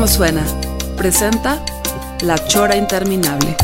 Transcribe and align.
como 0.00 0.08
suena, 0.08 0.42
presenta 0.96 1.62
La 2.22 2.34
Chora 2.48 2.74
Interminable. 2.74 3.54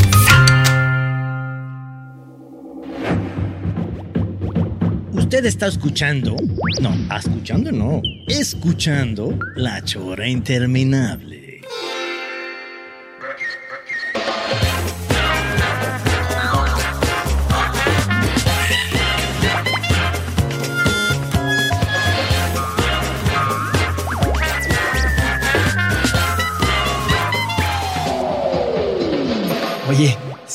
Usted 5.14 5.46
está 5.46 5.68
escuchando, 5.68 6.36
no, 6.82 6.95
escuchando 7.16 7.72
no, 7.72 8.02
escuchando 8.28 9.38
La 9.56 9.82
Chora 9.82 10.28
Interminable. 10.28 11.45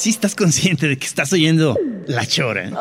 ¿Sí 0.01 0.09
estás 0.09 0.33
consciente 0.33 0.87
de 0.87 0.97
que 0.97 1.05
estás 1.05 1.31
oyendo 1.31 1.77
La 2.07 2.25
Chora? 2.25 2.71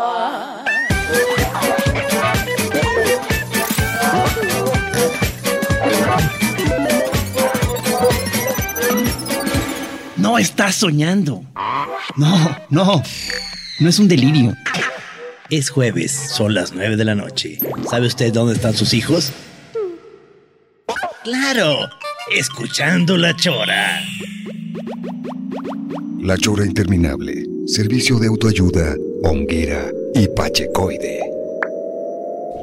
No 10.16 10.38
estás 10.38 10.76
soñando. 10.76 11.44
No, 12.16 12.56
no. 12.70 13.02
No 13.80 13.88
es 13.88 13.98
un 13.98 14.08
delirio. 14.08 14.56
Es 15.50 15.68
jueves, 15.68 16.12
son 16.12 16.54
las 16.54 16.72
nueve 16.72 16.96
de 16.96 17.04
la 17.04 17.14
noche. 17.14 17.58
¿Sabe 17.90 18.06
usted 18.06 18.32
dónde 18.32 18.54
están 18.54 18.74
sus 18.74 18.94
hijos? 18.94 19.30
Claro, 21.22 21.90
escuchando 22.34 23.18
la 23.18 23.36
chora. 23.36 24.00
La 26.22 26.36
Chora 26.36 26.66
Interminable, 26.66 27.46
servicio 27.66 28.18
de 28.18 28.26
autoayuda, 28.26 28.94
honguera 29.22 29.90
y 30.14 30.28
pachecoide. 30.28 31.18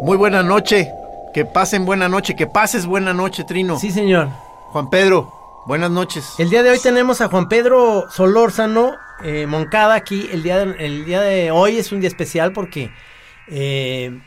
Muy 0.03 0.15
buena 0.15 0.43
noche. 0.43 0.87
Que 1.33 1.43
pasen 1.43 1.83
buena 1.83 2.07
noche. 2.07 2.35
Que 2.35 2.45
pases 2.45 2.85
buena 2.85 3.13
noche, 3.13 3.45
Trino. 3.45 3.79
Sí, 3.79 3.89
señor. 3.89 4.29
Juan 4.67 4.91
Pedro, 4.91 5.33
buenas 5.65 5.89
noches. 5.89 6.35
El 6.37 6.51
día 6.51 6.61
de 6.61 6.69
hoy 6.69 6.77
tenemos 6.77 7.19
a 7.21 7.29
Juan 7.29 7.49
Pedro 7.49 8.05
Solórzano, 8.11 8.95
eh, 9.23 9.47
Moncada 9.47 9.95
aquí. 9.95 10.29
El 10.31 10.43
día, 10.43 10.63
de, 10.63 10.85
el 10.85 11.05
día 11.05 11.21
de 11.21 11.49
hoy 11.49 11.77
es 11.77 11.91
un 11.91 11.99
día 11.99 12.09
especial 12.09 12.53
porque, 12.53 12.91
eh, 13.47 14.19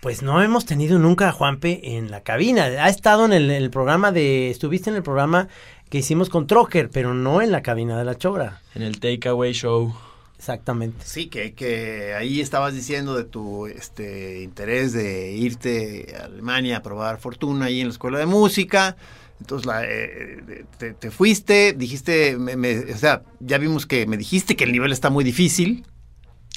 pues 0.00 0.22
no 0.22 0.42
hemos 0.42 0.64
tenido 0.64 0.98
nunca 0.98 1.28
a 1.28 1.32
Juanpe 1.32 1.96
en 1.96 2.10
la 2.10 2.22
cabina. 2.22 2.64
Ha 2.64 2.88
estado 2.88 3.26
en 3.26 3.34
el, 3.34 3.50
el 3.50 3.68
programa 3.68 4.10
de, 4.10 4.48
estuviste 4.48 4.88
en 4.88 4.96
el 4.96 5.02
programa 5.02 5.48
que 5.92 5.98
hicimos 5.98 6.30
con 6.30 6.46
Trocker, 6.46 6.88
pero 6.88 7.12
no 7.12 7.42
en 7.42 7.52
la 7.52 7.60
cabina 7.60 7.98
de 7.98 8.04
la 8.06 8.16
Chora. 8.16 8.62
En 8.74 8.80
el 8.80 8.98
Takeaway 8.98 9.52
Show. 9.52 9.94
Exactamente. 10.38 11.04
Sí, 11.04 11.26
que, 11.26 11.52
que 11.52 12.14
ahí 12.14 12.40
estabas 12.40 12.72
diciendo 12.72 13.14
de 13.14 13.24
tu 13.24 13.66
este 13.66 14.40
interés 14.42 14.94
de 14.94 15.32
irte 15.32 16.16
a 16.18 16.24
Alemania 16.24 16.78
a 16.78 16.82
probar 16.82 17.20
fortuna 17.20 17.66
ahí 17.66 17.82
en 17.82 17.88
la 17.88 17.92
escuela 17.92 18.18
de 18.18 18.24
música. 18.24 18.96
Entonces 19.38 19.66
la, 19.66 19.84
eh, 19.84 20.64
te, 20.78 20.94
te 20.94 21.10
fuiste, 21.10 21.74
dijiste, 21.74 22.38
me- 22.38 22.56
me- 22.56 22.90
o 22.90 22.96
sea, 22.96 23.22
ya 23.40 23.58
vimos 23.58 23.84
que 23.84 24.06
me 24.06 24.16
dijiste 24.16 24.56
que 24.56 24.64
el 24.64 24.72
nivel 24.72 24.92
está 24.92 25.10
muy 25.10 25.24
difícil. 25.24 25.84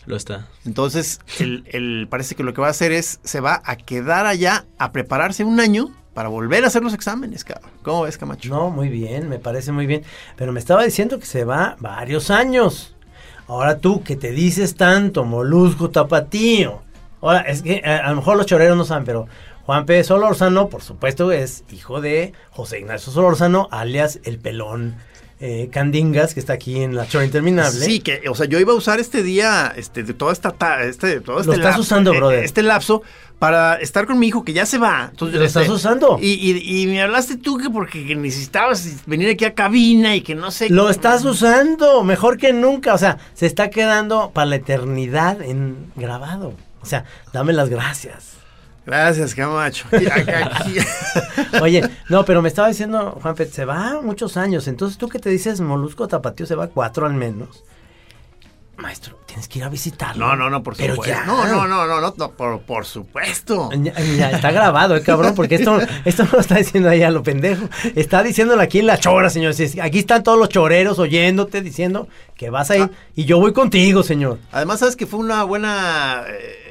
Lo 0.05 0.15
está. 0.15 0.47
Entonces, 0.65 1.19
el, 1.39 1.65
el- 1.67 2.07
parece 2.09 2.35
que 2.35 2.43
lo 2.43 2.53
que 2.53 2.61
va 2.61 2.67
a 2.67 2.71
hacer 2.71 2.93
es, 2.93 3.19
se 3.25 3.41
va 3.41 3.61
a 3.65 3.75
quedar 3.75 4.27
allá 4.27 4.65
a 4.77 4.93
prepararse 4.93 5.43
un 5.43 5.59
año 5.59 5.91
para 6.15 6.29
volver 6.29 6.63
a 6.63 6.67
hacer 6.67 6.81
los 6.81 6.93
exámenes, 6.93 7.43
cabrón. 7.43 7.69
¿Cómo 7.83 8.03
ves, 8.03 8.17
Camacho? 8.17 8.49
No, 8.49 8.71
muy 8.71 8.87
bien, 8.87 9.27
me 9.27 9.37
parece 9.37 9.73
muy 9.73 9.85
bien. 9.85 10.03
Pero 10.37 10.53
me 10.53 10.59
estaba 10.59 10.83
diciendo 10.83 11.19
que 11.19 11.25
se 11.25 11.43
va 11.43 11.75
varios 11.79 12.31
años. 12.31 12.95
Ahora 13.47 13.79
tú, 13.79 14.01
que 14.01 14.15
te 14.15 14.31
dices 14.31 14.75
tanto, 14.75 15.25
molusco 15.25 15.89
tapatío. 15.89 16.81
Ahora, 17.21 17.41
es 17.41 17.61
que 17.61 17.81
eh, 17.83 17.85
a 17.85 18.09
lo 18.09 18.15
mejor 18.15 18.37
los 18.37 18.45
choreros 18.45 18.77
no 18.77 18.85
saben, 18.85 19.03
pero 19.03 19.27
Juan 19.65 19.85
P. 19.85 20.03
Solórzano, 20.05 20.69
por 20.69 20.81
supuesto, 20.81 21.33
es 21.33 21.65
hijo 21.69 21.99
de 21.99 22.31
José 22.51 22.79
Ignacio 22.79 23.11
Solórzano, 23.11 23.67
alias 23.71 24.21
el 24.23 24.39
pelón 24.39 24.95
eh, 25.47 25.69
Candingas, 25.71 26.33
que 26.33 26.39
está 26.39 26.53
aquí 26.53 26.81
en 26.81 26.95
la 26.95 27.07
Chora 27.07 27.23
Interminable. 27.25 27.85
Sí, 27.85 27.99
que, 27.99 28.21
o 28.29 28.33
sea, 28.35 28.45
yo 28.47 28.59
iba 28.59 28.73
a 28.73 28.75
usar 28.75 28.99
este 28.99 29.21
día, 29.21 29.71
este, 29.75 30.03
de 30.03 30.13
toda 30.13 30.33
esta, 30.33 30.51
ta- 30.51 30.83
este, 30.83 31.19
todo 31.21 31.37
este 31.39 31.47
Lo 31.47 31.53
estás 31.53 31.77
usando, 31.77 32.13
eh, 32.13 32.17
brother. 32.17 32.43
Este 32.43 32.63
lapso 32.63 33.03
para 33.37 33.75
estar 33.75 34.07
con 34.07 34.17
mi 34.17 34.27
hijo 34.27 34.43
que 34.43 34.53
ya 34.53 34.65
se 34.65 34.77
va. 34.77 35.09
Entonces, 35.11 35.37
Lo 35.39 35.45
estás 35.45 35.69
usando. 35.69 36.17
Y, 36.21 36.31
y- 36.33 36.81
y 36.83 36.87
me 36.87 37.01
hablaste 37.01 37.37
tú 37.37 37.57
que 37.57 37.69
porque 37.69 38.05
que 38.05 38.15
necesitabas 38.15 38.87
venir 39.05 39.29
aquí 39.29 39.45
a 39.45 39.53
cabina 39.53 40.15
y 40.15 40.21
que 40.21 40.35
no 40.35 40.49
sé. 40.51 40.69
Lo 40.69 40.89
estás 40.89 41.23
usando 41.25 42.03
mejor 42.03 42.37
que 42.37 42.53
nunca. 42.53 42.93
O 42.93 42.97
sea, 42.97 43.17
se 43.33 43.45
está 43.45 43.69
quedando 43.69 44.31
para 44.33 44.45
la 44.47 44.55
eternidad 44.55 45.41
en 45.41 45.75
grabado. 45.95 46.53
O 46.81 46.85
sea, 46.85 47.03
dame 47.33 47.51
las 47.53 47.69
gracias. 47.69 48.34
Gracias, 48.85 49.33
Camacho. 49.33 49.87
Oye, 51.61 51.89
no, 52.09 52.23
pero 52.25 52.41
me 52.41 52.49
estaba 52.49 52.67
diciendo, 52.67 53.17
Juanpe, 53.21 53.45
se 53.45 53.65
va 53.65 54.01
muchos 54.01 54.37
años. 54.37 54.67
Entonces, 54.67 54.97
tú 54.97 55.09
que 55.09 55.19
te 55.19 55.29
dices 55.29 55.61
Molusco 55.61 56.07
Tapatío, 56.07 56.45
se 56.45 56.55
va 56.55 56.67
cuatro 56.67 57.05
al 57.05 57.13
menos. 57.13 57.63
Maestro, 58.77 59.17
tienes 59.25 59.47
que 59.47 59.59
ir 59.59 59.65
a 59.65 59.69
visitarlo. 59.69 60.27
No, 60.27 60.35
no, 60.35 60.49
no, 60.49 60.61
por 60.61 60.75
Pero 60.75 60.95
supuesto. 60.95 61.15
ya. 61.15 61.25
No, 61.25 61.47
no, 61.47 61.65
no, 61.65 61.87
no, 61.87 62.01
no, 62.01 62.13
no, 62.15 62.31
por, 62.31 62.59
por 62.61 62.85
supuesto. 62.85 63.69
Ya, 63.71 63.93
ya, 63.93 64.31
está 64.31 64.51
grabado, 64.51 64.97
eh, 64.97 65.01
cabrón, 65.01 65.33
porque 65.33 65.55
esto, 65.55 65.79
esto 66.03 66.23
no 66.25 66.31
lo 66.33 66.39
está 66.41 66.55
diciendo 66.55 66.89
ahí 66.89 67.01
a 67.01 67.09
lo 67.09 67.23
pendejo. 67.23 67.69
Está 67.95 68.21
diciéndolo 68.21 68.61
aquí 68.61 68.79
en 68.79 68.87
la 68.87 68.99
chora, 68.99 69.29
señor. 69.29 69.53
Aquí 69.81 69.99
están 69.99 70.23
todos 70.23 70.37
los 70.37 70.49
choreros 70.49 70.99
oyéndote, 70.99 71.61
diciendo 71.61 72.09
que 72.35 72.49
vas 72.49 72.69
a 72.69 72.77
ir. 72.77 72.91
Y 73.15 73.23
yo 73.23 73.39
voy 73.39 73.53
contigo, 73.53 74.03
señor. 74.03 74.39
Además, 74.51 74.79
sabes 74.79 74.97
que 74.97 75.05
fue 75.05 75.21
una 75.21 75.43
buena 75.45 76.25
eh, 76.27 76.64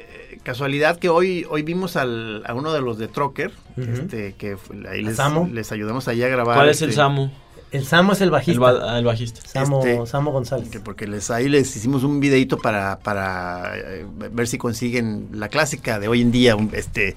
casualidad 0.45 0.97
que 0.97 1.09
hoy, 1.09 1.45
hoy 1.49 1.63
vimos 1.63 1.97
al, 1.97 2.43
a 2.45 2.53
uno 2.53 2.71
de 2.71 2.79
los 2.79 2.97
de 2.97 3.09
Trocker, 3.09 3.51
Ujú. 3.75 3.91
este, 3.91 4.33
que 4.37 4.55
fue- 4.55 4.77
ahí 4.89 4.99
¿A 5.01 5.07
les, 5.09 5.17
Samo? 5.17 5.49
les 5.51 5.71
ayudamos 5.73 6.07
allí 6.07 6.23
a 6.23 6.29
grabar. 6.29 6.55
¿Cuál 6.55 6.69
es 6.69 6.81
el 6.81 6.89
este, 6.91 7.01
Samu? 7.01 7.29
El 7.71 7.83
Samo 7.85 8.13
es 8.13 8.21
el 8.21 8.25
El, 8.25 8.31
bajista. 8.31 8.59
ba- 8.61 8.97
el 8.97 9.03
bajista. 9.03 9.41
Samo, 9.45 9.85
este, 9.85 10.05
Samo 10.05 10.31
González. 10.31 10.69
que 10.69 10.79
porque 10.79 11.07
les 11.07 11.29
ahí 11.29 11.49
les 11.49 11.75
hicimos 11.75 12.05
un 12.05 12.21
videito 12.21 12.57
para, 12.57 12.99
para 12.99 13.73
eh, 13.75 14.05
ver 14.31 14.47
si 14.47 14.57
consiguen 14.57 15.27
la 15.33 15.49
clásica 15.49 15.99
de 15.99 16.07
hoy 16.07 16.21
en 16.21 16.31
día, 16.31 16.55
un- 16.55 16.69
este 16.73 17.15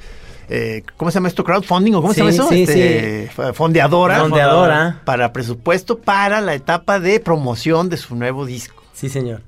eh, 0.51 0.83
¿cómo 0.97 1.11
se 1.11 1.17
llama 1.17 1.29
esto? 1.29 1.45
¿Crowdfunding 1.45 1.93
o 1.95 2.01
cómo 2.01 2.15
Sí, 2.15 2.21
se 2.21 2.21
llama 2.23 2.31
eso? 2.33 2.49
sí, 2.49 2.63
Este, 2.63 3.31
Fondeadora. 3.53 4.21
Fondeadora. 4.21 5.03
Para 5.05 5.31
presupuesto 5.33 5.99
para 5.99 6.41
la 6.41 6.55
etapa 6.55 6.99
de 6.99 7.21
promoción 7.21 7.91
de 7.91 7.99
su 7.99 8.17
nuevo 8.17 8.47
disco. 8.47 8.83
Sí, 8.95 9.11
señor. 9.11 9.43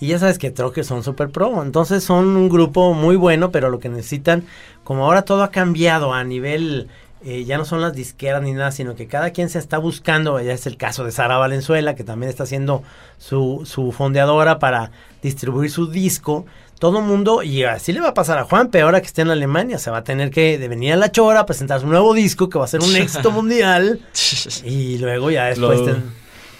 Y 0.00 0.08
ya 0.08 0.18
sabes 0.18 0.38
que 0.38 0.50
Trocker 0.50 0.84
son 0.84 1.02
super 1.02 1.30
pro, 1.30 1.62
entonces 1.62 2.04
son 2.04 2.36
un 2.36 2.48
grupo 2.48 2.94
muy 2.94 3.16
bueno, 3.16 3.50
pero 3.50 3.70
lo 3.70 3.78
que 3.78 3.88
necesitan, 3.88 4.44
como 4.84 5.04
ahora 5.04 5.22
todo 5.22 5.42
ha 5.42 5.50
cambiado 5.50 6.12
a 6.12 6.24
nivel, 6.24 6.88
eh, 7.24 7.44
ya 7.44 7.58
no 7.58 7.64
son 7.64 7.80
las 7.80 7.94
disqueras 7.94 8.42
ni 8.42 8.52
nada, 8.52 8.70
sino 8.70 8.94
que 8.94 9.06
cada 9.06 9.30
quien 9.30 9.48
se 9.48 9.58
está 9.58 9.78
buscando, 9.78 10.40
ya 10.40 10.52
es 10.52 10.66
el 10.66 10.76
caso 10.76 11.04
de 11.04 11.12
Sara 11.12 11.38
Valenzuela, 11.38 11.94
que 11.94 12.04
también 12.04 12.30
está 12.30 12.44
haciendo 12.44 12.82
su, 13.18 13.62
su 13.64 13.92
fondeadora 13.92 14.58
para 14.58 14.92
distribuir 15.22 15.70
su 15.70 15.88
disco. 15.88 16.46
Todo 16.78 17.00
mundo, 17.00 17.42
y 17.42 17.64
así 17.64 17.92
le 17.94 18.00
va 18.00 18.08
a 18.08 18.14
pasar 18.14 18.38
a 18.38 18.44
Juan, 18.44 18.68
pero 18.70 18.84
ahora 18.84 19.00
que 19.00 19.06
esté 19.06 19.22
en 19.22 19.30
Alemania, 19.30 19.78
se 19.78 19.90
va 19.90 19.98
a 19.98 20.04
tener 20.04 20.30
que 20.30 20.58
de 20.58 20.68
venir 20.68 20.92
a 20.92 20.96
la 20.96 21.10
Chora 21.10 21.40
a 21.40 21.46
presentar 21.46 21.80
su 21.80 21.86
nuevo 21.86 22.12
disco, 22.12 22.50
que 22.50 22.58
va 22.58 22.66
a 22.66 22.68
ser 22.68 22.80
un 22.80 22.94
éxito 22.96 23.30
mundial, 23.30 24.00
y 24.64 24.98
luego 24.98 25.30
ya 25.30 25.46
después 25.46 25.80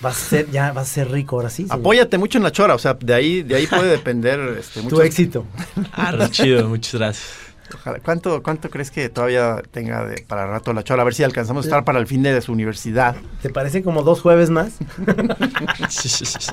vas 0.01 0.17
a 0.23 0.29
ser, 0.29 0.51
ya 0.51 0.73
vas 0.73 0.91
a 0.91 0.95
ser 0.95 1.11
rico 1.11 1.37
ahora 1.37 1.51
sí. 1.51 1.65
señor. 1.65 1.79
Apóyate 1.81 2.19
mucho 2.19 2.39
en 2.39 2.45
la 2.45 2.53
chora, 2.53 2.75
o 2.75 2.79
sea, 2.79 2.95
de 2.95 3.15
ahí, 3.15 3.43
de 3.43 3.57
ahí 3.57 3.67
puede 3.67 3.91
depender 3.91 4.39
este, 4.59 4.81
tu 4.81 4.85
muchos- 4.85 5.01
éxito. 5.05 5.47
Ah, 5.93 6.29
chido, 6.31 6.69
muchas 6.69 6.95
gracias. 6.95 7.29
Ojalá. 7.75 7.99
¿Cuánto, 7.99 8.43
¿Cuánto 8.45 8.71
crees 8.71 8.93
que 8.93 9.09
todavía 9.09 9.61
tenga 9.73 10.05
de- 10.07 10.23
para 10.23 10.47
rato 10.47 10.73
la 10.73 10.85
chora? 10.85 11.03
A 11.03 11.05
ver 11.05 11.15
si 11.15 11.25
alcanzamos 11.25 11.65
a 11.65 11.69
estar 11.69 11.85
para 11.85 11.99
el 11.99 12.07
fin 12.07 12.23
de 12.23 12.41
su 12.41 12.53
universidad. 12.53 13.17
¿Te 13.43 13.51
parece 13.51 13.83
como 13.83 14.03
dos 14.05 14.21
jueves 14.21 14.51
más? 14.51 14.75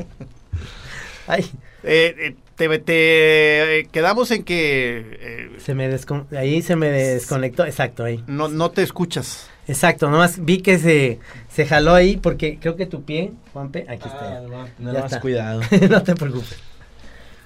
Ay, 1.27 1.45
Eh, 1.85 2.15
eh, 2.17 2.35
te, 2.55 2.67
te, 2.79 3.79
eh, 3.79 3.87
quedamos 3.91 4.31
en 4.31 4.43
que 4.43 5.17
eh, 5.19 5.51
Se 5.59 5.73
me 5.75 5.89
descon- 5.93 6.25
ahí 6.35 6.61
se 6.61 6.75
me 6.77 6.87
desconectó, 6.89 7.65
exacto, 7.65 8.03
ahí. 8.05 8.23
no, 8.27 8.47
no 8.47 8.71
te 8.71 8.83
escuchas. 8.83 9.49
Exacto, 9.67 10.09
nomás 10.09 10.43
vi 10.43 10.61
que 10.61 10.77
se, 10.79 11.19
se 11.53 11.65
jaló 11.65 11.93
ahí 11.93 12.17
porque 12.17 12.57
creo 12.59 12.75
que 12.75 12.85
tu 12.85 13.03
pie, 13.03 13.31
Juanpe, 13.53 13.85
aquí 13.89 14.07
está. 14.07 14.41
Ya 14.79 14.93
más 14.93 15.05
está. 15.05 15.19
cuidado. 15.21 15.61
no 15.89 16.03
te 16.03 16.15
preocupes. 16.15 16.57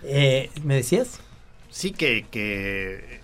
Eh, 0.04 0.50
¿Me 0.64 0.76
decías? 0.76 1.20
Sí, 1.70 1.92
que, 1.92 2.26
que 2.32 3.20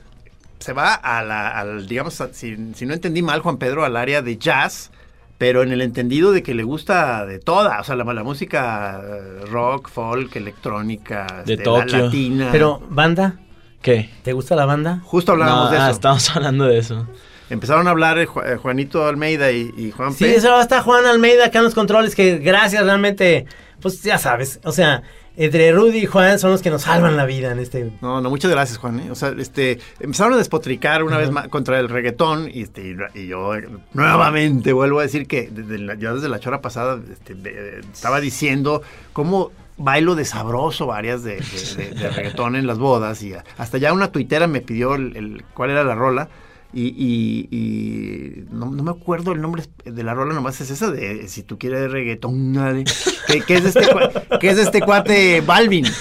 se 0.59 0.74
va 0.74 0.94
a 0.94 1.24
la, 1.24 1.47
al, 1.50 1.88
digamos, 1.88 2.19
a- 2.21 2.33
si, 2.33 2.56
si 2.75 2.85
no 2.85 2.94
entendí 2.94 3.21
mal, 3.21 3.41
Juan 3.41 3.57
Pedro, 3.57 3.85
al 3.85 3.95
área 3.95 4.21
de 4.21 4.38
jazz, 4.38 4.91
pero 5.38 5.63
en 5.63 5.71
el 5.71 5.81
entendido 5.81 6.31
de 6.31 6.44
que 6.44 6.53
le 6.53 6.63
gusta 6.63 7.25
de 7.25 7.39
toda, 7.39 7.79
o 7.79 7.83
sea, 7.83 7.95
la, 7.95 8.03
la 8.13 8.24
música 8.24 9.01
eh, 9.03 9.45
rock, 9.45 9.89
folk, 9.89 10.36
electrónica, 10.36 11.44
De 11.45 11.53
este, 11.53 11.65
la- 11.69 11.86
latina. 11.86 12.50
Pero, 12.51 12.81
¿banda? 12.89 13.39
¿Qué? 13.81 14.09
¿Te 14.24 14.33
gusta 14.33 14.56
la 14.56 14.65
banda? 14.65 15.01
justo 15.03 15.33
hablábamos 15.33 15.65
No, 15.65 15.71
de 15.71 15.77
ah, 15.77 15.86
eso. 15.88 15.91
estamos 15.95 16.29
hablando 16.36 16.65
de 16.65 16.77
eso. 16.77 17.07
Empezaron 17.53 17.88
a 17.88 17.91
hablar 17.91 18.17
eh, 18.19 18.23
eh, 18.45 18.57
Juanito 18.61 19.05
Almeida 19.05 19.51
y, 19.51 19.73
y 19.77 19.91
Juan 19.91 20.13
Sí, 20.13 20.25
P. 20.25 20.35
eso 20.35 20.59
está 20.59 20.81
Juan 20.81 21.05
Almeida 21.05 21.45
acá 21.45 21.59
en 21.59 21.65
los 21.65 21.75
controles, 21.75 22.15
que 22.15 22.39
gracias 22.39 22.83
realmente, 22.83 23.45
pues 23.81 24.01
ya 24.01 24.17
sabes, 24.17 24.59
o 24.63 24.71
sea, 24.71 25.03
entre 25.35 25.71
Rudy 25.71 26.00
y 26.00 26.05
Juan 26.05 26.38
son 26.38 26.51
los 26.51 26.61
que 26.61 26.69
nos 26.69 26.83
salvan 26.83 27.17
la 27.17 27.25
vida 27.25 27.51
en 27.51 27.57
este... 27.59 27.91
No, 28.01 28.21
no, 28.21 28.29
muchas 28.29 28.51
gracias, 28.51 28.77
Juan. 28.77 29.00
¿eh? 29.00 29.09
O 29.09 29.15
sea, 29.15 29.33
este, 29.39 29.79
empezaron 30.00 30.33
a 30.33 30.38
despotricar 30.38 31.01
una 31.03 31.17
vez 31.17 31.31
más 31.31 31.47
contra 31.47 31.79
el 31.79 31.89
reggaetón 31.89 32.50
y, 32.53 32.61
este, 32.61 32.95
y, 33.15 33.27
yo 33.27 33.51
nuevamente 33.94 34.73
vuelvo 34.73 35.00
a 35.00 35.03
decir 35.03 35.27
que 35.27 35.50
desde 35.51 35.77
la, 35.79 35.95
ya 35.95 36.13
desde 36.13 36.29
la 36.29 36.39
chora 36.39 36.61
pasada 36.61 37.00
este, 37.11 37.33
de- 37.35 37.79
estaba 37.91 38.19
diciendo 38.19 38.81
cómo 39.11 39.51
bailo 39.77 40.13
de 40.15 40.25
sabroso 40.25 40.85
varias 40.85 41.23
de, 41.23 41.38
de- 41.38 42.09
reggaetón 42.11 42.55
en 42.55 42.67
las 42.67 42.77
bodas 42.77 43.23
y 43.23 43.33
hasta 43.57 43.77
ya 43.79 43.91
una 43.91 44.11
tuitera 44.11 44.45
me 44.47 44.61
pidió 44.61 44.95
el, 44.95 45.15
el- 45.17 45.44
cuál 45.55 45.71
era 45.71 45.83
la 45.83 45.95
rola 45.95 46.29
y, 46.74 46.88
y- 46.88 47.48
y 47.52 48.46
no, 48.52 48.72
no 48.72 48.84
me 48.84 48.92
acuerdo 48.92 49.31
el 49.31 49.42
nombre 49.42 49.64
de 49.86 50.04
la 50.04 50.14
rola, 50.14 50.34
nomás 50.34 50.60
es 50.62 50.72
esa 50.72 50.90
de 50.92 51.28
si 51.28 51.44
tú 51.44 51.58
quieres 51.60 51.92
reggaetón, 51.92 52.54
dale, 52.54 52.84
que, 53.28 53.42
que 53.42 53.56
es 53.56 53.64
de 53.64 53.70
este, 53.70 54.40
que 54.40 54.50
es 54.50 54.58
este 54.58 54.81
cuate 54.81 55.42
Balvin. 55.42 55.86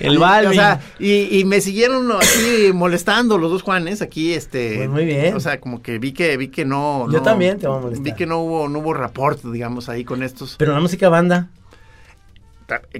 El 0.00 0.18
Balvin. 0.18 0.50
O 0.50 0.54
sea, 0.54 0.80
y, 0.98 1.38
y 1.38 1.44
me 1.44 1.60
siguieron 1.60 2.10
así 2.12 2.70
molestando 2.74 3.38
los 3.38 3.50
dos 3.50 3.62
Juanes 3.62 4.02
aquí, 4.02 4.32
este. 4.34 4.76
Pues 4.78 4.90
muy 4.90 5.04
bien. 5.04 5.34
O 5.34 5.40
sea, 5.40 5.60
como 5.60 5.82
que 5.82 5.98
vi 5.98 6.12
que 6.12 6.36
vi 6.36 6.48
que 6.48 6.64
no. 6.64 7.06
Yo 7.10 7.18
no- 7.18 7.22
también 7.22 7.58
te 7.58 7.66
voy 7.66 7.78
a 7.78 7.80
molestar. 7.80 8.04
Vi 8.04 8.14
que 8.14 8.26
no 8.26 8.40
hubo 8.40 8.68
no 8.68 8.80
hubo 8.80 8.92
rapport, 8.94 9.42
digamos, 9.44 9.88
ahí 9.88 10.04
con 10.04 10.22
estos. 10.22 10.56
Pero 10.58 10.72
la 10.74 10.80
música 10.80 11.08
banda, 11.08 11.50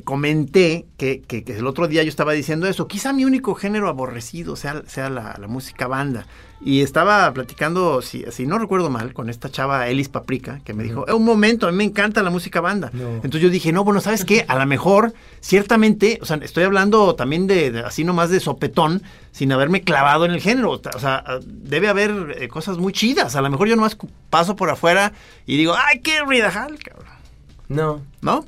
Comenté 0.04 0.86
que, 0.96 1.22
que- 1.22 1.44
que 1.44 1.56
el 1.56 1.66
otro 1.66 1.88
día 1.88 2.02
yo 2.02 2.08
estaba 2.08 2.32
diciendo 2.32 2.66
eso. 2.66 2.86
Quizá 2.86 3.12
mi 3.12 3.24
único 3.24 3.54
género 3.54 3.88
aborrecido 3.88 4.56
sea, 4.56 4.82
sea 4.86 5.08
la, 5.10 5.36
la 5.38 5.46
música 5.48 5.86
banda. 5.86 6.26
Y 6.60 6.80
estaba 6.80 7.30
platicando, 7.34 8.00
si, 8.00 8.24
si 8.30 8.46
no 8.46 8.58
recuerdo 8.58 8.88
mal, 8.88 9.12
con 9.12 9.28
esta 9.28 9.50
chava 9.50 9.86
Elis 9.88 10.08
Paprika, 10.08 10.60
que 10.64 10.72
me 10.72 10.82
dijo, 10.82 11.06
"Eh, 11.08 11.12
un 11.12 11.24
momento, 11.24 11.66
a 11.66 11.70
mí 11.72 11.76
me 11.76 11.84
encanta 11.84 12.22
la 12.22 12.30
música 12.30 12.60
banda. 12.62 12.90
No. 12.94 13.06
Entonces 13.16 13.42
yo 13.42 13.50
dije, 13.50 13.70
no, 13.72 13.84
bueno, 13.84 14.00
¿sabes 14.00 14.24
qué? 14.24 14.46
A 14.48 14.58
lo 14.58 14.64
mejor, 14.64 15.12
ciertamente, 15.40 16.18
o 16.22 16.24
sea, 16.26 16.36
estoy 16.42 16.64
hablando 16.64 17.14
también 17.16 17.46
de, 17.46 17.70
de 17.70 17.80
así 17.80 18.02
nomás 18.04 18.30
de 18.30 18.40
sopetón, 18.40 19.02
sin 19.30 19.52
haberme 19.52 19.82
clavado 19.82 20.24
en 20.24 20.30
el 20.30 20.40
género. 20.40 20.70
O 20.72 20.98
sea, 20.98 21.22
debe 21.44 21.88
haber 21.88 22.36
eh, 22.38 22.48
cosas 22.48 22.78
muy 22.78 22.92
chidas. 22.94 23.36
A 23.36 23.42
lo 23.42 23.50
mejor 23.50 23.68
yo 23.68 23.76
nomás 23.76 23.96
paso 24.30 24.56
por 24.56 24.70
afuera 24.70 25.12
y 25.46 25.56
digo, 25.58 25.74
ay, 25.76 26.00
qué 26.00 26.22
ridajal, 26.26 26.78
cabrón. 26.78 27.12
no. 27.68 28.00
¿No? 28.22 28.44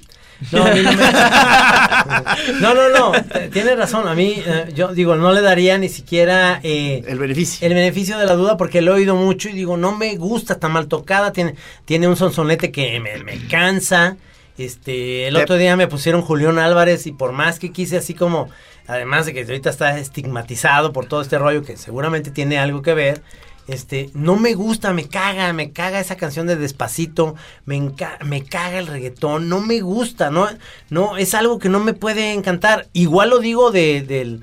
No, 0.53 0.65
a 0.67 0.71
mí 0.71 0.81
no, 0.83 0.93
me- 0.93 0.99
no, 2.61 2.75
no, 2.75 2.89
no, 2.91 3.13
t- 3.23 3.49
tienes 3.49 3.77
razón, 3.79 4.07
a 4.07 4.15
mí, 4.15 4.43
eh, 4.45 4.71
yo 4.75 4.89
digo, 4.89 5.17
no 5.17 5.33
le 5.33 5.41
daría 5.41 5.79
ni 5.79 5.89
siquiera... 5.89 6.61
eh, 6.63 7.03
El 7.07 7.19
beneficio. 7.19 7.67
el 7.67 7.75
beneficio 7.75 8.19
de 8.19 8.27
la 8.27 8.35
duda 8.35 8.57
porque 8.57 8.83
lo 8.83 8.93
he 8.93 8.97
oído 9.01 9.17
mucho 9.17 9.49
y 9.49 9.53
digo, 9.53 9.77
no 9.77 9.97
me 9.97 10.17
gusta, 10.17 10.55
está 10.55 10.69
mal 10.69 10.89
tocada, 10.89 11.33
tiene, 11.33 11.55
tiene 11.85 12.07
un 12.09 12.17
sonsonete 12.17 12.71
que 12.71 13.01
me, 13.01 13.23
me 13.25 13.39
cansa. 13.49 14.17
Este, 14.59 15.29
el 15.29 15.35
Te- 15.35 15.43
otro 15.43 15.57
día 15.57 15.77
me 15.77 15.87
pusieron 15.87 16.23
Julián 16.23 16.59
Álvarez 16.59 17.07
y 17.07 17.13
por 17.13 17.33
más 17.33 17.59
que 17.59 17.73
quise 17.73 17.97
así 17.99 18.15
como, 18.15 18.49
además 18.87 19.27
de 19.27 19.35
que 19.35 19.41
ahorita 19.43 19.71
está 19.71 19.99
estigmatizado 19.99 20.93
por 20.93 21.07
todo 21.07 21.21
este 21.23 21.39
rollo 21.39 21.63
que 21.63 21.77
seguramente 21.77 22.31
tiene 22.31 22.59
algo 22.59 22.83
que 22.83 22.95
ver, 22.95 23.23
este, 23.69 24.11
no 24.15 24.37
me 24.37 24.55
gusta, 24.55 24.93
me 24.93 25.09
caga, 25.09 25.53
me 25.53 25.73
caga 25.73 26.01
esa 26.01 26.17
canción 26.17 26.47
de 26.47 26.57
Despacito, 26.57 27.35
me, 27.65 27.93
me 28.25 28.45
caga 28.45 28.79
el 28.79 28.87
reggaetón, 28.87 29.49
no 29.49 29.61
me 29.61 29.81
gusta, 29.81 30.31
no, 30.31 30.49
no, 30.91 31.17
es 31.17 31.35
algo 31.35 31.59
que 31.59 31.69
no 31.69 31.81
me 31.81 31.93
puede 31.93 32.33
encantar. 32.33 32.87
Igual 32.93 33.31
lo 33.31 33.39
digo 33.41 33.71
de, 33.73 34.03
del, 34.03 34.43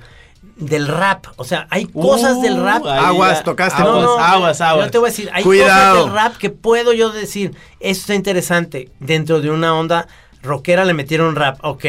del 0.56 0.86
rap, 0.88 1.26
o 1.36 1.44
sea, 1.44 1.66
hay 1.70 1.86
cosas 1.86 2.42
del 2.42 2.62
rap. 2.62 2.84
Uh, 2.84 2.88
ahí 2.88 3.04
Aguas, 3.06 3.44
tocaste. 3.44 3.82
Aguas, 3.82 3.94
No, 3.94 4.02
no, 4.02 4.18
aguas, 4.18 4.60
aguas. 4.60 4.86
Yo 4.86 4.90
te 4.90 4.98
voy 4.98 5.08
a 5.08 5.10
decir, 5.10 5.30
hay 5.32 5.42
Cuidado. 5.42 5.94
cosas 5.96 6.04
del 6.04 6.14
rap 6.14 6.36
que 6.36 6.50
puedo 6.50 6.92
yo 6.92 7.10
decir, 7.10 7.56
esto 7.80 8.00
está 8.00 8.14
interesante, 8.14 8.90
dentro 9.00 9.40
de 9.40 9.50
una 9.50 9.74
onda 9.74 10.06
rockera 10.42 10.84
le 10.84 10.92
metieron 10.92 11.34
rap, 11.36 11.58
ok. 11.62 11.84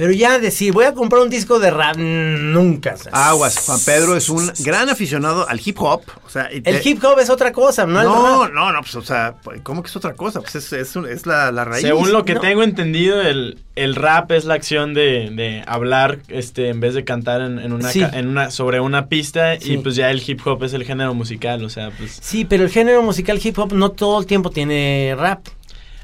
Pero 0.00 0.12
ya 0.12 0.38
decir, 0.38 0.72
voy 0.72 0.86
a 0.86 0.94
comprar 0.94 1.20
un 1.20 1.28
disco 1.28 1.58
de 1.58 1.70
rap, 1.70 1.94
mm, 1.98 2.52
nunca. 2.54 2.94
o 2.94 2.96
sea, 2.96 3.12
Aguas, 3.12 3.58
Juan 3.66 3.78
Pedro 3.84 4.16
es 4.16 4.30
un 4.30 4.50
gran 4.60 4.88
aficionado 4.88 5.46
al 5.46 5.60
hip 5.62 5.76
hop. 5.78 6.00
O 6.24 6.30
sea, 6.30 6.44
El 6.44 6.62
te- 6.62 6.80
hip 6.88 7.04
hop 7.04 7.18
es 7.18 7.28
otra 7.28 7.52
cosa, 7.52 7.84
no, 7.84 8.02
No, 8.02 8.48
no, 8.48 8.72
no, 8.72 8.80
pues, 8.80 8.94
o 8.94 9.02
sea, 9.02 9.34
¿cómo 9.62 9.82
que 9.82 9.88
es 9.88 9.96
otra 9.96 10.14
cosa? 10.14 10.40
Pues 10.40 10.54
es, 10.54 10.72
es, 10.72 10.96
un- 10.96 11.06
es 11.06 11.26
la, 11.26 11.52
la 11.52 11.66
raíz. 11.66 11.82
Según 11.82 12.12
lo 12.12 12.24
que 12.24 12.32
No. 12.32 12.40
tengo 12.40 12.62
entendido, 12.62 13.20
el, 13.20 13.58
el 13.76 13.94
rap 13.94 14.32
es 14.32 14.46
la 14.46 14.54
acción 14.54 14.94
de, 14.94 15.28
de 15.34 15.62
hablar 15.66 16.20
este 16.28 16.70
en 16.70 16.80
vez 16.80 16.94
de 16.94 17.04
cantar 17.04 17.42
en, 17.42 17.58
en 17.58 17.74
una, 17.74 17.90
Sí. 17.90 18.02
en 18.02 18.26
una 18.26 18.50
sobre 18.50 18.80
una 18.80 19.06
pista 19.08 19.58
Sí. 19.60 19.74
y 19.74 19.76
pues 19.76 19.96
ya 19.96 20.10
el 20.10 20.22
hip 20.26 20.40
hop 20.46 20.64
es 20.64 20.72
el 20.72 20.84
género 20.84 21.12
musical, 21.12 21.62
o 21.62 21.68
sea, 21.68 21.90
pues 21.90 22.18
Sí, 22.22 22.46
pero 22.46 22.64
el 22.64 22.70
género 22.70 23.02
musical 23.02 23.38
hip 23.44 23.58
hop 23.58 23.74
no 23.74 23.90
todo 23.90 24.18
el 24.18 24.24
tiempo 24.24 24.48
tiene 24.50 25.14
rap. 25.18 25.40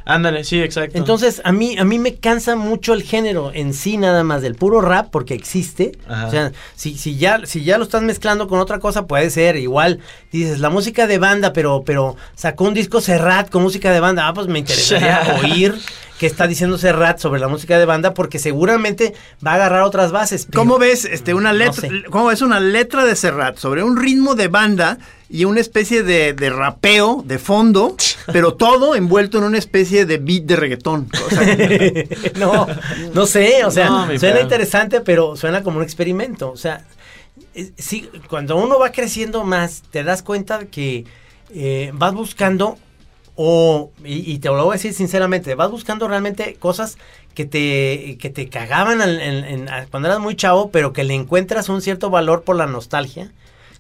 Ándale, 0.07 0.45
sí, 0.45 0.61
exacto. 0.63 0.97
Entonces, 0.97 1.43
a 1.45 1.53
mí, 1.53 1.77
a 1.79 1.85
mí 1.85 1.99
me 1.99 2.15
cansa 2.15 2.57
mucho 2.57 2.95
el 2.95 3.03
género 3.03 3.51
en 3.53 3.75
sí 3.75 3.99
nada 3.99 4.25
más 4.25 4.41
del 4.41 4.55
puro 4.55 4.81
rap 4.81 5.09
porque 5.11 5.35
existe. 5.35 5.93
Ajá. 6.09 6.27
O 6.27 6.31
sea, 6.31 6.53
si, 6.75 6.97
si, 6.97 7.17
ya, 7.17 7.45
si 7.45 7.63
ya 7.65 7.77
lo 7.77 7.85
estás 7.85 8.03
mezclando 8.03 8.49
con 8.49 8.59
otra 8.61 8.79
cosa, 8.79 9.07
puede 9.07 9.29
ser. 9.31 9.57
Igual 9.57 10.01
dices, 10.33 10.61
la 10.61 10.71
música 10.71 11.07
de 11.07 11.19
banda, 11.19 11.53
pero, 11.53 11.83
pero 11.85 12.17
sacó 12.35 12.65
un 12.65 12.75
disco 12.75 13.01
Serrat 13.01 13.51
con 13.51 13.63
música 13.63 13.93
de 13.93 14.01
banda. 14.01 14.27
Ah, 14.29 14.33
pues 14.33 14.47
me 14.47 14.59
interesaría 14.61 15.39
oír 15.45 15.75
qué 16.19 16.27
está 16.27 16.47
diciendo 16.47 16.79
Serrat 16.79 17.19
sobre 17.19 17.41
la 17.41 17.49
música 17.49 17.79
de 17.79 17.85
banda 17.85 18.15
porque 18.15 18.39
seguramente 18.39 19.13
va 19.47 19.53
a 19.53 19.55
agarrar 19.57 19.83
otras 19.83 20.13
bases. 20.13 20.47
pero- 20.47 20.61
¿Cómo 20.61 20.79
ves 20.79 21.05
este, 21.05 21.35
una 21.35 21.53
No 21.53 21.59
letra, 21.59 21.89
sé. 21.89 22.05
cómo 22.11 22.27
ves 22.27 22.41
una 22.41 22.59
letra 22.61 23.05
de 23.05 23.15
Serrat 23.17 23.59
sobre 23.59 23.83
un 23.83 23.97
ritmo 23.99 24.35
de 24.35 24.49
banda 24.49 24.99
y 25.29 25.45
una 25.45 25.61
especie 25.61 26.03
de, 26.03 26.33
de 26.35 26.51
rapeo 26.51 27.23
de 27.27 27.39
fondo, 27.39 27.97
pero 28.33 28.55
todo 28.55 28.95
envuelto 28.95 29.39
en 29.39 29.45
una 29.45 29.59
especie 29.59 30.07
de 30.07 30.19
beat 30.19 30.45
de 30.45 30.57
reggaetón? 30.57 31.09
O 31.27 31.31
sea, 31.35 31.57
no, 32.37 32.67
no 33.15 33.27
sé, 33.27 33.65
o 33.65 33.71
sea, 33.71 33.89
No, 33.89 34.19
suena 34.19 34.41
interesante, 34.41 35.01
pero 35.01 35.37
suena 35.37 35.63
como 35.63 35.79
un 35.79 35.83
experimento. 35.83 36.51
O 36.51 36.57
sea, 36.57 36.85
eh, 37.55 37.73
sí, 37.77 38.09
cuando 38.29 38.57
uno 38.57 38.79
va 38.79 38.93
creciendo 38.93 39.45
más, 39.45 39.83
te 39.91 40.05
das 40.05 40.23
cuenta 40.23 40.67
que 40.67 41.05
eh, 41.55 41.91
vas 41.95 42.15
buscando, 42.15 42.79
o, 43.35 43.91
y, 44.05 44.33
y 44.33 44.39
te 44.39 44.49
lo 44.49 44.65
voy 44.65 44.71
a 44.71 44.79
decir 44.79 44.95
sinceramente, 44.95 45.55
vas 45.55 45.71
buscando 45.71 46.09
realmente 46.09 46.55
cosas 46.59 46.97
que 47.35 47.45
te, 47.45 48.17
que 48.19 48.31
te 48.31 48.49
cagaban 48.49 49.03
al- 49.03 49.21
en- 49.21 49.45
en- 49.45 49.69
cuando 49.91 50.09
eras 50.09 50.21
muy 50.21 50.37
chavo, 50.37 50.71
pero 50.71 50.93
que 50.95 51.05
le 51.05 51.15
encuentras 51.15 51.69
un 51.69 51.83
cierto 51.83 52.09
valor 52.11 52.45
por 52.45 52.57
la 52.57 52.67
nostalgia. 52.67 53.33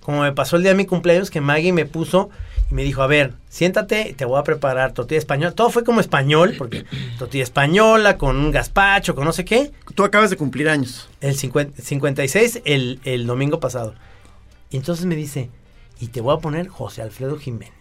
Como 0.06 0.22
me 0.22 0.30
pasó 0.30 0.54
el 0.54 0.62
día 0.62 0.70
de 0.70 0.76
mi 0.76 0.86
cumpleaños, 0.86 1.32
que 1.32 1.40
Maggie 1.40 1.72
me 1.72 1.84
puso 1.84 2.30
y 2.70 2.74
me 2.74 2.84
dijo, 2.84 3.02
a 3.02 3.08
ver, 3.08 3.32
siéntate, 3.48 4.14
te 4.16 4.24
voy 4.24 4.38
a 4.38 4.44
preparar 4.44 4.92
tortilla 4.92 5.18
española. 5.18 5.50
Todo 5.50 5.68
fue 5.68 5.82
como 5.82 5.98
español, 5.98 6.54
porque 6.56 6.84
tortilla 7.18 7.42
española, 7.42 8.16
con 8.16 8.36
un 8.36 8.52
gazpacho, 8.52 9.16
con 9.16 9.24
no 9.24 9.32
sé 9.32 9.44
qué. 9.44 9.72
tú 9.96 10.04
acabas 10.04 10.30
de 10.30 10.36
cumplir 10.36 10.68
años. 10.68 11.08
El 11.20 11.34
50 11.34 11.82
56, 11.82 12.62
el, 12.64 13.00
el 13.02 13.26
domingo 13.26 13.58
pasado. 13.58 13.96
Y 14.70 14.76
entonces 14.76 15.06
me 15.06 15.16
dice, 15.16 15.50
y 15.98 16.06
te 16.06 16.20
voy 16.20 16.36
a 16.36 16.38
poner 16.38 16.68
José 16.68 17.02
Alfredo 17.02 17.36
Jiménez. 17.36 17.72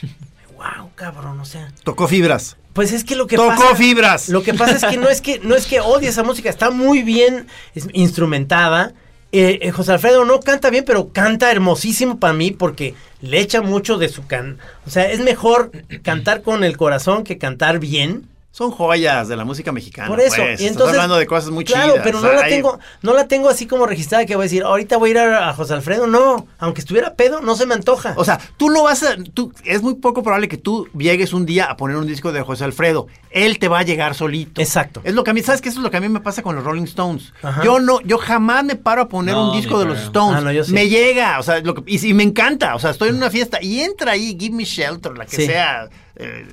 wow, 0.56 0.90
cabrón, 0.94 1.40
o 1.40 1.44
sea. 1.44 1.72
Tocó 1.82 2.06
fibras. 2.06 2.56
Pues 2.72 2.92
es 2.92 3.02
que 3.02 3.16
lo 3.16 3.26
que 3.26 3.34
Tocó 3.34 3.48
pasa. 3.48 3.74
fibras. 3.74 4.28
Lo 4.28 4.44
que 4.44 4.54
pasa 4.54 4.76
es 4.76 4.84
que 4.84 4.96
no 4.96 5.08
es 5.08 5.20
que 5.20 5.40
no 5.40 5.56
es 5.56 5.66
que 5.66 5.80
odie 5.80 6.08
esa 6.10 6.22
música, 6.22 6.48
está 6.50 6.70
muy 6.70 7.02
bien 7.02 7.48
instrumentada. 7.92 8.94
Eh, 9.36 9.58
eh, 9.62 9.72
José 9.72 9.90
Alfredo 9.90 10.24
no 10.24 10.38
canta 10.38 10.70
bien, 10.70 10.84
pero 10.86 11.08
canta 11.08 11.50
hermosísimo 11.50 12.20
para 12.20 12.32
mí 12.32 12.52
porque 12.52 12.94
le 13.20 13.40
echa 13.40 13.62
mucho 13.62 13.98
de 13.98 14.08
su 14.08 14.28
can. 14.28 14.58
O 14.86 14.90
sea, 14.90 15.10
es 15.10 15.18
mejor 15.18 15.72
cantar 16.04 16.42
con 16.42 16.62
el 16.62 16.76
corazón 16.76 17.24
que 17.24 17.36
cantar 17.36 17.80
bien. 17.80 18.28
Son 18.54 18.70
joyas 18.70 19.26
de 19.26 19.34
la 19.36 19.44
música 19.44 19.72
mexicana. 19.72 20.06
Por 20.06 20.20
eso, 20.20 20.36
pues. 20.36 20.60
y 20.60 20.66
Estás 20.66 20.70
entonces, 20.70 20.94
hablando 20.94 21.16
de 21.16 21.26
cosas 21.26 21.50
muy 21.50 21.64
claro, 21.64 21.94
chidas. 21.94 22.04
pero 22.04 22.18
o 22.18 22.20
no 22.20 22.28
sea, 22.28 22.36
la 22.38 22.44
hay- 22.44 22.52
tengo, 22.52 22.78
no 23.02 23.12
la 23.12 23.26
tengo 23.26 23.48
así 23.48 23.66
como 23.66 23.84
registrada 23.84 24.26
que 24.26 24.36
voy 24.36 24.44
a 24.44 24.46
decir, 24.46 24.62
ahorita 24.62 24.96
voy 24.96 25.08
a 25.08 25.10
ir 25.10 25.18
a, 25.18 25.48
a 25.48 25.54
José 25.54 25.74
Alfredo, 25.74 26.06
no, 26.06 26.46
aunque 26.60 26.80
estuviera 26.80 27.14
pedo, 27.14 27.40
no 27.40 27.56
se 27.56 27.66
me 27.66 27.74
antoja. 27.74 28.14
O 28.16 28.24
sea, 28.24 28.38
tú 28.56 28.70
no 28.70 28.84
vas 28.84 29.02
a. 29.02 29.16
Tú, 29.16 29.52
es 29.64 29.82
muy 29.82 29.94
poco 29.96 30.22
probable 30.22 30.46
que 30.46 30.56
tú 30.56 30.86
llegues 30.96 31.32
un 31.32 31.46
día 31.46 31.64
a 31.64 31.76
poner 31.76 31.96
un 31.96 32.06
disco 32.06 32.30
de 32.30 32.42
José 32.42 32.62
Alfredo. 32.62 33.08
Él 33.32 33.58
te 33.58 33.66
va 33.66 33.80
a 33.80 33.82
llegar 33.82 34.14
solito. 34.14 34.60
Exacto. 34.60 35.00
Es 35.02 35.14
lo 35.14 35.24
que 35.24 35.32
a 35.32 35.34
mí, 35.34 35.42
¿sabes 35.42 35.60
qué? 35.60 35.68
Eso 35.70 35.80
es 35.80 35.82
lo 35.82 35.90
que 35.90 35.96
a 35.96 36.00
mí 36.00 36.08
me 36.08 36.20
pasa 36.20 36.44
con 36.44 36.54
los 36.54 36.62
Rolling 36.62 36.84
Stones. 36.84 37.32
Ajá. 37.42 37.60
Yo 37.64 37.80
no, 37.80 38.00
yo 38.02 38.18
jamás 38.18 38.62
me 38.62 38.76
paro 38.76 39.02
a 39.02 39.08
poner 39.08 39.34
No, 39.34 39.50
un 39.50 39.56
disco 39.56 39.80
de 39.80 39.86
los. 39.86 39.98
Stones. 39.98 40.38
Ah, 40.38 40.40
no, 40.42 40.52
yo 40.52 40.62
sí. 40.62 40.72
Me 40.72 40.88
llega, 40.88 41.40
o 41.40 41.42
sea, 41.42 41.58
lo 41.58 41.74
que- 41.74 41.82
y, 41.90 42.06
y 42.08 42.14
me 42.14 42.22
encanta. 42.22 42.76
O 42.76 42.78
sea, 42.78 42.90
estoy 42.90 43.08
en 43.08 43.16
una 43.16 43.30
fiesta 43.30 43.60
y 43.60 43.80
entra 43.80 44.12
ahí 44.12 44.36
Give 44.38 44.54
Me 44.54 44.62
Shelter, 44.64 45.18
la 45.18 45.26
que 45.26 45.34
Sí. 45.34 45.46
sea. 45.46 45.88
eh, 46.14 46.46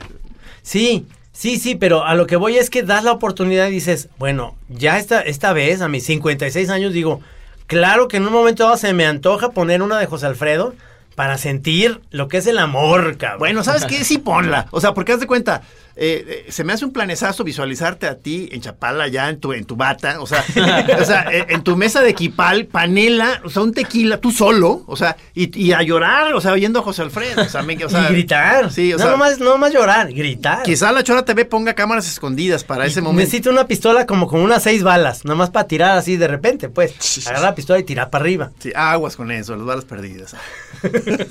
Sí, 0.63 1.05
sí, 1.41 1.57
sí, 1.57 1.73
pero 1.73 2.05
a 2.05 2.13
lo 2.13 2.27
que 2.27 2.35
voy 2.35 2.57
es 2.57 2.69
que 2.69 2.83
das 2.83 3.03
la 3.03 3.11
oportunidad 3.11 3.67
y 3.67 3.71
dices, 3.71 4.09
bueno, 4.19 4.55
ya 4.69 4.99
esta, 4.99 5.21
esta 5.21 5.53
vez, 5.53 5.81
a 5.81 5.87
mis 5.87 6.05
56 6.05 6.69
años, 6.69 6.93
digo, 6.93 7.19
claro 7.65 8.07
que 8.07 8.17
en 8.17 8.27
un 8.27 8.31
momento 8.31 8.65
dado 8.65 8.77
se 8.77 8.93
me 8.93 9.07
antoja 9.07 9.49
poner 9.49 9.81
una 9.81 9.97
de 9.97 10.05
José 10.05 10.27
Alfredo 10.27 10.75
para 11.15 11.39
sentir 11.39 11.99
lo 12.11 12.27
que 12.27 12.37
es 12.37 12.45
el 12.45 12.59
amor, 12.59 13.17
cabrón. 13.17 13.39
Bueno, 13.39 13.63
¿sabes 13.63 13.85
qué? 13.85 14.03
Sí, 14.03 14.19
ponla. 14.19 14.67
O 14.69 14.81
sea, 14.81 14.93
porque 14.93 15.13
haz 15.13 15.19
de 15.19 15.25
cuenta, 15.25 15.63
eh, 16.03 16.43
eh, 16.47 16.51
se 16.51 16.63
me 16.63 16.73
hace 16.73 16.83
un 16.83 16.91
planezazo 16.91 17.43
visualizarte 17.43 18.07
a 18.07 18.17
ti 18.17 18.49
en 18.51 18.59
Chapala, 18.61 19.07
ya 19.07 19.29
en 19.29 19.39
tu, 19.39 19.53
en 19.53 19.65
tu 19.65 19.75
bata, 19.75 20.19
o 20.19 20.25
sea, 20.25 20.43
o 20.99 21.05
sea 21.05 21.27
eh, 21.31 21.45
en 21.49 21.61
tu 21.61 21.75
mesa 21.77 22.01
de 22.01 22.09
equipal, 22.09 22.65
panela, 22.65 23.39
o 23.43 23.49
sea, 23.51 23.61
un 23.61 23.71
tequila, 23.71 24.17
tú 24.17 24.31
solo, 24.31 24.83
o 24.87 24.95
sea, 24.95 25.15
y, 25.35 25.55
y 25.63 25.73
a 25.73 25.83
llorar, 25.83 26.33
o 26.33 26.41
sea, 26.41 26.53
oyendo 26.53 26.79
a 26.79 26.81
José 26.81 27.03
Alfredo, 27.03 27.43
o 27.43 27.49
sea, 27.49 27.61
me- 27.61 27.85
o 27.85 27.89
sea, 27.89 28.09
y 28.09 28.13
gritar. 28.13 28.71
Sí, 28.71 28.91
o 28.93 28.97
no, 28.97 29.03
sea, 29.03 29.11
nomás, 29.11 29.37
no 29.39 29.51
nomás 29.51 29.71
llorar, 29.73 30.11
gritar. 30.11 30.63
quizá 30.63 30.91
la 30.91 31.03
Chora 31.03 31.23
TV 31.23 31.45
ponga 31.45 31.75
cámaras 31.75 32.09
escondidas 32.09 32.63
para 32.63 32.85
ese 32.87 33.01
momento. 33.01 33.19
Necesito 33.21 33.51
una 33.51 33.67
pistola 33.67 34.07
como 34.07 34.27
con 34.27 34.41
unas 34.41 34.63
seis 34.63 34.81
balas, 34.81 35.23
nomás 35.23 35.51
para 35.51 35.67
tirar 35.67 35.97
así 35.97 36.17
de 36.17 36.27
repente, 36.27 36.67
pues. 36.69 36.93
Agarrar 37.27 37.49
la 37.51 37.55
pistola 37.55 37.79
y 37.79 37.83
tirar 37.83 38.09
para 38.09 38.23
arriba. 38.23 38.51
Sí, 38.59 38.71
aguas 38.75 39.15
con 39.15 39.29
eso, 39.31 39.55
las 39.55 39.65
balas 39.65 39.85
perdidas. 39.85 40.35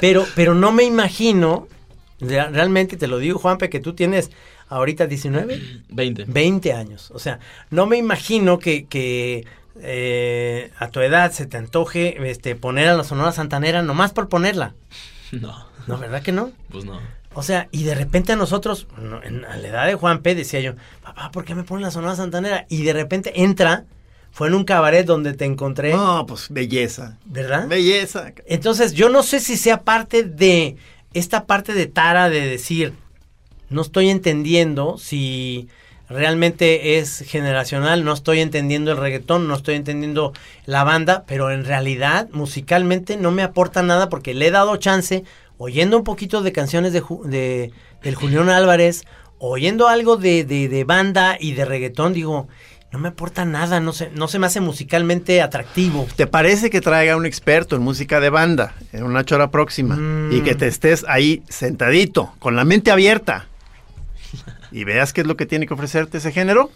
Pero, 0.00 0.26
pero 0.34 0.54
no 0.54 0.72
me 0.72 0.82
imagino, 0.82 1.68
realmente 2.28 2.96
te 2.96 3.06
lo 3.06 3.18
digo, 3.18 3.38
Juanpe, 3.38 3.68
que 3.70 3.80
tú 3.80 3.94
tienes 3.94 4.30
ahorita 4.68 5.06
19, 5.06 5.60
20. 5.88 6.24
20 6.26 6.72
años. 6.72 7.10
O 7.12 7.18
sea, 7.18 7.38
no 7.70 7.86
me 7.86 7.96
imagino 7.98 8.58
que, 8.58 8.86
que 8.86 9.44
eh, 9.80 10.70
a 10.78 10.88
tu 10.88 11.00
edad 11.00 11.32
se 11.32 11.46
te 11.46 11.56
antoje 11.56 12.16
este, 12.30 12.54
poner 12.56 12.88
a 12.88 12.94
la 12.96 13.04
Sonora 13.04 13.32
Santanera 13.32 13.82
nomás 13.82 14.12
por 14.12 14.28
ponerla. 14.28 14.74
No, 15.32 15.66
¿No, 15.86 15.98
verdad 15.98 16.22
que 16.22 16.32
no? 16.32 16.52
pues 16.70 16.84
no. 16.84 17.00
O 17.34 17.42
sea, 17.42 17.68
y 17.72 17.84
de 17.84 17.94
repente 17.94 18.32
a 18.32 18.36
nosotros, 18.36 18.86
no, 18.98 19.22
en, 19.22 19.46
a 19.46 19.56
la 19.56 19.68
edad 19.68 19.86
de 19.86 19.94
Juanpe, 19.94 20.34
decía 20.34 20.60
yo, 20.60 20.74
papá, 21.02 21.30
¿por 21.32 21.44
qué 21.46 21.54
me 21.54 21.64
ponen 21.64 21.84
la 21.84 21.90
Sonora 21.90 22.14
Santanera? 22.14 22.66
Y 22.68 22.82
de 22.82 22.92
repente 22.92 23.32
entra, 23.42 23.84
fue 24.30 24.48
en 24.48 24.54
un 24.54 24.64
cabaret 24.64 25.06
donde 25.06 25.32
te 25.32 25.46
encontré, 25.46 25.92
No, 25.94 26.26
pues 26.26 26.48
belleza. 26.50 27.16
¿verdad? 27.24 27.68
Belleza. 27.68 28.32
Entonces, 28.46 28.92
yo 28.92 29.08
no 29.08 29.22
sé 29.22 29.40
si 29.40 29.56
sea 29.56 29.80
parte 29.82 30.22
de 30.24 30.76
esta 31.14 31.46
parte 31.46 31.72
de 31.74 31.86
Tara 31.86 32.28
de 32.30 32.40
decir, 32.46 32.94
no 33.70 33.82
estoy 33.82 34.10
entendiendo 34.10 34.98
si 34.98 35.68
realmente 36.08 36.98
es 36.98 37.20
generacional, 37.26 38.04
no 38.04 38.12
estoy 38.12 38.40
entendiendo 38.40 38.92
el 38.92 38.98
reggaetón, 38.98 39.48
no 39.48 39.54
estoy 39.54 39.76
entendiendo 39.76 40.32
la 40.66 40.84
banda, 40.84 41.24
pero 41.26 41.50
en 41.50 41.64
realidad 41.64 42.28
musicalmente 42.32 43.16
no 43.16 43.30
me 43.30 43.42
aporta 43.42 43.82
nada 43.82 44.08
porque 44.10 44.34
le 44.34 44.48
he 44.48 44.50
dado 44.50 44.76
chance, 44.76 45.24
oyendo 45.58 45.96
un 45.96 46.04
poquito 46.04 46.42
de 46.42 46.52
canciones 46.52 46.92
de, 46.92 47.02
de- 47.24 47.72
del 48.02 48.14
Julián 48.14 48.50
Álvarez, 48.50 49.04
oyendo 49.38 49.88
algo 49.88 50.16
de, 50.18 50.44
de- 50.44 50.68
de 50.68 50.84
banda 50.84 51.36
y 51.40 51.52
de 51.52 51.64
reggaetón, 51.64 52.12
digo, 52.12 52.48
no 52.92 52.98
me 52.98 53.08
aporta 53.08 53.44
nada, 53.46 53.80
no 53.80 53.92
se, 53.92 54.10
no 54.10 54.28
se 54.28 54.38
me 54.38 54.46
hace 54.46 54.60
musicalmente 54.60 55.40
atractivo. 55.40 56.06
¿Te 56.14 56.26
parece 56.26 56.68
que 56.68 56.80
traiga 56.82 57.16
un 57.16 57.24
experto 57.24 57.74
en 57.76 57.82
música 57.82 58.20
de 58.20 58.28
banda 58.30 58.74
en 58.92 59.04
una 59.04 59.24
chora 59.24 59.50
próxima 59.50 59.96
Mm. 59.96 60.32
y 60.32 60.40
que 60.42 60.54
te 60.54 60.66
estés 60.66 61.04
ahí 61.08 61.42
sentadito, 61.48 62.34
con 62.38 62.54
la 62.54 62.64
mente 62.64 62.90
abierta 62.90 63.46
y 64.70 64.84
veas 64.84 65.12
qué 65.12 65.22
es 65.22 65.26
lo 65.26 65.36
que 65.36 65.46
tiene 65.46 65.66
que 65.66 65.74
ofrecerte 65.74 66.18
ese 66.18 66.32
género? 66.32 66.70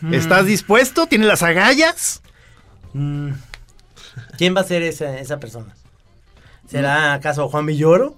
Mm. 0.00 0.14
¿Estás 0.14 0.44
dispuesto? 0.46 1.06
¿Tienes 1.06 1.28
las 1.28 1.42
agallas? 1.44 2.20
Mm. 2.92 3.30
¿Quién 4.36 4.56
va 4.56 4.60
a 4.60 4.64
ser 4.64 4.82
esa, 4.82 5.18
esa 5.18 5.38
persona? 5.38 5.74
¿Será 6.68 7.12
acaso 7.14 7.48
Juan 7.48 7.66
Villoro? 7.66 8.16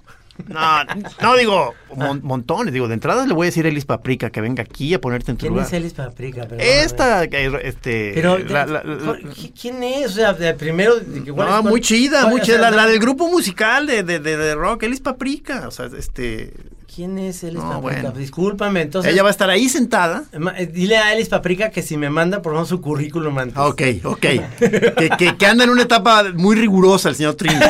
No, 0.48 0.84
no 1.22 1.36
digo 1.36 1.74
mon- 1.94 2.20
montones. 2.22 2.72
Digo, 2.72 2.88
de 2.88 2.94
entrada 2.94 3.26
le 3.26 3.34
voy 3.34 3.46
a 3.46 3.48
decir 3.48 3.64
a 3.66 3.68
Elis 3.68 3.84
Paprika 3.84 4.30
que 4.30 4.40
venga 4.40 4.62
aquí 4.62 4.92
a 4.94 5.00
ponerte 5.00 5.30
en 5.32 5.36
tu 5.36 5.40
¿Quién 5.42 5.52
lugar. 5.52 5.66
es 5.66 5.72
Elis 5.72 5.92
Paprika? 5.94 6.42
Perdón, 6.42 6.58
Esta, 6.60 7.24
este, 7.24 8.12
Pero, 8.14 8.38
la- 8.38 8.66
la- 8.66 8.82
la- 8.84 9.18
¿qui- 9.18 9.52
¿quién 9.60 9.82
es? 9.82 10.06
O 10.06 10.14
sea, 10.14 10.32
de 10.32 10.54
primero... 10.54 10.96
de 10.96 11.22
que- 11.24 11.32
¿cuál 11.32 11.48
no, 11.48 11.54
es- 11.56 11.60
cuál- 11.62 11.70
muy 11.72 11.80
chida, 11.80 12.20
cuál- 12.22 12.32
muy 12.32 12.40
o 12.40 12.44
chida. 12.44 12.58
sea, 12.58 12.70
La, 12.70 12.86
del 12.86 12.98
grupo 13.00 13.28
musical 13.30 13.86
de, 13.86 14.02
de, 14.02 14.18
de, 14.20 14.36
de 14.36 14.54
rock, 14.54 14.82
Elis 14.84 15.00
Paprika. 15.00 15.66
O 15.66 15.70
sea, 15.70 15.86
este, 15.98 16.52
¿Quién 16.94 17.18
es 17.18 17.42
Elis 17.44 17.56
No, 17.62 17.80
Paprika? 17.80 17.80
bueno. 18.02 18.10
Discúlpame, 18.12 18.80
entonces... 18.82 19.12
ella 19.12 19.22
va 19.22 19.28
a 19.28 19.32
estar 19.32 19.50
ahí 19.50 19.68
sentada. 19.68 20.24
Eh, 20.56 20.66
Dile 20.66 20.96
a 20.96 21.12
Elis 21.12 21.28
Paprika 21.28 21.70
que 21.70 21.82
si 21.82 21.96
me 21.98 22.08
manda 22.08 22.40
por 22.40 22.52
favor 22.54 22.66
su 22.66 22.80
currículum 22.80 23.36
antes. 23.38 23.58
Ok, 23.58 23.82
ok. 24.04 24.18
que, 24.20 25.10
que, 25.18 25.36
que 25.36 25.46
anda 25.46 25.64
en 25.64 25.70
una 25.70 25.82
etapa 25.82 26.24
muy 26.34 26.56
rigurosa 26.56 27.10
el 27.10 27.16
señor 27.16 27.34
Trini. 27.34 27.56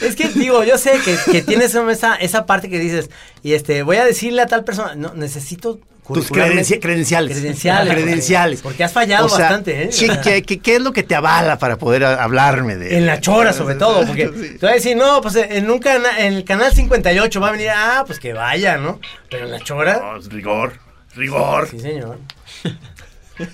Es 0.00 0.16
que 0.16 0.28
digo, 0.28 0.64
yo 0.64 0.78
sé 0.78 0.92
que, 1.04 1.16
que 1.30 1.42
tienes 1.42 1.74
esa, 1.74 2.16
esa 2.16 2.46
parte 2.46 2.68
que 2.68 2.78
dices, 2.78 3.10
y 3.42 3.54
este, 3.54 3.82
voy 3.82 3.96
a 3.96 4.04
decirle 4.04 4.42
a 4.42 4.46
tal 4.46 4.64
persona, 4.64 4.94
no, 4.94 5.14
necesito 5.14 5.78
Tus 6.06 6.30
credenci- 6.30 6.80
credenciales. 6.80 7.36
Credenciales. 7.38 7.92
Credenciales. 7.94 8.60
Porque 8.62 8.84
has 8.84 8.92
fallado 8.92 9.26
O 9.26 9.28
sea, 9.28 9.40
bastante, 9.46 9.82
¿eh? 9.84 9.90
¿qué, 9.98 10.20
qué, 10.22 10.42
qué- 10.42 10.58
qué 10.60 10.76
es 10.76 10.80
lo 10.82 10.92
que 10.92 11.02
te 11.02 11.14
avala 11.14 11.58
para 11.58 11.78
poder 11.78 12.04
hablarme 12.04 12.76
de 12.76 12.96
En 12.98 13.06
la 13.06 13.20
chora, 13.20 13.52
sobre 13.52 13.74
todo, 13.74 14.06
porque 14.06 14.26
Sí. 14.28 14.50
te 14.58 14.66
voy 14.66 14.70
a 14.70 14.74
decir, 14.74 14.96
no, 14.96 15.20
pues 15.20 15.34
en 15.36 15.70
un 15.70 15.78
cana- 15.80 16.18
en 16.20 16.34
el 16.34 16.44
canal 16.44 16.72
58 16.72 17.40
va 17.40 17.48
a 17.48 17.52
venir, 17.52 17.70
ah, 17.74 18.04
pues 18.06 18.18
que 18.20 18.32
vaya, 18.32 18.76
¿no? 18.76 19.00
Pero 19.30 19.46
en 19.46 19.50
la 19.52 19.60
chora, 19.60 19.98
No, 20.00 20.16
es 20.18 20.28
rigor, 20.28 20.74
rigor. 21.16 21.68
sí, 21.68 21.80
señor. 21.80 22.18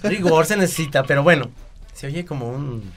Rigor 0.02 0.46
se 0.46 0.56
necesita, 0.56 1.02
pero 1.04 1.22
bueno, 1.22 1.50
se 1.92 2.06
oye 2.06 2.24
como 2.24 2.48
un. 2.48 2.92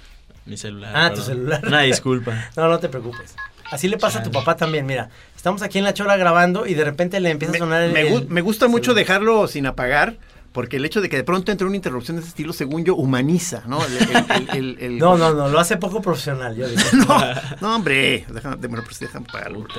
Mi 0.45 0.57
celular. 0.57 0.91
Ah, 0.95 1.13
tu 1.13 1.21
celular. 1.21 1.61
Una 1.65 1.81
disculpa. 1.81 2.49
No, 2.55 2.67
no 2.67 2.79
te 2.79 2.89
preocupes. 2.89 3.35
Así 3.71 3.87
le 3.87 3.97
pasa 3.97 4.19
a 4.19 4.23
tu 4.23 4.31
papá 4.31 4.55
también, 4.55 4.85
mira. 4.85 5.09
Estamos 5.35 5.61
aquí 5.63 5.79
en 5.79 5.85
la 5.85 5.93
chora 5.93 6.17
grabando 6.17 6.67
y 6.67 6.75
de 6.75 6.83
repente 6.83 7.19
le 7.19 7.31
empieza 7.31 7.51
Me, 7.53 7.57
a 7.57 7.59
sonar 7.59 7.81
el. 7.81 7.93
me 7.93 8.05
gu- 8.11 8.21
el- 8.21 8.27
me 8.29 8.41
gusta 8.41 8.67
mucho 8.67 8.91
celular. 8.91 9.05
dejarlo 9.07 9.47
sin 9.47 9.65
apagar. 9.65 10.17
Porque 10.51 10.77
el 10.77 10.85
hecho 10.85 11.01
de 11.01 11.09
que 11.09 11.17
de 11.17 11.25
pronto 11.25 11.51
entre 11.51 11.67
una 11.67 11.75
interrupción 11.75 12.15
de 12.15 12.21
ese 12.21 12.29
estilo, 12.29 12.53
según 12.53 12.85
yo, 12.85 12.95
humaniza, 12.95 13.63
¿no? 13.67 13.83
El- 13.83 13.97
el- 13.97 14.25
el- 14.29 14.49
el- 14.57 14.77
el- 14.79 14.97
No, 14.99 15.17
no, 15.17 15.33
no, 15.33 15.49
lo 15.49 15.59
hace 15.59 15.75
poco 15.75 16.01
profesional, 16.01 16.55
yo 16.55 16.65
digo. 16.69 16.81
No, 17.09 17.17
no, 17.59 17.75
hombre. 17.75 18.25
Déjame, 18.29 18.55
bueno, 18.67 18.83
pues 18.85 18.99
déjame 18.99 19.25
apagarlo. 19.27 19.65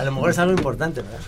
A 0.00 0.04
lo 0.04 0.10
mejor 0.12 0.30
es 0.30 0.38
algo 0.40 0.54
importante, 0.54 1.02
¿verdad? 1.02 1.18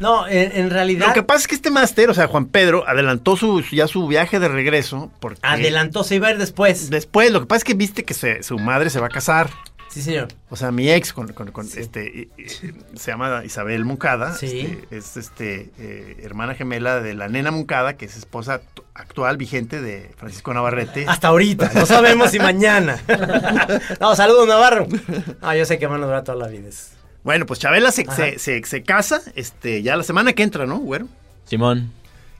No, 0.00 0.26
en, 0.26 0.52
en 0.56 0.70
realidad. 0.70 1.08
Lo 1.08 1.12
que 1.14 1.22
pasa 1.22 1.40
es 1.40 1.46
que 1.48 1.54
este 1.54 1.70
máster, 1.70 2.10
o 2.10 2.14
sea, 2.14 2.26
Juan 2.26 2.46
Pedro, 2.46 2.84
adelantó 2.88 3.36
su, 3.36 3.60
ya 3.72 3.86
su 3.86 4.06
viaje 4.06 4.38
de 4.40 4.48
regreso. 4.48 5.10
Porque 5.20 5.40
Adelantó, 5.42 6.04
se 6.04 6.16
iba 6.16 6.28
a 6.28 6.32
ir 6.32 6.38
después. 6.38 6.90
Después, 6.90 7.30
lo 7.30 7.40
que 7.40 7.46
pasa 7.46 7.58
es 7.58 7.64
que 7.64 7.74
viste 7.74 8.04
que 8.04 8.14
se- 8.14 8.42
su 8.42 8.58
madre 8.58 8.90
se 8.90 9.00
va 9.00 9.06
a 9.06 9.10
casar. 9.10 9.50
Sí, 9.88 10.02
señor. 10.02 10.26
O 10.50 10.56
sea, 10.56 10.72
mi 10.72 10.90
ex, 10.90 11.12
con, 11.12 11.32
con- 11.34 11.52
con, 11.52 11.66
este, 11.76 12.28
se 12.96 13.10
llama 13.12 13.44
Isabel 13.44 13.84
Moncada. 13.84 14.34
Sí. 14.34 14.78
este, 14.90 14.96
es 14.96 15.16
este 15.16 15.70
eh, 15.78 16.16
hermana 16.24 16.56
gemela 16.56 17.00
de 17.00 17.14
la 17.14 17.28
nena 17.28 17.52
Moncada, 17.52 17.96
que 17.96 18.06
es 18.06 18.16
esposa 18.16 18.54
act- 18.60 18.82
actual, 18.94 19.36
vigente 19.36 19.80
de 19.80 20.10
Francisco 20.16 20.52
Navarrete. 20.52 21.04
Hasta 21.06 21.28
ahorita, 21.28 21.70
no 21.76 21.86
sabemos 21.86 22.32
si 22.32 22.40
mañana. 22.40 22.98
No, 24.00 24.16
saludos 24.16 24.48
Navarro. 24.48 24.88
No, 25.40 25.54
yo 25.54 25.64
sé 25.64 25.78
que 25.78 25.86
van 25.86 26.02
a 26.02 26.06
durar 26.06 26.24
toda 26.24 26.38
la 26.38 26.48
vida. 26.48 26.68
es- 26.68 26.90
Bueno, 27.24 27.46
pues 27.46 27.58
Chabela 27.58 27.90
se, 27.90 28.04
se, 28.12 28.38
se- 28.38 28.62
se 28.64 28.82
casa 28.84 29.20
este, 29.34 29.82
ya 29.82 29.96
la 29.96 30.02
semana 30.04 30.32
que 30.34 30.42
entra, 30.44 30.66
¿no, 30.66 30.78
güero? 30.78 31.08
Simón. 31.46 31.90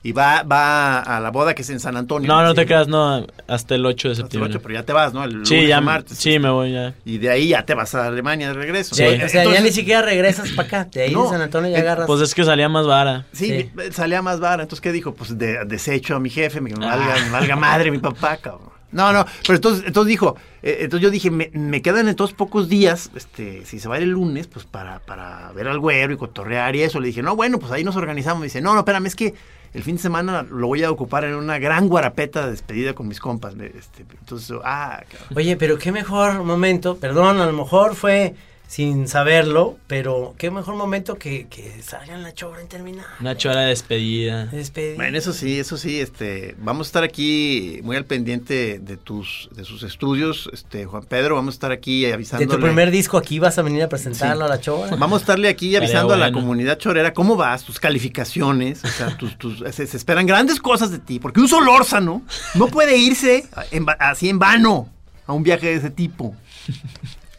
Y 0.07 0.13
va, 0.13 0.43
va 0.43 0.99
a 1.01 1.19
la 1.19 1.31
boda 1.31 1.55
que 1.55 1.63
es 1.63 1.71
en 1.71 1.81
San 1.81 1.97
Antonio. 1.97 2.29
No, 2.29 2.43
no 2.43 2.51
Sí. 2.51 2.57
te 2.57 2.67
creas, 2.67 2.89
no. 2.89 3.27
Hasta 3.49 3.75
el 3.75 3.87
8 3.87 4.09
de 4.09 4.13
Hasta 4.13 4.21
el 4.21 4.25
septiembre. 4.27 4.51
ocho, 4.51 4.61
pero 4.61 4.75
ya 4.75 4.83
te 4.83 4.93
vas, 4.93 5.15
¿no? 5.15 5.25
El 5.25 5.47
Sí, 5.47 5.67
ya. 5.67 5.81
martes. 5.81 6.19
Sí, 6.19 6.39
me 6.39 6.51
voy 6.51 6.73
ya. 6.75 6.93
Y 7.07 7.17
de 7.17 7.31
ahí 7.31 7.49
ya 7.49 7.65
te 7.65 7.73
vas 7.73 7.95
a 7.95 8.09
Alemania 8.09 8.49
de 8.49 8.53
regreso. 8.53 8.95
Sí, 8.95 9.03
o 9.03 9.07
sea, 9.09 9.27
ya 9.29 9.39
Entonces- 9.41 9.63
ni 9.65 9.73
siquiera 9.73 10.03
regresas 10.03 10.51
para 10.51 10.69
acá. 10.69 10.85
De 10.93 11.05
ahí 11.05 11.13
No, 11.15 11.23
de 11.23 11.29
San 11.31 11.41
Antonio 11.41 11.71
ya 11.71 11.79
agarras. 11.79 12.07
Pues 12.07 12.21
es 12.21 12.35
que 12.35 12.45
salía 12.45 12.69
más 12.69 12.87
vara. 12.87 13.25
Sí, 13.33 13.71
salía 13.93 14.21
más 14.21 14.41
vara. 14.41 14.65
Entonces, 14.65 14.83
¿qué 14.83 14.93
dijo? 14.93 15.15
Pues 15.15 15.39
de, 15.39 15.65
desecho 15.65 16.17
a 16.17 16.21
mi 16.21 16.29
jefe, 16.29 16.61
me 16.61 16.73
Ah. 16.73 16.79
valga, 16.97 17.15
me 17.25 17.31
valga 17.31 17.57
madre 17.57 17.91
mi 17.91 17.97
papá, 17.99 18.37
cabrón. 18.37 18.74
No, 18.95 19.13
no, 19.13 19.27
pero 19.43 19.57
entonces, 19.57 19.85
entonces 19.87 20.09
dijo, 20.09 20.37
eh, 20.63 20.79
entonces 20.83 21.03
yo 21.03 21.11
dije, 21.11 21.31
me, 21.31 21.51
me 21.53 21.83
quedan 21.83 22.09
entonces 22.09 22.35
pocos 22.37 22.69
días, 22.69 23.11
este, 23.17 23.67
si 23.67 23.81
se 23.81 23.89
va 23.89 23.97
a 23.97 23.99
ir 23.99 24.05
el 24.05 24.11
lunes, 24.11 24.47
pues 24.47 24.65
para, 24.65 25.01
para 25.01 25.51
ver 25.53 25.67
al 25.67 25.81
güero 25.81 26.15
y 26.15 26.17
cotorrear 26.17 26.77
y 26.77 26.83
eso. 26.83 27.01
Le 27.01 27.09
dije, 27.09 27.21
no, 27.21 27.35
bueno, 27.35 27.59
pues 27.59 27.73
ahí 27.73 27.83
nos 27.83 27.97
organizamos. 27.97 28.41
Me 28.41 28.47
dice, 28.47 28.61
no, 28.61 28.73
no, 28.73 28.81
espérame, 28.81 29.07
es 29.07 29.17
que 29.17 29.35
el 29.75 29.83
fin 29.83 29.97
de 29.97 30.03
semana 30.03 30.47
lo 30.49 30.69
voy 30.69 30.85
a 30.85 30.91
ocupar 30.93 31.25
en 31.25 31.35
una 31.35 31.59
gran 31.59 31.89
guarapeta 31.89 32.45
de 32.45 32.53
despedida 32.53 32.95
con 32.95 33.09
mis 33.09 33.19
compas. 33.19 33.55
Este, 33.55 34.05
entonces, 34.21 34.57
ah, 34.65 35.03
cabrón. 35.11 35.37
Oye, 35.37 35.57
pero 35.57 35.77
qué 35.77 35.91
mejor 35.91 36.45
momento, 36.45 36.97
perdón, 36.97 37.41
a 37.41 37.47
lo 37.47 37.53
mejor 37.53 37.97
fue 37.97 38.35
sin 38.67 39.07
saberlo, 39.07 39.77
pero 39.87 40.35
qué 40.37 40.51
mejor 40.51 40.75
momento 40.75 41.15
que, 41.17 41.47
que 41.49 41.81
salgan 41.83 42.23
la 42.25 42.33
chora 42.35 42.61
interminable. 42.61 43.13
Una 43.21 43.37
chora 43.37 43.61
de 43.61 43.69
despedida. 43.69 44.47
Despedida. 44.47 44.97
Bueno, 44.97 45.17
eso 45.17 45.33
sí, 45.33 45.61
eso 45.61 45.77
sí, 45.77 46.01
este, 46.01 46.57
vamos 46.59 46.87
a 46.87 46.89
estar 46.89 47.05
aquí 47.05 47.79
muy 47.85 47.95
al 47.97 48.05
pendiente 48.05 48.81
de 48.81 48.97
tus, 48.97 49.49
de 49.55 49.65
sus 49.65 49.85
estudios, 49.85 50.51
este, 50.53 50.87
Juan 50.87 51.05
Pedro, 51.05 51.37
vamos 51.37 51.55
a 51.55 51.57
estar 51.57 51.71
aquí 51.73 52.03
de 52.05 52.15
avisándole. 52.15 52.51
tu 52.53 52.61
primer 52.61 52.91
disco 52.91 53.17
aquí 53.17 53.39
vas 53.39 53.57
a 53.59 53.63
venir 53.63 53.83
a 53.85 53.89
presentarlo 53.89 54.47
Sí. 54.47 54.53
a 54.53 54.55
la 54.57 54.61
chora. 54.61 54.97
Vamos 54.97 55.21
a 55.21 55.23
estarle 55.23 55.49
aquí 55.49 55.77
avisando 55.77 56.15
a 56.15 56.17
la 56.17 56.33
comunidad 56.33 56.79
chorera 56.79 57.13
cómo 57.13 57.37
vas, 57.37 57.63
tus 57.65 57.79
calificaciones, 57.79 58.83
o 58.85 58.89
sea, 58.89 59.17
tus, 59.17 59.39
tus- 59.39 59.59
se, 59.73 59.87
se 59.87 59.97
esperan 59.97 60.27
grandes 60.27 60.59
cosas 60.59 60.91
de 60.91 60.99
ti, 60.99 61.21
porque 61.21 61.39
un 61.41 61.49
solórzano 61.49 62.23
no 62.55 62.67
puede 62.67 62.97
irse 62.97 63.47
en 63.71 63.87
así 64.01 64.29
en 64.31 64.39
vano 64.41 64.89
a 65.27 65.33
un 65.33 65.43
viaje 65.45 65.67
de 65.69 65.75
ese 65.75 65.91
tipo. 65.91 66.35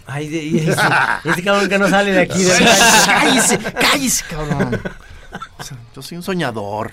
Ay, 0.07 0.27
de- 0.29 0.57
ese, 0.71 0.77
ese 1.25 1.43
cabrón 1.43 1.67
que 1.69 1.79
no 1.79 1.89
sale 1.89 2.11
de 2.11 2.21
aquí. 2.21 2.43
De 2.43 2.51
cállese, 3.05 3.57
cállese, 3.73 4.23
cabrón. 4.29 4.81
O 5.57 5.63
sea, 5.63 5.77
yo 5.95 6.01
soy 6.01 6.17
un 6.17 6.23
soñador. 6.23 6.91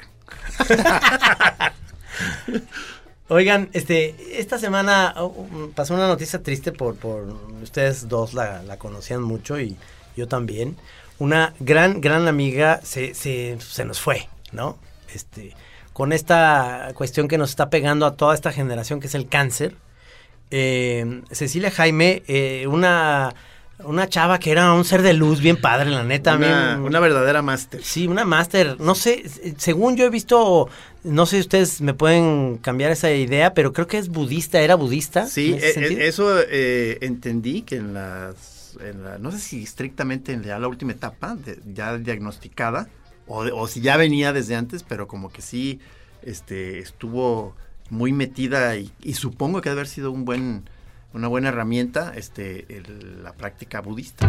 Oigan, 3.29 3.71
este, 3.73 4.15
esta 4.41 4.59
semana 4.59 5.15
oh, 5.17 5.27
um, 5.27 5.71
pasó 5.73 5.95
una 5.95 6.07
noticia 6.09 6.43
triste 6.43 6.73
por, 6.73 6.97
por 6.97 7.23
ustedes 7.63 8.09
dos 8.09 8.35
la, 8.35 8.63
la 8.63 8.79
conocían 8.79 9.23
mucho 9.23 9.59
y 9.61 9.77
yo 10.17 10.29
también. 10.29 10.77
Una 11.19 11.55
gran, 11.61 12.01
gran 12.01 12.29
amiga 12.29 12.81
se, 12.83 13.15
se, 13.15 13.57
se 13.61 13.85
nos 13.85 14.01
fue, 14.01 14.29
¿no? 14.51 14.77
Este, 15.15 15.55
con 15.93 16.13
esta 16.13 16.91
cuestión 16.95 17.29
que 17.29 17.39
nos 17.39 17.51
está 17.51 17.71
pegando 17.71 18.07
a 18.07 18.17
toda 18.17 18.35
esta 18.35 18.53
generación 18.53 19.01
que 19.01 19.07
es 19.07 19.15
el 19.15 19.29
cáncer. 19.29 19.77
Eh, 20.55 21.23
Cecilia 21.31 21.71
Jaime, 21.71 22.23
eh, 22.29 22.67
una, 22.69 23.35
una 23.85 24.07
chava 24.09 24.39
que 24.39 24.51
era 24.53 24.73
un 24.75 24.85
ser 24.85 25.01
de 25.01 25.15
luz 25.15 25.41
bien 25.41 25.57
padre, 25.57 25.89
la 25.91 26.05
neta. 26.05 26.37
mí- 26.37 26.45
Una, 26.87 27.01
verdadera 27.01 27.41
máster. 27.41 27.83
Sí, 27.83 28.07
una 28.07 28.25
máster. 28.27 28.79
No 28.79 28.95
sé, 28.95 29.25
según 29.57 29.97
yo 29.97 30.05
he 30.05 30.11
visto, 30.11 30.69
no 31.05 31.25
sé 31.25 31.37
si 31.37 31.41
ustedes 31.41 31.81
me 31.81 31.95
pueden 31.95 32.59
cambiar 32.59 32.91
esa 32.93 33.11
idea, 33.11 33.55
pero 33.55 33.73
creo 33.73 33.87
que 33.87 33.97
es 33.97 34.11
budista, 34.11 34.61
era 34.61 34.75
budista. 34.75 35.27
Sí, 35.27 35.53
en 35.55 35.85
eh, 35.85 35.89
eh, 36.03 36.07
eso 36.07 36.39
entendí 37.01 37.63
que 37.63 37.77
en 37.77 37.95
las, 37.95 38.77
en 38.81 39.03
la- 39.05 39.17
no 39.19 39.33
sé 39.33 39.39
si 39.39 39.63
estrictamente 39.63 40.33
en 40.33 40.47
la 40.47 40.69
última 40.69 40.93
etapa, 40.93 41.35
de- 41.35 41.59
ya 41.73 41.97
diagnosticada, 41.97 42.89
o, 43.27 43.39
o 43.45 43.67
si 43.69 43.81
ya 43.81 43.97
venía 43.97 44.35
desde 44.35 44.55
antes, 44.55 44.83
pero 44.83 45.07
como 45.09 45.31
que 45.33 45.41
sí 45.41 45.81
este, 46.23 46.79
estuvo 46.81 47.57
muy 47.93 48.13
metida 48.15 48.75
y, 48.77 48.91
y 49.03 49.13
supongo 49.15 49.61
que 49.61 49.69
debe 49.69 49.83
haber 49.83 49.89
sido 49.89 50.11
un 50.11 50.25
buen, 50.25 50.65
una 51.13 51.29
buena 51.29 51.51
herramienta 51.51 52.15
este, 52.17 52.67
la 53.23 53.35
práctica 53.35 53.83
budista. 53.83 54.27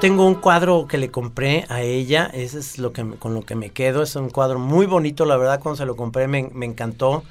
Tengo 0.00 0.26
un 0.26 0.34
cuadro 0.34 0.86
que 0.88 0.98
le 0.98 1.10
compré 1.10 1.66
a 1.68 1.82
ella, 1.82 2.30
ese 2.32 2.58
es 2.58 2.78
lo 2.78 2.92
que 2.92 3.04
con 3.18 3.34
lo 3.34 3.42
que 3.42 3.54
me 3.54 3.70
quedo, 3.70 4.02
es 4.02 4.16
un 4.16 4.30
cuadro 4.30 4.58
muy 4.58 4.86
bonito, 4.86 5.24
la 5.26 5.36
verdad, 5.36 5.60
cuando 5.60 5.76
se 5.76 5.86
lo 5.86 5.96
compré 5.96 6.26
me, 6.26 6.48
me 6.52 6.66
encantó. 6.66 7.22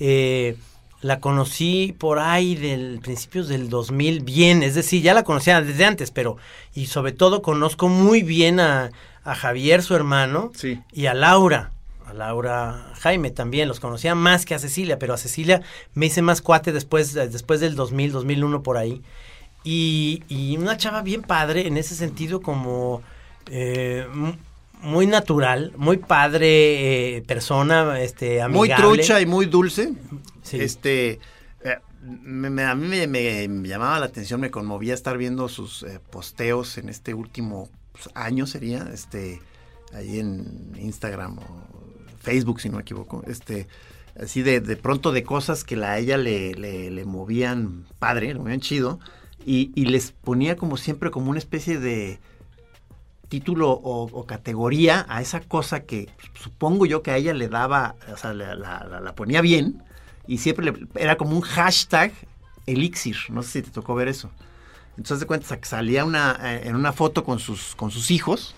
Eh, 0.00 0.56
la 1.00 1.20
conocí 1.20 1.94
por 1.96 2.18
ahí 2.18 2.56
del 2.56 2.98
principios 3.00 3.46
del 3.46 3.68
2000 3.68 4.20
bien, 4.24 4.62
es 4.64 4.74
decir, 4.74 5.02
ya 5.02 5.14
la 5.14 5.22
conocía 5.22 5.60
desde 5.60 5.84
antes, 5.84 6.10
pero 6.10 6.38
y 6.74 6.86
sobre 6.86 7.12
todo 7.12 7.40
conozco 7.42 7.88
muy 7.88 8.22
bien 8.22 8.58
a, 8.58 8.90
a 9.22 9.34
Javier, 9.36 9.82
su 9.82 9.94
hermano, 9.94 10.50
Sí. 10.54 10.80
y 10.92 11.06
a 11.06 11.14
Laura, 11.14 11.70
a 12.06 12.14
Laura 12.14 12.92
Jaime 13.00 13.30
también, 13.30 13.68
los 13.68 13.78
conocía 13.80 14.14
más 14.16 14.44
que 14.44 14.54
a 14.54 14.58
Cecilia, 14.58 14.98
pero 14.98 15.14
a 15.14 15.18
Cecilia 15.18 15.62
me 15.94 16.06
hice 16.06 16.22
más 16.22 16.42
cuate 16.42 16.72
después, 16.72 17.12
después 17.12 17.60
del 17.60 17.76
2000, 17.76 18.10
2001 18.12 18.62
por 18.62 18.76
ahí. 18.76 19.02
Y, 19.64 20.22
y 20.28 20.56
una 20.56 20.76
chava 20.76 21.02
bien 21.02 21.22
padre 21.22 21.66
en 21.66 21.76
ese 21.76 21.94
sentido 21.94 22.40
como 22.40 23.02
eh, 23.50 24.06
mu- 24.14 24.34
muy 24.80 25.06
natural, 25.06 25.72
muy 25.76 25.96
padre 25.98 27.16
eh, 27.16 27.22
persona, 27.22 28.00
este, 28.00 28.36
Muy 28.48 28.70
amigable. 28.70 28.98
trucha 28.98 29.20
y 29.20 29.26
muy 29.26 29.46
dulce. 29.46 29.92
Sí. 30.42 30.60
Este, 30.60 31.18
eh, 31.64 31.76
me- 32.22 32.48
me- 32.50 32.64
a 32.64 32.74
mí 32.74 32.86
me, 32.86 33.06
me- 33.06 33.68
llamaba 33.68 33.98
la 33.98 34.06
atención, 34.06 34.40
me 34.40 34.50
conmovía 34.50 34.94
estar 34.94 35.18
viendo 35.18 35.48
sus 35.48 35.82
eh, 35.82 36.00
posteos 36.10 36.78
en 36.78 36.88
este 36.88 37.12
último 37.12 37.68
pues, 37.92 38.08
año 38.14 38.46
sería, 38.46 38.88
este, 38.94 39.42
ahí 39.92 40.20
en 40.20 40.72
Instagram 40.80 41.38
o 41.40 41.42
Facebook, 42.20 42.60
si 42.60 42.68
no 42.68 42.76
me 42.76 42.82
equivoco, 42.82 43.24
este, 43.26 43.66
así 44.20 44.42
de, 44.42 44.60
de 44.60 44.76
pronto 44.76 45.10
de 45.12 45.24
cosas 45.24 45.64
que 45.64 45.76
la, 45.76 45.92
a 45.92 45.98
ella 45.98 46.16
le, 46.16 46.54
le, 46.54 46.90
le 46.90 47.04
movían 47.04 47.84
padre, 47.98 48.28
le 48.32 48.38
movían 48.38 48.60
chido, 48.60 49.00
y, 49.48 49.72
y 49.74 49.86
les 49.86 50.12
ponía 50.12 50.56
como 50.56 50.76
siempre 50.76 51.10
como 51.10 51.30
una 51.30 51.38
especie 51.38 51.78
de 51.78 52.18
título 53.28 53.70
o, 53.70 54.04
categoría 54.26 55.04
a 55.08 55.20
esa 55.20 55.40
cosa 55.40 55.80
que 55.80 56.08
supongo 56.34 56.86
yo 56.86 57.02
que 57.02 57.10
a 57.10 57.16
ella 57.16 57.34
le 57.34 57.48
daba, 57.48 57.94
o 58.12 58.16
sea, 58.16 58.32
la, 58.34 58.54
ponía 59.14 59.40
bien 59.40 59.82
y 60.26 60.38
siempre 60.38 60.66
le- 60.66 60.86
era 60.94 61.16
como 61.16 61.36
un 61.36 61.42
hashtag 61.42 62.12
elixir, 62.66 63.16
no 63.30 63.42
sé 63.42 63.50
si 63.50 63.62
te 63.62 63.70
tocó 63.70 63.94
ver 63.94 64.08
eso. 64.08 64.30
Entonces 64.96 65.20
de 65.20 65.26
cuenta 65.26 65.46
salía 65.62 66.04
una, 66.04 66.38
eh, 66.42 66.62
en 66.68 66.74
una 66.74 66.92
foto 66.92 67.24
con 67.24 67.38
sus, 67.38 67.74
con 67.74 67.90
sus 67.90 68.10
hijos 68.10 68.54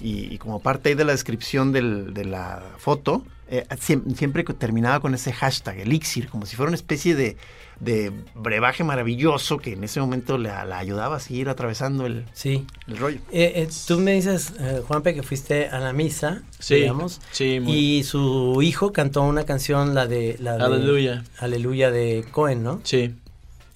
y, 0.00 0.38
como 0.38 0.60
parte 0.60 0.88
ahí 0.90 0.94
de 0.94 1.04
la 1.04 1.12
descripción 1.12 1.72
del- 1.72 2.14
de 2.14 2.24
la 2.24 2.62
foto, 2.78 3.24
eh, 3.48 3.66
siem- 3.80 4.14
siempre 4.16 4.42
terminaba 4.44 5.00
con 5.00 5.14
ese 5.14 5.32
hashtag 5.32 5.80
elixir, 5.80 6.28
como 6.28 6.46
si 6.46 6.56
fuera 6.56 6.68
una 6.70 6.76
especie 6.76 7.14
de, 7.14 7.36
de 7.80 8.12
brebaje 8.34 8.84
maravilloso 8.84 9.58
que 9.58 9.72
en 9.72 9.84
ese 9.84 10.00
momento 10.00 10.38
la, 10.38 10.64
la 10.64 10.78
ayudaba 10.78 11.16
a 11.16 11.20
seguir 11.20 11.48
atravesando 11.48 12.06
el, 12.06 12.24
Sí. 12.32 12.66
el 12.86 12.96
rollo. 12.96 13.18
Eh, 13.32 13.52
eh, 13.56 13.68
tú 13.86 13.98
me 13.98 14.12
dices, 14.12 14.52
eh, 14.60 14.82
Juanpe, 14.86 15.14
que 15.14 15.22
fuiste 15.22 15.68
a 15.68 15.80
la 15.80 15.92
misa, 15.92 16.42
Sí, 16.58 16.76
digamos, 16.76 17.20
sí, 17.32 17.60
muy- 17.60 17.72
y 17.98 18.04
su 18.04 18.60
hijo 18.62 18.92
cantó 18.92 19.22
una 19.22 19.44
canción, 19.44 19.94
la 19.94 20.06
de... 20.06 20.36
La 20.40 20.56
de- 20.56 20.64
Aleluya. 20.64 21.24
Aleluya 21.38 21.90
de 21.90 22.24
Cohen, 22.30 22.62
¿no? 22.62 22.80
Sí. 22.84 23.14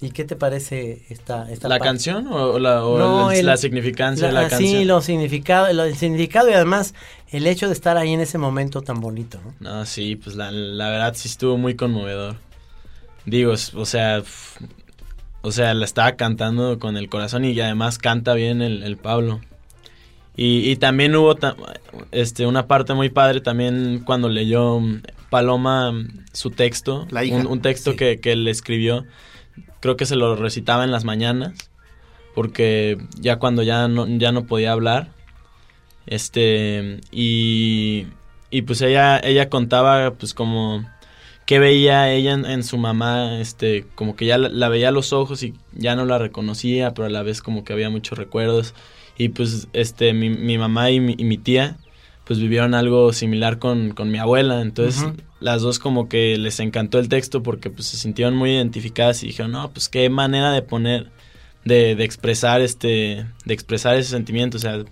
¿Y 0.01 0.11
qué 0.11 0.23
te 0.23 0.37
parece 0.37 1.03
esta, 1.09 1.51
esta 1.51 1.67
¿La 1.67 1.75
parte? 1.75 1.89
canción 1.89 2.27
o, 2.27 2.53
o 2.53 2.59
la, 2.59 2.85
o 2.85 2.97
No, 2.97 3.31
el- 3.31 3.39
el- 3.39 3.45
la 3.47 3.57
significancia 3.57 4.27
de 4.27 4.33
la 4.33 4.45
Sí, 4.45 4.49
canción? 4.51 4.87
lo 4.87 5.01
significado, 5.01 5.73
lo- 5.73 5.83
el 5.83 5.97
significado 5.97 6.49
y 6.49 6.53
además 6.53 6.93
el 7.31 7.45
hecho 7.45 7.67
de 7.67 7.73
estar 7.73 7.97
ahí 7.97 8.13
en 8.13 8.21
ese 8.21 8.37
momento 8.37 8.81
tan 8.81 9.01
bonito, 9.01 9.41
¿no? 9.43 9.53
No, 9.59 9.85
sí, 9.85 10.15
pues 10.15 10.37
la, 10.37 10.51
la 10.51 10.89
verdad 10.89 11.13
sí 11.17 11.27
estuvo 11.27 11.57
muy 11.57 11.75
conmovedor. 11.75 12.37
Digo, 13.29 13.51
o 13.53 13.85
sea, 13.85 14.23
o 15.41 15.51
sea, 15.51 15.73
la 15.73 15.85
estaba 15.85 16.13
cantando 16.15 16.79
con 16.79 16.97
el 16.97 17.09
corazón 17.09 17.45
y 17.45 17.59
además 17.59 17.97
canta 17.97 18.33
bien 18.33 18.61
el, 18.61 18.83
el 18.83 18.97
Pablo. 18.97 19.39
Y, 20.35 20.69
y 20.69 20.75
también 20.77 21.15
hubo 21.15 21.35
este, 22.11 22.45
una 22.45 22.65
parte 22.67 22.93
muy 22.93 23.09
padre 23.09 23.41
también 23.41 24.01
cuando 24.05 24.29
leyó 24.29 24.79
mm, 24.79 25.01
Paloma 25.29 25.91
mm, 25.91 26.07
su 26.33 26.51
texto, 26.51 27.07
La 27.11 27.23
hija. 27.25 27.35
un, 27.35 27.45
un 27.47 27.61
texto 27.61 27.91
Sí. 27.91 27.97
que, 27.97 28.19
que 28.19 28.31
él 28.31 28.47
escribió, 28.47 29.05
creo 29.81 29.97
que 29.97 30.05
se 30.05 30.15
lo 30.15 30.35
recitaba 30.37 30.83
en 30.85 30.91
las 30.91 31.03
mañanas, 31.03 31.53
porque 32.35 32.97
ya 33.19 33.35
cuando 33.37 33.63
ya 33.63 33.87
no, 33.89 34.07
ya 34.07 34.31
no 34.31 34.45
podía 34.45 34.71
hablar, 34.71 35.09
este, 36.05 37.01
y, 37.11 38.07
y 38.49 38.61
pues 38.63 38.81
ella, 38.81 39.19
ella 39.19 39.49
contaba 39.49 40.11
pues 40.11 40.33
como 40.33 40.85
que 41.49 41.57
veía 41.57 42.11
ella 42.11 42.33
en, 42.33 42.45
en 42.45 42.61
su 42.61 42.77
mamá, 42.77 43.39
este, 43.39 43.83
como 43.95 44.15
que 44.15 44.27
ya 44.27 44.37
la, 44.37 44.49
la 44.49 44.69
veía 44.69 44.89
a 44.89 44.91
los 44.91 45.13
ojos 45.13 45.41
y 45.41 45.55
ya 45.73 45.95
no 45.95 46.05
la 46.05 46.19
reconocía, 46.19 46.93
pero 46.93 47.07
a 47.07 47.09
la 47.09 47.23
vez 47.23 47.41
como 47.41 47.63
que 47.63 47.73
había 47.73 47.89
muchos 47.89 48.19
recuerdos. 48.19 48.75
Y 49.17 49.29
pues 49.29 49.67
este, 49.73 50.13
mi, 50.13 50.29
mi 50.29 50.59
mamá 50.59 50.91
y 50.91 50.99
mi, 50.99 51.15
y 51.17 51.23
mi 51.23 51.39
tía 51.39 51.77
pues 52.23 52.39
vivieron 52.39 52.75
algo 52.75 53.13
similar 53.13 53.57
con, 53.57 53.95
con 53.95 54.11
mi 54.11 54.19
abuela, 54.19 54.61
entonces 54.61 55.03
las 55.39 55.63
dos 55.63 55.79
como 55.79 56.07
que 56.07 56.37
les 56.37 56.59
encantó 56.59 56.99
el 56.99 57.09
texto 57.09 57.41
porque 57.41 57.71
pues 57.71 57.87
se 57.87 57.97
sintieron 57.97 58.35
muy 58.35 58.51
identificadas 58.51 59.23
y 59.23 59.25
dijeron, 59.25 59.51
no, 59.51 59.71
pues 59.71 59.89
qué 59.89 60.07
manera 60.11 60.51
de 60.51 60.61
poner, 60.61 61.09
de, 61.65 61.95
de 61.95 62.03
expresar 62.03 62.61
este, 62.61 63.25
de 63.45 63.53
expresar 63.55 63.95
ese 63.95 64.11
sentimiento, 64.11 64.57
o 64.57 64.59
sea, 64.59 64.83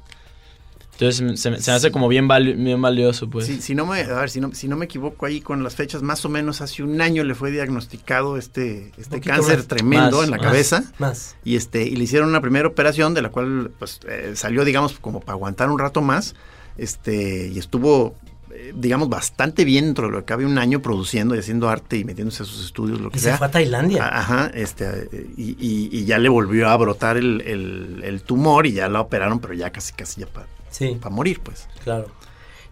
entonces 1.00 1.40
se, 1.40 1.50
me- 1.52 1.60
se 1.60 1.72
me 1.72 1.76
hace 1.78 1.92
como 1.92 2.08
bien, 2.08 2.28
vali- 2.28 2.54
bien 2.54 2.82
valioso, 2.82 3.30
pues. 3.30 3.46
Sí, 3.46 3.62
si 3.62 3.76
no 3.76 3.86
me, 3.86 4.02
a 4.02 4.20
ver, 4.20 4.30
si 4.30 4.42
no, 4.42 4.54
si 4.54 4.68
no 4.68 4.76
me 4.78 4.86
equivoco 4.86 5.26
ahí 5.26 5.42
con 5.42 5.64
las 5.64 5.76
fechas, 5.76 6.02
más 6.02 6.26
o 6.26 6.30
menos 6.30 6.62
hace 6.62 6.84
un 6.84 7.00
año 7.02 7.24
le 7.24 7.36
fue 7.36 7.52
diagnosticado 7.52 8.38
este, 8.38 8.92
este 8.98 9.22
cáncer 9.22 9.58
más. 9.58 9.68
tremendo 9.68 10.18
Más, 10.18 10.26
en 10.26 10.32
la 10.32 10.38
más. 10.38 10.46
cabeza. 10.46 10.84
Más. 11.00 11.36
Y 11.44 11.56
este, 11.56 11.84
y 11.84 11.96
le 11.96 12.04
hicieron 12.06 12.30
una 12.30 12.42
primera 12.42 12.68
operación 12.68 13.14
de 13.14 13.22
la 13.22 13.30
cual 13.30 13.72
pues 13.80 14.00
eh, 14.08 14.32
salió, 14.36 14.66
digamos, 14.66 14.94
como 15.00 15.20
para 15.20 15.34
aguantar 15.34 15.70
un 15.70 15.80
rato 15.80 16.02
más. 16.02 16.36
Este, 16.78 17.48
y 17.48 17.58
estuvo, 17.60 18.16
eh, 18.54 18.72
digamos, 18.76 19.10
bastante 19.10 19.66
bien 19.66 19.86
dentro 19.86 20.06
de 20.08 20.12
lo 20.14 20.20
que 20.20 20.26
cabe 20.26 20.46
un 20.46 20.58
año 20.58 20.82
produciendo 20.82 21.36
y 21.36 21.40
haciendo 21.40 21.70
arte 21.70 21.98
y 21.98 22.04
metiéndose 22.04 22.44
a 22.44 22.46
sus 22.46 22.64
estudios, 22.66 23.02
lo 23.02 23.10
que 23.10 23.18
Y 23.18 23.22
se 23.22 23.30
sea. 23.30 23.38
fue 23.38 23.48
a 23.48 23.52
Tailandia. 23.52 24.04
A- 24.06 24.20
Ajá, 24.20 24.52
este, 24.54 25.10
y, 25.38 25.52
y- 25.60 25.90
y 25.92 26.06
ya 26.06 26.18
le 26.20 26.30
volvió 26.30 26.70
a 26.70 26.78
brotar 26.78 27.18
el, 27.18 27.42
el- 27.42 28.02
el 28.04 28.22
tumor 28.22 28.68
y 28.68 28.74
ya 28.74 28.90
la 28.90 29.02
operaron, 29.02 29.40
pero 29.40 29.54
ya 29.54 29.72
casi, 29.72 29.94
casi 29.94 30.22
ya 30.22 30.28
para 30.28 30.46
Sí, 30.78 30.98
morir, 31.10 31.40
pues. 31.42 31.68
claro. 31.84 32.08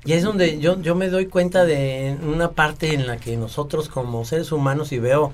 Y 0.04 0.14
es 0.14 0.22
donde 0.24 0.60
yo, 0.60 0.80
yo 0.82 0.94
me 0.94 1.10
doy 1.10 1.26
cuenta 1.26 1.66
de 1.66 2.16
una 2.24 2.52
parte 2.52 2.94
en 2.94 3.08
la 3.08 3.18
que 3.18 3.38
nosotros 3.38 3.90
como 3.90 4.24
seres 4.24 4.52
humanos, 4.52 4.92
y 4.92 5.00
veo 5.00 5.34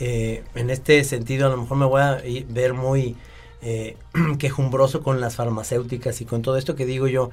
eh, 0.00 0.44
en 0.54 0.68
este 0.68 1.02
sentido, 1.04 1.46
a 1.46 1.50
lo 1.50 1.56
mejor 1.56 1.76
me 1.78 1.86
voy 1.86 2.02
a 2.02 2.20
ver 2.48 2.74
muy 2.74 3.16
eh, 3.62 3.96
quejumbroso 4.38 5.02
con 5.02 5.20
las 5.20 5.36
farmacéuticas 5.36 6.20
y 6.20 6.26
con 6.26 6.42
todo 6.42 6.58
esto 6.58 6.74
que 6.76 6.84
digo 6.84 7.06
yo, 7.08 7.30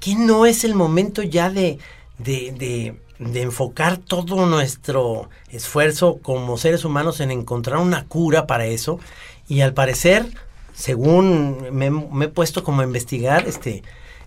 que 0.00 0.14
no 0.14 0.46
es 0.46 0.64
el 0.64 0.74
momento 0.74 1.22
ya 1.22 1.50
de, 1.50 1.78
de, 2.18 2.52
de- 2.52 2.94
de 3.18 3.42
enfocar 3.42 3.98
todo 3.98 4.46
nuestro 4.46 5.28
esfuerzo 5.50 6.18
como 6.22 6.56
seres 6.58 6.84
humanos 6.84 7.20
en 7.20 7.30
encontrar 7.30 7.78
una 7.78 8.04
cura 8.06 8.48
para 8.48 8.66
eso. 8.66 8.98
Y 9.46 9.60
al 9.60 9.74
parecer, 9.74 10.26
según 10.74 11.68
me, 11.70 11.90
me 11.90 12.24
he 12.24 12.28
puesto 12.28 12.64
como 12.64 12.80
a 12.80 12.84
investigar, 12.84 13.46
este, 13.46 13.82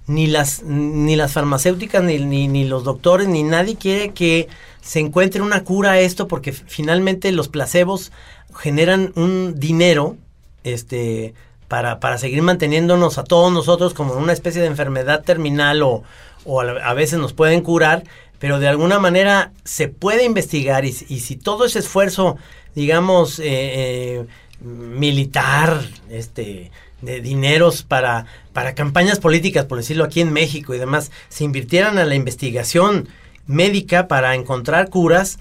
ni 0.08 0.28
las, 0.28 0.63
ni 0.63 1.15
las 1.15 1.34
farmacéuticas, 1.34 2.04
ni, 2.04 2.20
ni, 2.20 2.48
ni 2.48 2.65
los 2.65 2.84
doctores, 2.84 3.28
ni 3.28 3.44
nadie 3.44 3.76
quiere 3.76 4.13
que 4.13 4.48
se 4.82 5.00
encuentre 5.00 5.41
una 5.41 5.63
cura 5.63 5.91
a 5.91 6.00
esto, 6.00 6.28
porque 6.28 6.54
finalmente 6.54 7.32
los 7.32 7.48
placebos 7.48 8.12
generan 8.56 9.12
un 9.15 9.60
dinero, 9.60 10.15
este, 10.63 11.34
para, 11.68 12.00
para 12.00 12.18
seguir 12.18 12.41
manteniéndonos 12.41 13.18
a 13.18 13.24
todos 13.24 13.52
nosotros 13.52 13.94
como 13.94 14.13
una 14.13 14.34
especie 14.34 14.62
de 14.62 14.68
enfermedad 14.68 15.24
terminal 15.24 15.82
o, 15.82 16.04
o 16.46 16.62
a, 16.62 16.94
veces 16.94 17.20
nos 17.20 17.34
pueden 17.34 17.62
curar, 17.62 18.04
pero 18.39 18.60
de 18.60 18.68
alguna 18.68 19.00
manera 19.00 19.52
se 19.63 19.88
puede 19.88 20.24
investigar 20.24 20.86
y, 20.86 20.96
y 21.10 21.20
si 21.22 21.36
todo 21.36 21.65
ese 21.65 21.80
esfuerzo, 21.80 22.38
digamos, 22.76 23.39
eh, 23.39 23.46
eh, 23.48 24.26
militar, 24.65 25.82
este, 26.10 26.71
de 27.01 27.21
dineros 27.21 27.84
para, 27.84 28.25
para 28.51 28.75
campañas 28.75 29.19
políticas, 29.19 29.65
por 29.65 29.78
decirlo 29.78 30.04
aquí 30.04 30.21
en 30.21 30.34
México 30.34 30.73
y 30.73 30.80
demás, 30.80 31.12
se 31.30 31.43
invirtieran 31.43 31.97
a 31.97 32.06
la 32.06 32.15
investigación 32.15 33.08
médica 33.47 34.08
para 34.08 34.36
encontrar 34.36 34.89
curas, 34.89 35.39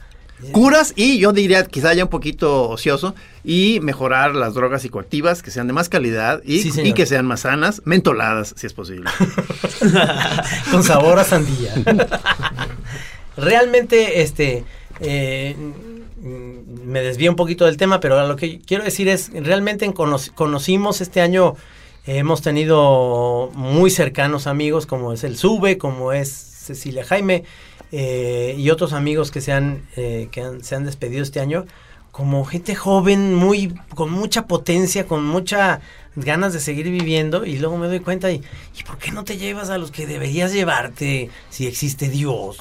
Curas 0.53 0.93
y 0.97 1.19
yo 1.19 1.33
diría 1.33 1.65
quizá 1.65 1.95
ya 1.95 2.05
un 2.05 2.11
poquito 2.11 2.69
ocioso 2.69 3.15
y 3.45 3.79
mejorar 3.81 4.35
las 4.35 4.55
drogas 4.55 4.83
psicoactivas 4.83 5.43
que 5.43 5.51
sean 5.51 5.69
de 5.69 5.73
más 5.73 5.89
calidad 5.89 6.43
y, 6.45 6.59
Sí, 6.59 6.81
y 6.83 6.93
que 6.93 7.07
sean 7.07 7.25
más 7.25 7.41
sanas, 7.41 7.83
mentoladas 7.85 8.53
si 8.57 8.67
es 8.67 8.73
posible. 8.73 9.09
con 10.71 10.83
sabor 10.83 11.19
a 11.19 11.25
sandía. 11.25 11.73
Realmente, 13.37 14.23
este, 14.23 14.65
eh, 15.01 15.57
me 16.85 17.01
desvío 17.03 17.31
un 17.31 17.37
poquito 17.37 17.65
del 17.67 17.77
tema, 17.77 18.01
pero 18.01 18.27
lo 18.27 18.37
que 18.37 18.61
quiero 18.61 18.85
decir 18.85 19.09
es, 19.09 19.31
realmente 19.33 19.85
en 19.85 19.93
cono- 19.93 20.19
conocimos 20.35 21.01
este 21.01 21.21
año, 21.21 21.55
eh, 22.07 22.19
hemos 22.19 22.43
tenido 22.43 23.51
muy 23.55 23.91
cercanos 23.91 24.47
amigos, 24.47 24.87
como 24.87 25.13
es 25.13 25.25
el 25.25 25.37
Sube, 25.37 25.79
como 25.79 26.13
es 26.13 26.29
Cecilia 26.31 27.05
Jaime, 27.05 27.45
eh, 27.93 28.55
y 28.59 28.71
otros 28.71 28.93
amigos 28.93 29.31
que 29.31 29.41
se 29.41 29.53
han, 29.53 29.83
eh, 29.97 30.29
que 30.31 30.43
se 30.63 30.75
han 30.75 30.85
despedido 30.85 31.23
este 31.23 31.41
año, 31.41 31.65
como 32.11 32.45
gente 32.45 32.75
joven, 32.75 33.35
muy, 33.35 33.75
con 33.95 34.11
mucha 34.11 34.47
potencia, 34.47 35.07
con 35.07 35.25
mucha 35.25 35.81
ganas 36.17 36.53
de 36.53 36.61
seguir 36.61 36.89
viviendo 36.91 37.45
y 37.45 37.59
luego 37.59 37.77
me 37.77 37.89
doy 37.89 38.01
cuenta 38.01 38.31
y, 38.31 38.43
¿y 38.79 38.83
por 38.85 38.99
qué 38.99 39.11
no 39.11 39.25
te 39.25 39.37
llevas 39.37 39.71
a 39.71 39.79
los 39.79 39.91
que 39.91 40.07
deberías 40.07 40.53
llevarte 40.53 41.31
si 41.51 41.67
existe 41.67 42.09
Dios? 42.09 42.59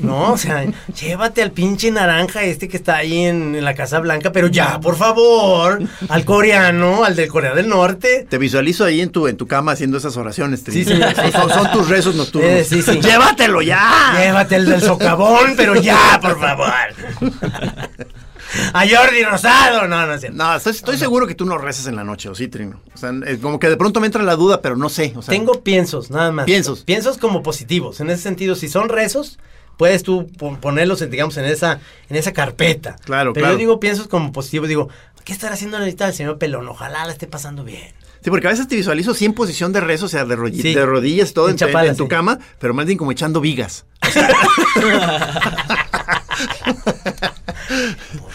No, 0.00 0.32
o 0.32 0.38
sea, 0.38 0.64
llévate 1.00 1.42
al 1.42 1.52
pinche 1.52 1.90
naranja 1.90 2.42
este 2.42 2.68
que 2.68 2.76
está 2.76 2.96
ahí 2.96 3.24
en, 3.24 3.54
en 3.54 3.64
la 3.64 3.74
Casa 3.74 4.00
Blanca, 4.00 4.32
pero 4.32 4.48
ya, 4.48 4.80
por 4.80 4.96
favor, 4.96 5.80
al 6.08 6.24
coreano, 6.24 7.04
al 7.04 7.14
de 7.16 7.28
Corea 7.28 7.54
del 7.54 7.68
Norte. 7.68 8.26
Te 8.28 8.38
visualizo 8.38 8.84
ahí 8.84 9.00
en 9.00 9.10
tu, 9.10 9.28
en 9.28 9.36
tu 9.36 9.46
cama 9.46 9.72
haciendo 9.72 9.98
esas 9.98 10.16
oraciones. 10.16 10.60
Sí, 10.60 10.84
Trini. 10.84 10.84
sí, 10.84 11.08
sí, 11.24 11.32
son, 11.32 11.48
sí. 11.48 11.54
son 11.54 11.70
tus 11.72 11.88
rezos 11.88 12.14
nocturnos. 12.14 12.50
Eh, 12.50 12.64
sí, 12.64 12.82
sí. 12.82 13.00
¡Llévatelo 13.00 13.62
ya! 13.62 14.14
Llévate 14.18 14.56
el 14.56 14.66
del 14.66 14.80
socavón, 14.80 15.54
pero 15.56 15.76
ya, 15.76 16.18
por 16.20 16.40
favor. 16.40 16.72
A 18.74 18.84
Jordi 18.88 19.22
Rosado, 19.24 19.86
no, 19.88 20.06
no 20.06 20.14
es 20.14 20.20
cierto. 20.20 20.36
No, 20.38 20.54
estoy, 20.56 20.72
estoy 20.72 20.98
seguro 20.98 21.26
que 21.26 21.34
tú 21.34 21.44
no 21.46 21.58
rezas 21.58 21.86
en 21.86 21.96
la 21.96 22.04
noche, 22.04 22.28
¿o 22.28 22.34
sí, 22.34 22.48
Trino? 22.48 22.80
O 22.94 22.98
sea, 22.98 23.12
es 23.26 23.38
como 23.38 23.58
que 23.58 23.68
de 23.68 23.76
pronto 23.76 24.00
me 24.00 24.06
entra 24.06 24.22
la 24.22 24.36
duda, 24.36 24.60
pero 24.62 24.76
no 24.76 24.88
sé. 24.88 25.12
O 25.16 25.22
sea, 25.22 25.32
Tengo 25.32 25.62
piensos, 25.62 26.10
nada 26.10 26.32
más. 26.32 26.44
Piensos. 26.46 26.84
Piensos 26.84 27.18
como 27.18 27.42
positivos. 27.42 28.00
En 28.00 28.10
ese 28.10 28.22
sentido, 28.22 28.54
si 28.54 28.68
son 28.68 28.88
rezos, 28.88 29.38
puedes 29.76 30.02
tú 30.02 30.26
po- 30.38 30.56
ponerlos, 30.58 31.02
en, 31.02 31.10
digamos, 31.10 31.36
en 31.36 31.44
esa, 31.46 31.80
en 32.08 32.16
esa 32.16 32.32
carpeta. 32.32 32.96
Claro, 33.04 33.32
Pero 33.32 33.44
claro. 33.44 33.54
yo 33.54 33.58
digo 33.58 33.80
piensos 33.80 34.08
como 34.08 34.32
positivos. 34.32 34.68
Digo, 34.68 34.88
¿qué 35.24 35.32
estará 35.32 35.54
haciendo 35.54 35.78
ahorita 35.78 36.08
el 36.08 36.14
señor 36.14 36.38
Pelón? 36.38 36.68
Ojalá 36.68 37.04
la 37.06 37.12
esté 37.12 37.26
pasando 37.26 37.64
bien. 37.64 37.92
Sí, 38.22 38.30
porque 38.30 38.46
a 38.46 38.50
veces 38.50 38.68
te 38.68 38.76
visualizo 38.76 39.14
sí 39.14 39.24
en 39.24 39.32
posición 39.32 39.72
de 39.72 39.80
rezo, 39.80 40.06
o 40.06 40.08
sea, 40.08 40.24
de, 40.24 40.36
Sí. 40.52 40.74
de 40.74 40.86
rodillas, 40.86 41.32
todo 41.32 41.46
En 41.46 41.52
en, 41.52 41.56
chapala, 41.58 41.90
en 41.90 41.96
tu 41.96 42.04
sí. 42.04 42.08
cama, 42.08 42.38
pero 42.60 42.72
más 42.72 42.86
bien 42.86 42.96
como 42.96 43.10
echando 43.10 43.40
vigas. 43.40 43.84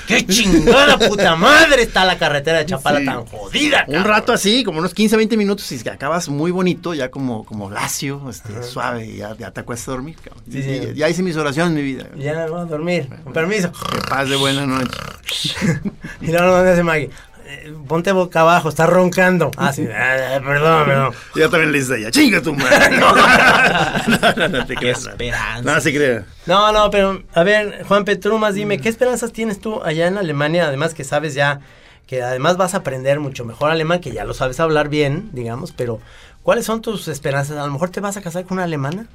¡Qué 0.08 0.26
chingada 0.26 0.98
puta 0.98 1.36
madre 1.36 1.82
está 1.84 2.06
la 2.06 2.18
carretera 2.18 2.60
de 2.60 2.66
Chapala 2.66 3.00
Sí. 3.00 3.06
tan 3.06 3.26
jodida! 3.26 3.86
Un 3.88 4.04
rato 4.04 4.34
así, 4.34 4.64
como 4.64 4.80
unos 4.80 4.94
15, 4.94 5.18
20 5.18 5.38
minutos, 5.38 5.72
y 5.72 5.90
acabas 5.90 6.30
muy 6.30 6.52
bonito, 6.52 6.94
ya 6.94 7.10
como, 7.12 7.44
como 7.46 7.70
lacio, 7.70 8.30
este, 8.30 8.64
suave, 8.64 9.06
y 9.06 9.18
ya, 9.18 9.36
ya 9.38 9.52
te 9.52 9.62
acuestas 9.62 9.90
a 9.90 9.92
dormir. 9.92 10.16
cabrón. 10.24 10.44
Sí, 10.52 10.64
sí. 10.64 10.94
ya 10.96 11.10
hice 11.10 11.24
mis 11.24 11.36
oraciones, 11.36 11.74
mi 11.74 11.82
vida. 11.82 12.06
Ya 12.18 12.34
me 12.34 12.50
voy 12.50 12.62
a 12.62 12.66
dormir. 12.66 13.10
Con 13.24 13.34
permiso. 13.34 13.72
Que 13.72 14.00
paz 14.10 14.30
de 14.30 14.36
buena 14.36 14.66
noche. 14.66 14.92
Y 16.22 16.28
luego 16.32 16.48
nos 16.58 16.66
dice 16.70 16.84
Maggie. 16.84 17.10
Eh, 17.48 17.74
Ponte 17.88 18.12
boca 18.12 18.42
abajo, 18.42 18.70
está 18.70 18.86
roncando. 18.86 19.52
Ah, 19.58 19.72
sí. 19.74 19.88
ah, 19.88 20.40
perdón, 20.44 20.86
perdón. 20.86 21.14
Y 21.36 21.40
yo 21.40 21.50
también 21.50 21.72
le 21.72 21.80
dices 21.80 21.94
a 21.94 21.98
ella, 21.98 22.12
chinga 22.12 22.42
tu 22.42 22.54
madre. 22.54 22.98
No, 23.00 23.16
no, 24.18 24.34
no, 24.36 24.48
no 24.50 24.66
te 24.66 24.74
Qué 24.76 24.80
creas. 24.82 25.04
no. 25.06 25.12
esperanza. 25.12 25.74
No, 25.74 25.82
se 25.82 25.94
crea. 25.94 26.26
No, 26.46 26.72
no, 26.72 26.90
pero 26.92 27.24
a 27.34 27.44
ver, 27.44 27.84
Juan 27.88 28.06
Petrumas, 28.06 28.54
dime, 28.56 28.80
¿qué 28.80 28.90
esperanzas 28.90 29.32
tienes 29.34 29.60
tú 29.60 29.82
allá 29.84 30.08
en 30.08 30.18
Alemania? 30.18 30.68
Además 30.68 30.94
que 30.94 31.04
sabes 31.04 31.34
ya, 31.34 31.62
que 32.06 32.22
además 32.24 32.58
vas 32.58 32.74
a 32.74 32.78
aprender 32.78 33.20
mucho 33.20 33.46
mejor 33.46 33.72
alemán, 33.72 34.00
que 34.00 34.12
ya 34.12 34.24
lo 34.26 34.34
sabes 34.34 34.60
hablar 34.60 34.90
bien, 34.90 35.30
digamos, 35.34 35.72
pero 35.74 36.00
¿cuáles 36.44 36.66
son 36.66 36.82
tus 36.82 37.08
esperanzas? 37.08 37.58
A 37.58 37.66
lo 37.66 37.72
mejor 37.72 37.90
te 37.90 38.00
vas 38.00 38.16
a 38.18 38.22
casar 38.22 38.46
con 38.46 38.58
una 38.58 38.64
alemana. 38.64 39.08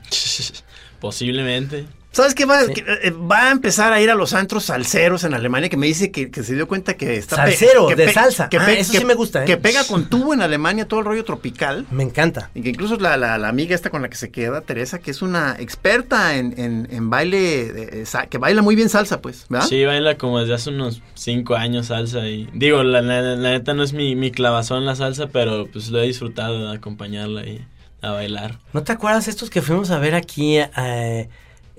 Posiblemente. 1.01 1.87
¿Sabes 2.13 2.35
qué? 2.35 2.45
Va, 2.45 2.61
Sí. 2.67 2.75
que, 2.75 2.81
eh, 3.03 3.11
va 3.11 3.49
a 3.49 3.51
empezar 3.51 3.93
a 3.93 4.01
ir 4.01 4.11
a 4.11 4.15
los 4.15 4.35
antros 4.35 4.65
salseros 4.67 5.25
en 5.25 5.35
Alemania, 5.35 5.69
que 5.69 5.77
me 5.77 5.87
dice 5.87 6.11
que, 6.11 6.31
que 6.31 6.43
se 6.43 6.55
dio 6.55 6.69
cuenta 6.69 6.95
que 6.95 7.17
está... 7.17 7.37
Salsero, 7.37 7.87
que 7.89 7.97
de 7.97 8.13
salsa. 8.13 8.49
Que 8.51 8.59
Ah, 8.59 8.71
eso 8.73 8.93
que- 8.93 8.99
sí 8.99 9.05
me 9.05 9.15
gusta, 9.15 9.43
¿eh? 9.43 9.47
Que 9.47 9.57
pega 9.57 9.83
con 9.85 10.09
tubo 10.11 10.35
en 10.35 10.43
Alemania 10.43 10.87
todo 10.87 11.01
el 11.01 11.07
rollo 11.07 11.25
tropical. 11.25 11.87
Me 11.91 12.03
encanta. 12.03 12.51
Y 12.55 12.63
que 12.63 12.69
incluso 12.69 12.97
la, 12.99 13.17
la, 13.17 13.39
la 13.39 13.49
amiga 13.49 13.75
esta 13.75 13.91
con 13.91 14.03
la 14.03 14.09
que 14.11 14.17
se 14.17 14.31
queda, 14.31 14.61
Teresa, 14.61 14.99
que 14.99 15.11
es 15.11 15.23
una 15.23 15.57
experta 15.59 16.37
en, 16.37 16.55
en, 16.59 16.87
en 16.91 17.09
baile, 17.11 18.03
eh, 18.03 18.05
que 18.29 18.39
baila 18.39 18.61
muy 18.63 18.77
bien 18.77 18.89
salsa, 18.91 19.21
pues, 19.23 19.47
¿verdad? 19.49 19.67
Sí, 19.67 19.85
baila 19.85 20.19
como 20.19 20.39
desde 20.41 20.55
hace 20.55 20.69
unos 20.71 21.01
cinco 21.15 21.55
años 21.57 21.87
salsa 21.87 22.27
y 22.29 22.49
digo, 22.53 22.83
la, 22.83 23.01
la- 23.01 23.23
la 23.23 23.51
neta 23.53 23.73
no 23.75 23.83
es 23.83 23.95
mi, 23.95 24.17
mi 24.17 24.31
clavazón 24.31 24.85
la 24.85 24.95
salsa, 24.97 25.29
pero 25.29 25.67
pues 25.73 25.89
lo 25.89 26.01
he 26.03 26.07
disfrutado 26.07 26.69
de 26.71 26.77
acompañarla 26.77 27.47
y 27.47 27.65
a 28.03 28.11
bailar. 28.11 28.59
¿No 28.73 28.83
te 28.83 28.93
acuerdas 28.93 29.29
estos 29.29 29.49
que 29.49 29.63
fuimos 29.63 29.91
a 29.91 29.99
ver 29.99 30.15
aquí, 30.15 30.59
eh, 30.59 31.29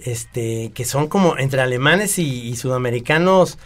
este, 0.06 0.72
que 0.74 0.86
son 0.86 1.08
como 1.08 1.38
entre 1.38 1.62
alemanes 1.62 2.18
y, 2.20 2.48
y 2.50 2.56
sudamericanos? 2.56 3.58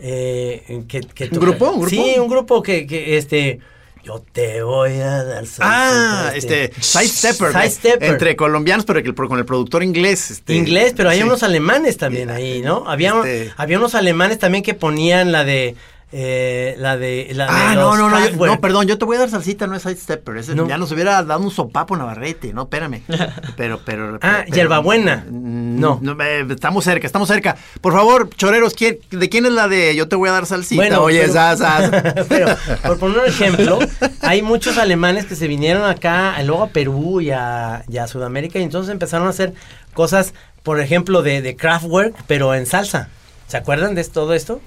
eh, 0.00 0.82
que, 0.88 1.00
que 1.00 1.24
¿Un 1.32 1.38
grupo? 1.38 1.66
¿Un 1.70 1.80
grupo? 1.80 1.88
Sí, 1.88 2.16
un 2.18 2.28
grupo 2.28 2.62
que, 2.62 2.86
que 2.86 3.16
este, 3.16 3.60
yo 4.02 4.22
te 4.32 4.62
voy 4.62 4.94
a 5.00 5.22
dar 5.24 5.44
Ah, 5.60 6.32
este, 6.34 6.72
Side 6.80 7.08
Stepper. 7.08 7.52
Side 7.52 7.70
Stepper. 7.70 8.10
Entre 8.10 8.36
colombianos, 8.36 8.84
pero 8.84 9.02
que 9.02 9.14
con 9.14 9.38
el 9.38 9.44
productor 9.44 9.82
inglés. 9.82 10.30
Este, 10.30 10.54
Inglés, 10.54 10.94
pero 10.96 11.10
hay 11.10 11.18
sí. 11.18 11.24
unos 11.24 11.42
alemanes 11.42 11.96
también 11.96 12.30
ahí, 12.30 12.60
¿no? 12.60 12.84
Había, 12.88 13.10
Este- 13.10 13.52
había 13.56 13.78
unos 13.78 13.94
alemanes 13.94 14.38
también 14.38 14.62
que 14.64 14.74
ponían 14.74 15.30
la 15.32 15.44
de, 15.44 15.74
eh, 16.12 16.74
la 16.78 16.96
de, 16.96 17.28
la 17.32 17.44
de 17.46 17.50
Ah, 17.52 17.74
no, 17.74 17.96
no, 17.96 18.10
no, 18.10 18.28
yo- 18.28 18.46
no, 18.46 18.60
perdón, 18.60 18.86
yo 18.86 18.98
te 18.98 19.04
voy 19.04 19.16
a 19.16 19.20
dar 19.20 19.30
salsita, 19.30 19.66
no 19.66 19.74
es 19.74 19.82
Side 19.82 19.96
Stepper. 19.96 20.36
ese 20.36 20.54
No. 20.54 20.68
Ya 20.68 20.76
nos 20.76 20.92
hubiera 20.92 21.22
dado 21.22 21.40
un 21.40 21.50
sopapo 21.50 21.96
Navarrete, 21.96 22.52
no, 22.52 22.62
espérame. 22.64 23.02
Pero, 23.56 23.80
pero. 23.84 24.18
Ah, 24.22 24.42
pero- 24.44 24.54
hierbabuena. 24.56 25.24
Mm, 25.30 25.63
No. 25.80 26.00
eh, 26.22 26.46
estamos 26.50 26.84
cerca, 26.84 27.06
estamos 27.06 27.28
cerca. 27.28 27.56
Por 27.80 27.92
favor, 27.92 28.28
choreros, 28.36 28.74
¿quién- 28.74 28.98
¿de 29.10 29.28
quién 29.28 29.46
es 29.46 29.52
la 29.52 29.68
de 29.68 29.94
yo 29.96 30.08
te 30.08 30.16
voy 30.16 30.28
a 30.28 30.32
dar 30.32 30.46
salsita? 30.46 30.80
Bueno, 30.80 31.02
Oye, 31.02 31.20
pero-. 31.28 32.24
Pero, 32.28 32.46
por 32.82 32.98
poner 32.98 33.18
un 33.18 33.26
ejemplo, 33.26 33.78
hay 34.22 34.42
muchos 34.42 34.78
alemanes 34.78 35.26
que 35.26 35.36
se 35.36 35.46
vinieron 35.48 35.84
acá, 35.88 36.40
luego 36.42 36.62
a 36.64 36.68
Perú 36.68 37.20
y 37.20 37.30
a, 37.30 37.84
y 37.88 37.98
a 37.98 38.06
Sudamérica, 38.06 38.58
y 38.58 38.62
entonces 38.62 38.90
empezaron 38.92 39.26
a 39.26 39.30
hacer 39.30 39.54
cosas, 39.94 40.34
por 40.62 40.80
ejemplo, 40.80 41.22
de, 41.22 41.42
de 41.42 41.56
Kraftwerk, 41.56 42.14
pero 42.26 42.54
en 42.54 42.66
salsa. 42.66 43.08
¿Se 43.48 43.56
acuerdan 43.56 43.94
de 43.94 44.04
todo 44.04 44.34
esto? 44.34 44.60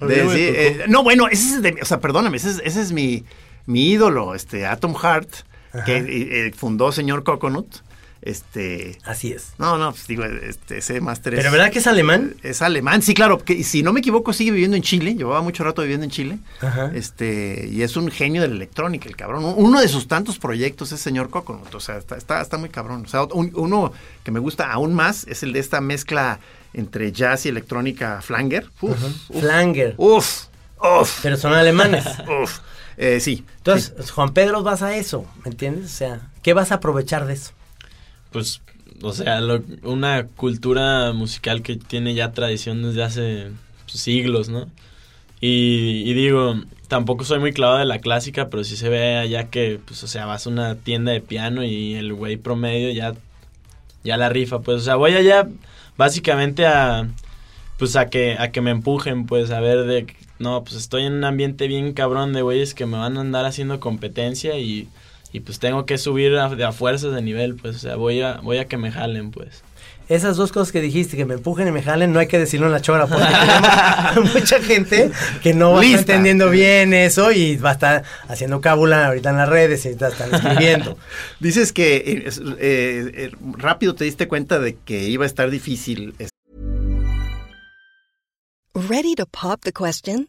De- 0.00 0.28
sí, 0.30 0.38
eh, 0.40 0.84
no, 0.88 1.02
bueno, 1.02 1.28
ese 1.28 1.56
es 1.56 1.62
de, 1.62 1.78
o 1.80 1.84
sea, 1.84 2.00
perdóname, 2.00 2.36
ese 2.38 2.50
es, 2.50 2.62
ese 2.64 2.80
es 2.80 2.92
mi, 2.92 3.24
mi 3.66 3.90
ídolo, 3.90 4.34
este, 4.34 4.66
Atom 4.66 4.94
Heart, 4.94 5.28
que 5.84 5.96
eh, 6.46 6.52
fundó 6.56 6.90
señor 6.90 7.22
Coconut. 7.22 7.66
Este, 8.22 8.98
Así 9.04 9.32
es. 9.32 9.54
no, 9.58 9.78
no, 9.78 9.92
pues 9.92 10.06
digo, 10.06 10.24
este, 10.24 10.78
ese 10.78 11.00
máster 11.00 11.34
es. 11.34 11.40
¿Pero 11.40 11.50
verdad 11.52 11.70
que 11.72 11.78
es 11.78 11.86
alemán? 11.86 12.34
Es 12.42 12.60
alemán, 12.60 13.00
sí, 13.00 13.14
claro, 13.14 13.38
que 13.38 13.64
si 13.64 13.82
no 13.82 13.92
me 13.94 14.00
equivoco 14.00 14.32
sigue 14.34 14.50
viviendo 14.50 14.76
en 14.76 14.82
Chile, 14.82 15.14
llevaba 15.14 15.40
mucho 15.40 15.64
rato 15.64 15.80
viviendo 15.82 16.04
en 16.04 16.10
Chile, 16.10 16.38
Ajá. 16.60 16.90
este, 16.94 17.68
y 17.72 17.80
es 17.82 17.96
un 17.96 18.10
genio 18.10 18.42
de 18.42 18.48
la 18.48 18.54
electrónica, 18.54 19.08
el 19.08 19.16
cabrón. 19.16 19.44
Uno 19.56 19.80
de 19.80 19.88
sus 19.88 20.06
tantos 20.06 20.38
proyectos 20.38 20.92
es 20.92 21.00
señor 21.00 21.30
Coconut, 21.30 21.74
o 21.74 21.80
sea, 21.80 21.96
está, 21.96 22.16
está, 22.16 22.40
está 22.42 22.58
muy 22.58 22.68
cabrón. 22.68 23.04
O 23.06 23.08
sea, 23.08 23.22
un- 23.24 23.52
uno 23.54 23.92
que 24.22 24.30
me 24.30 24.38
gusta 24.40 24.70
aún 24.70 24.92
más 24.94 25.26
es 25.26 25.42
el 25.42 25.52
de 25.54 25.60
esta 25.60 25.80
mezcla 25.80 26.40
entre 26.74 27.12
jazz 27.12 27.46
y 27.46 27.48
electrónica 27.48 28.20
flanger. 28.20 28.70
Uf, 28.82 29.02
uf, 29.30 29.40
Flanger. 29.40 29.94
uf, 29.96 30.44
uf, 30.78 31.18
Pero 31.22 31.36
son 31.38 31.54
alemanes. 31.54 32.04
uf. 32.42 32.58
Eh, 32.98 33.18
sí. 33.20 33.44
Entonces, 33.56 34.10
Juan 34.10 34.34
Pedro, 34.34 34.62
vas 34.62 34.82
a 34.82 34.94
eso, 34.94 35.24
¿me 35.42 35.50
entiendes? 35.52 35.86
O 35.86 35.96
sea, 35.96 36.20
¿qué 36.42 36.52
vas 36.52 36.70
a 36.70 36.74
aprovechar 36.76 37.26
de 37.26 37.32
eso? 37.32 37.52
Pues, 38.32 38.62
o 39.02 39.12
sea, 39.12 39.40
lo- 39.40 39.62
una 39.82 40.26
cultura 40.26 41.12
musical 41.12 41.62
que 41.62 41.76
tiene 41.76 42.14
ya 42.14 42.32
tradición 42.32 42.82
desde 42.82 43.02
hace 43.02 43.48
pues, 43.86 44.00
siglos, 44.00 44.48
¿no? 44.48 44.68
Y, 45.40 46.02
y 46.10 46.14
digo, 46.14 46.56
tampoco 46.88 47.24
soy 47.24 47.40
muy 47.40 47.52
clavado 47.52 47.78
de 47.80 47.86
la 47.86 48.00
clásica, 48.00 48.48
pero 48.50 48.64
sí 48.64 48.76
se 48.76 48.88
ve 48.90 49.16
allá 49.18 49.50
que, 49.50 49.80
pues, 49.84 50.02
o 50.04 50.08
sea, 50.08 50.26
vas 50.26 50.46
a 50.46 50.50
una 50.50 50.76
tienda 50.76 51.12
de 51.12 51.20
piano 51.22 51.64
y 51.64 51.94
el 51.94 52.12
güey 52.14 52.36
promedio 52.36 52.90
ya, 52.92 53.14
ya 54.04 54.16
la 54.16 54.28
rifa, 54.28 54.60
pues, 54.60 54.78
o 54.78 54.80
sea, 54.80 54.96
voy 54.96 55.12
allá 55.14 55.48
básicamente 55.96 56.66
a, 56.66 57.08
pues, 57.78 57.96
a 57.96 58.08
que, 58.10 58.36
a 58.38 58.52
que 58.52 58.60
me 58.60 58.70
empujen, 58.70 59.26
pues, 59.26 59.50
a 59.50 59.60
ver 59.60 59.84
de, 59.86 60.06
no, 60.38 60.62
pues, 60.64 60.76
estoy 60.76 61.04
en 61.04 61.14
un 61.14 61.24
ambiente 61.24 61.68
bien 61.68 61.92
cabrón 61.94 62.32
de 62.32 62.42
güeyes 62.42 62.74
que 62.74 62.86
me 62.86 62.98
van 62.98 63.16
a 63.16 63.20
andar 63.22 63.44
haciendo 63.46 63.80
competencia 63.80 64.58
y, 64.58 64.88
y 65.32 65.40
pues, 65.40 65.58
tengo 65.58 65.86
que 65.86 65.98
subir 65.98 66.36
a, 66.36 66.48
de 66.48 66.64
a 66.64 66.72
fuerzas 66.72 67.14
de 67.14 67.22
nivel, 67.22 67.56
pues, 67.56 67.76
o 67.76 67.78
sea, 67.78 67.96
voy 67.96 68.20
a, 68.20 68.34
voy 68.38 68.58
a 68.58 68.66
que 68.66 68.76
me 68.76 68.90
jalen, 68.90 69.30
pues. 69.30 69.62
Esas 70.08 70.36
dos 70.36 70.50
cosas 70.50 70.72
que 70.72 70.80
dijiste, 70.80 71.16
que 71.16 71.24
me 71.24 71.34
empujen 71.34 71.68
y 71.68 71.70
me 71.70 71.84
jalen, 71.84 72.12
no 72.12 72.18
hay 72.18 72.26
que 72.26 72.36
decirlo 72.36 72.66
en 72.66 72.72
la 72.72 72.80
chora, 72.80 73.06
porque 73.06 73.24
tenemos 74.14 74.34
mucha 74.34 74.60
gente 74.60 75.12
que 75.40 75.54
no 75.54 75.70
va 75.70 75.82
a 75.82 75.84
estar 75.84 75.98
Lista. 75.98 76.12
entendiendo 76.14 76.50
bien 76.50 76.92
eso 76.92 77.30
y 77.30 77.56
va 77.56 77.70
a 77.70 77.72
estar 77.74 78.02
haciendo 78.26 78.60
cábula 78.60 79.06
ahorita 79.06 79.30
en 79.30 79.36
las 79.36 79.48
redes 79.48 79.84
y 79.84 79.90
estar 79.90 80.12
escribiendo. 80.32 80.98
Dices 81.38 81.72
que 81.72 81.96
eh, 81.96 82.24
eh, 82.26 83.10
eh, 83.14 83.30
rápido 83.56 83.94
te 83.94 84.04
diste 84.04 84.26
cuenta 84.26 84.58
de 84.58 84.76
que 84.84 85.04
iba 85.04 85.22
a 85.22 85.28
estar 85.28 85.48
difícil 85.48 86.14
Ready 88.74 89.14
to 89.14 89.26
pop 89.26 89.60
the 89.62 89.72
question? 89.72 90.28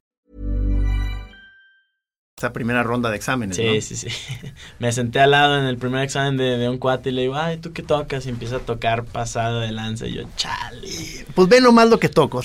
Esa 2.41 2.53
primera 2.53 2.81
ronda 2.83 3.09
de 3.09 3.15
exámenes, 3.17 3.57
Sí, 3.57 3.63
¿no? 3.65 3.81
sí, 3.81 3.95
sí. 3.95 4.07
Me 4.79 4.91
senté 4.91 5.19
al 5.19 5.31
lado 5.31 5.59
en 5.59 5.65
el 5.65 5.77
primer 5.77 6.03
examen 6.03 6.37
de, 6.37 6.57
de 6.57 6.69
un 6.69 6.77
cuate 6.79 7.09
y 7.09 7.13
le 7.13 7.21
digo, 7.21 7.35
ay, 7.35 7.57
¿tú 7.57 7.71
qué 7.71 7.83
tocas? 7.83 8.25
Y 8.25 8.29
empieza 8.29 8.55
a 8.55 8.59
tocar 8.59 9.03
pasado 9.05 9.59
de 9.59 9.71
lanza. 9.71 10.07
Y 10.07 10.13
yo, 10.13 10.23
chale. 10.35 10.87
Pues 11.35 11.47
ve 11.47 11.61
nomás 11.61 11.87
lo 11.89 11.99
que 11.99 12.09
toco. 12.09 12.41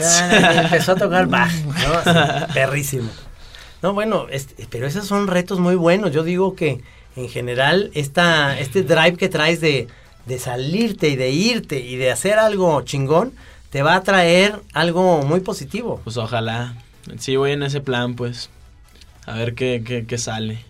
Ah, 0.00 0.60
empezó 0.64 0.92
a 0.92 0.96
tocar 0.96 1.26
Bach, 1.28 1.52
¿no? 1.52 2.46
Perrísimo. 2.54 3.08
No, 3.82 3.94
bueno, 3.94 4.26
este, 4.30 4.66
pero 4.70 4.86
esos 4.86 5.06
son 5.06 5.28
retos 5.28 5.60
muy 5.60 5.76
buenos. 5.76 6.12
Yo 6.12 6.24
digo 6.24 6.56
que 6.56 6.82
en 7.14 7.28
general 7.28 7.90
esta, 7.94 8.58
este 8.58 8.82
drive 8.82 9.16
que 9.16 9.28
traes 9.28 9.60
de, 9.60 9.86
de 10.26 10.38
salirte 10.38 11.08
y 11.10 11.16
de 11.16 11.30
irte 11.30 11.78
y 11.80 11.96
de 11.96 12.10
hacer 12.10 12.38
algo 12.40 12.82
chingón, 12.82 13.32
te 13.70 13.82
va 13.82 13.94
a 13.94 14.02
traer 14.02 14.60
algo 14.72 15.22
muy 15.22 15.40
positivo. 15.40 16.00
Pues 16.02 16.16
ojalá. 16.16 16.74
Sí, 17.18 17.36
voy 17.36 17.52
en 17.52 17.62
ese 17.62 17.80
plan, 17.80 18.14
pues. 18.14 18.50
A 19.28 19.34
ver 19.36 19.54
qué, 19.54 19.82
qué, 19.86 20.06
qué 20.06 20.18
sale. 20.18 20.64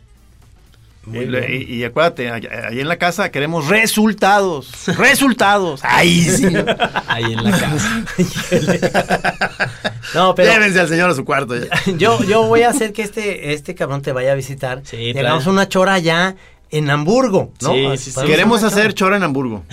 Y, 1.10 1.24
le- 1.24 1.56
y- 1.56 1.74
y 1.76 1.84
acuérdate, 1.84 2.30
ahí 2.30 2.80
en 2.80 2.88
la 2.88 2.96
casa 2.98 3.30
queremos 3.30 3.68
resultados. 3.68 4.84
Resultados. 4.98 5.80
Ahí 5.82 6.20
sí. 6.22 6.44
¿no? 6.50 6.64
Ahí 7.06 7.24
en 7.32 7.44
la 7.44 7.50
casa. 7.58 8.04
No, 10.14 10.34
pero 10.34 10.50
Llévense 10.50 10.80
al 10.80 10.88
señor 10.88 11.10
a 11.10 11.14
su 11.14 11.24
cuarto. 11.24 11.54
ya. 11.56 11.68
yo, 11.98 12.22
yo 12.24 12.44
voy 12.44 12.62
a 12.62 12.70
hacer 12.70 12.92
que 12.94 13.02
este, 13.02 13.52
este 13.52 13.74
cabrón 13.74 14.00
te 14.02 14.12
vaya 14.12 14.32
a 14.32 14.34
visitar. 14.34 14.80
Sí, 14.84 15.12
trae. 15.12 15.48
una 15.48 15.68
chora 15.68 15.94
allá 15.94 16.34
en 16.70 16.88
Hamburgo, 16.90 17.52
¿no? 17.60 17.68
Sí, 17.72 17.82
Podemos 17.82 18.00
sí, 18.00 18.12
Queremos 18.26 18.62
hacer 18.62 18.82
chora. 18.84 18.94
chora 18.94 19.16
en 19.18 19.22
Hamburgo. 19.24 19.64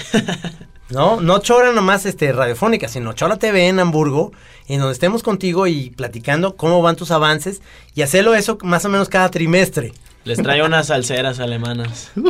No, 0.90 1.20
no 1.20 1.40
chora 1.40 1.72
nomás 1.72 2.06
este 2.06 2.32
radiofónica, 2.32 2.88
sino 2.88 3.14
chora 3.14 3.38
TV 3.38 3.68
en 3.68 3.80
Hamburgo, 3.80 4.32
en 4.68 4.80
donde 4.80 4.94
estemos 4.94 5.24
contigo 5.24 5.66
y 5.66 5.90
platicando 5.90 6.56
cómo 6.56 6.82
van 6.82 6.96
tus 6.96 7.10
avances 7.10 7.62
y 7.96 8.04
hacerlo 8.04 8.36
eso 8.36 8.58
más 8.62 8.86
o 8.86 8.90
menos 8.90 9.10
cada 9.10 9.30
trimestre. 9.32 9.94
Les 10.26 10.42
traigo 10.42 10.66
unas 10.66 10.88
salseras 10.88 11.40
alemanas. 11.40 12.12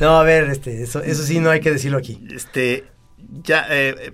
No, 0.00 0.18
a 0.18 0.22
ver, 0.22 0.50
este, 0.50 0.82
eso, 0.82 1.02
eso 1.02 1.22
sí 1.22 1.40
no 1.40 1.50
hay 1.50 1.60
que 1.60 1.70
decirlo 1.70 1.98
aquí. 1.98 2.20
Este, 2.30 2.84
ya, 3.42 3.66
eh, 3.68 4.12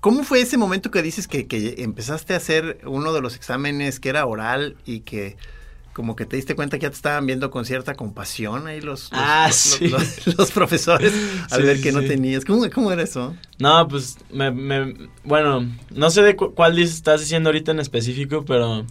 ¿cómo 0.00 0.24
fue 0.24 0.40
ese 0.40 0.56
momento 0.56 0.90
que 0.90 1.02
dices 1.02 1.28
que, 1.28 1.46
que 1.46 1.76
empezaste 1.78 2.34
a 2.34 2.38
hacer 2.38 2.78
uno 2.84 3.12
de 3.12 3.20
los 3.20 3.36
exámenes 3.36 4.00
que 4.00 4.08
era 4.08 4.26
oral 4.26 4.76
y 4.84 5.00
que 5.00 5.36
como 5.96 6.14
que 6.14 6.26
te 6.26 6.36
diste 6.36 6.54
cuenta 6.54 6.78
que 6.78 6.82
ya 6.82 6.90
te 6.90 6.96
estaban 6.96 7.24
viendo 7.24 7.50
con 7.50 7.64
cierta 7.64 7.94
compasión 7.94 8.66
ahí 8.66 8.82
los, 8.82 9.10
los, 9.10 9.10
Ah, 9.14 9.46
los- 9.48 9.56
sí. 9.56 9.88
los- 9.88 10.36
los 10.36 10.50
profesores 10.52 11.10
al 11.50 11.60
Sí, 11.62 11.66
ver 11.66 11.76
sí, 11.78 11.82
que 11.84 11.92
no 11.92 12.02
tenías? 12.02 12.44
¿Cómo, 12.44 12.68
cómo 12.68 12.92
era 12.92 13.02
eso? 13.02 13.34
No, 13.58 13.88
pues, 13.88 14.18
me, 14.30 14.50
me- 14.50 15.08
bueno, 15.24 15.66
no 15.94 16.10
sé 16.10 16.20
de 16.20 16.36
cu- 16.36 16.52
cuál 16.54 16.78
estás 16.78 17.20
diciendo 17.22 17.48
ahorita 17.48 17.70
en 17.72 17.80
específico, 17.80 18.44
pero 18.44 18.84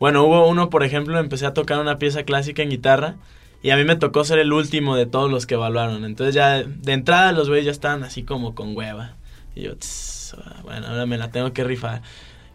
bueno, 0.00 0.24
hubo 0.24 0.48
uno, 0.48 0.68
por 0.68 0.82
ejemplo, 0.82 1.16
empecé 1.20 1.46
a 1.46 1.54
tocar 1.54 1.78
una 1.78 1.98
pieza 1.98 2.24
clásica 2.24 2.60
en 2.64 2.70
guitarra 2.70 3.14
y 3.62 3.70
a 3.70 3.76
mí 3.76 3.84
me 3.84 3.94
tocó 3.94 4.24
ser 4.24 4.40
el 4.40 4.52
último 4.52 4.96
de 4.96 5.06
todos 5.06 5.30
los 5.30 5.46
que 5.46 5.54
evaluaron. 5.54 6.04
Entonces 6.04 6.34
ya 6.34 6.64
de 6.64 6.92
entrada 6.92 7.30
los 7.30 7.46
güeyes 7.48 7.66
ya 7.66 7.70
estaban 7.70 8.02
así 8.02 8.24
como 8.24 8.56
con 8.56 8.76
hueva. 8.76 9.14
Y 9.54 9.62
yo, 9.62 9.76
"Tss, 9.76 10.34
bueno, 10.64 10.88
ahora 10.88 11.06
me 11.06 11.18
la 11.18 11.30
tengo 11.30 11.52
que 11.52 11.62
rifar. 11.62 12.02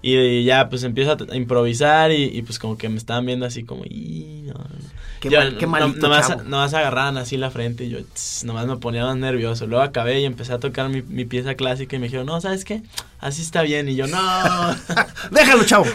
Y, 0.06 0.44
ya 0.44 0.68
pues 0.70 0.84
empiezo 0.84 1.16
a, 1.32 1.36
improvisar 1.36 2.12
y, 2.12 2.26
y, 2.26 2.42
pues 2.42 2.60
como 2.60 2.78
que 2.78 2.89
me 2.89 2.98
estaban 2.98 3.26
viendo 3.26 3.46
así 3.46 3.63
como, 3.63 3.86
"Y, 3.86 4.44
no, 4.48 4.54
no". 4.54 4.66
Qué, 5.22 5.30
Yo, 5.30 5.39
mal- 5.39 5.58
qué 5.58 5.66
no- 5.66 5.72
malito 5.72 6.00
nomás, 6.10 6.28
chavo. 6.28 6.44
nomás 6.44 6.74
agarraban 6.74 7.18
así 7.18 7.38
la 7.38 7.50
frente 7.50 7.86
y 7.86 7.89
yo 7.89 8.00
tss, 8.13 8.44
nomás 8.44 8.68
me 8.68 8.76
ponía 8.76 9.06
más 9.06 9.16
nervioso. 9.16 9.66
Luego 9.66 9.82
acabé 9.82 10.20
y 10.20 10.26
empecé 10.26 10.52
a 10.52 10.60
tocar 10.60 10.89
mi, 10.89 11.02
mi 11.04 11.24
pieza 11.24 11.56
clásica 11.56 11.96
y 11.96 12.00
me 12.00 12.08
dijeron, 12.08 12.26
no, 12.26 12.42
¿sabes 12.42 12.66
qué? 12.66 12.82
Así 13.22 13.42
está 13.42 13.62
bien. 13.62 13.88
Y 13.88 13.96
yo, 13.96 14.06
no. 14.08 14.18
Déjalo, 15.32 15.63
chavo. 15.63 15.86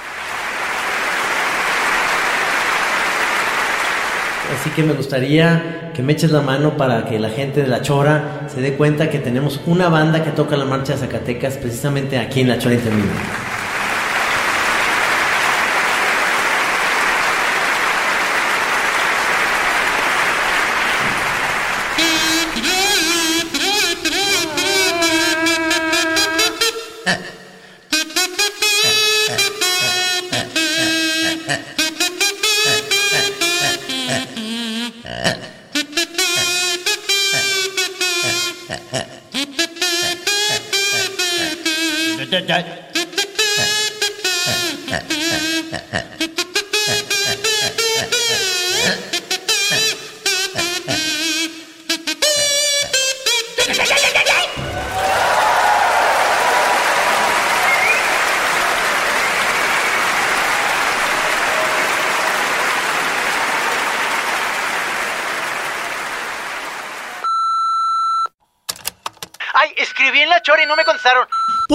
Así 4.59 4.71
que 4.71 4.83
me 4.83 4.95
gustaría 4.95 5.93
que 5.95 6.03
me 6.03 6.15
eches 6.15 6.31
la 6.33 6.41
mano 6.41 6.77
para 6.79 7.05
que 7.05 7.19
la 7.19 7.29
gente 7.29 7.61
de 7.61 7.69
La 7.69 7.83
Chora 7.83 8.47
se 8.53 8.63
dé 8.63 8.75
cuenta 8.75 9.11
que 9.11 9.19
tenemos 9.19 9.61
una 9.67 9.91
banda 9.91 10.25
que 10.25 10.31
toca 10.31 10.57
la 10.57 10.65
marcha 10.65 10.95
de 10.95 11.01
Zacatecas 11.01 11.59
precisamente 11.59 12.19
aquí 12.19 12.41
en 12.41 12.49
La 12.49 12.59
Chora 12.59 12.75
Interminable. 12.77 13.13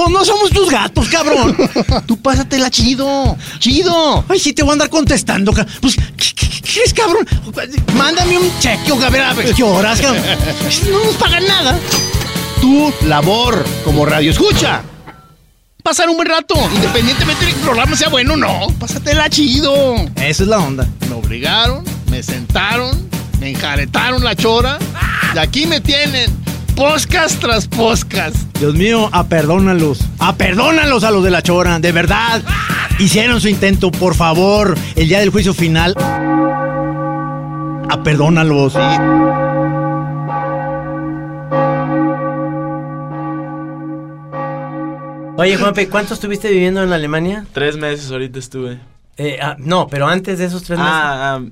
Pues 0.04 0.12
no 0.14 0.26
somos 0.26 0.50
tus 0.52 0.70
gatos, 0.70 1.08
cabrón. 1.10 1.56
Tú 2.08 2.22
pásatela 2.22 2.70
chido, 2.70 3.38
chido. 3.60 4.24
Ay, 4.28 4.40
sí 4.40 4.54
te 4.54 4.62
voy 4.64 4.72
a 4.72 4.74
andar 4.74 4.90
contestando. 4.90 5.54
Pues, 5.82 5.96
¿qué, 6.18 6.34
qué- 6.36 6.48
qué 6.50 6.62
crees, 6.62 6.94
cabrón? 6.94 7.26
Mándame 7.96 8.38
un 8.38 8.50
cheque 8.60 8.92
o 8.92 9.02
a 9.04 9.10
ver, 9.10 9.22
a 9.22 9.34
ver 9.34 9.54
qué 9.54 9.64
horas, 9.64 10.02
cabrón. 10.02 10.24
No 10.92 11.04
nos 11.06 11.16
pagan 11.16 11.48
nada. 11.48 11.80
Tu 12.62 12.94
labor 13.06 13.64
como 13.86 14.06
radio 14.06 14.32
escucha. 14.32 14.82
Pasar 15.84 16.10
un 16.10 16.16
buen 16.16 16.30
rato, 16.30 16.56
independientemente 16.76 17.46
de 17.46 17.52
que 17.52 17.58
el 17.58 17.64
programa 17.64 17.96
sea 17.98 18.08
bueno 18.10 18.34
o 18.34 18.38
no. 18.38 18.68
Pásatela 18.80 19.30
chido. 19.30 19.96
Esa 20.16 20.44
es 20.44 20.48
la 20.50 20.60
onda. 20.60 20.88
Me 21.10 21.16
obligaron, 21.16 21.84
me 22.10 22.24
sentaron, 22.24 23.10
me 23.40 23.50
enjaretaron 23.50 24.24
la 24.24 24.36
chora. 24.36 24.80
Y 25.36 25.38
aquí 25.38 25.66
me 25.66 25.82
tienen. 25.82 26.43
Podcast 26.76 27.40
tras 27.40 27.68
podcast. 27.68 28.36
Dios 28.58 28.74
mío, 28.74 29.08
aperdónalos. 29.12 30.00
Aperdónalos 30.18 31.04
a 31.04 31.12
los 31.12 31.24
de 31.24 31.30
la 31.30 31.44
chora, 31.44 31.80
de 31.80 31.92
verdad. 31.92 32.42
Hicieron 32.98 33.40
su 33.40 33.48
intento, 33.48 33.92
por 33.92 34.16
favor. 34.16 34.76
El 34.96 35.08
día 35.08 35.20
del 35.20 35.30
juicio 35.30 35.54
final. 35.54 35.96
Aperdónalos. 37.90 38.76
Oye, 45.38 45.58
Juanpe, 45.58 45.90
¿cuánto 45.90 46.16
estuviste 46.16 46.50
viviendo 46.50 46.84
en 46.84 46.92
Alemania? 46.92 47.46
Tres 47.54 47.78
meses 47.78 48.10
ahorita 48.12 48.40
estuve. 48.40 48.80
Eh, 49.18 49.38
ah, 49.42 49.56
no, 49.60 49.88
pero 49.88 50.08
antes 50.08 50.40
de 50.40 50.46
esos 50.46 50.64
tres 50.64 50.80
meses. 50.80 50.94
Ah, 50.94 51.36
ah, 51.36 51.46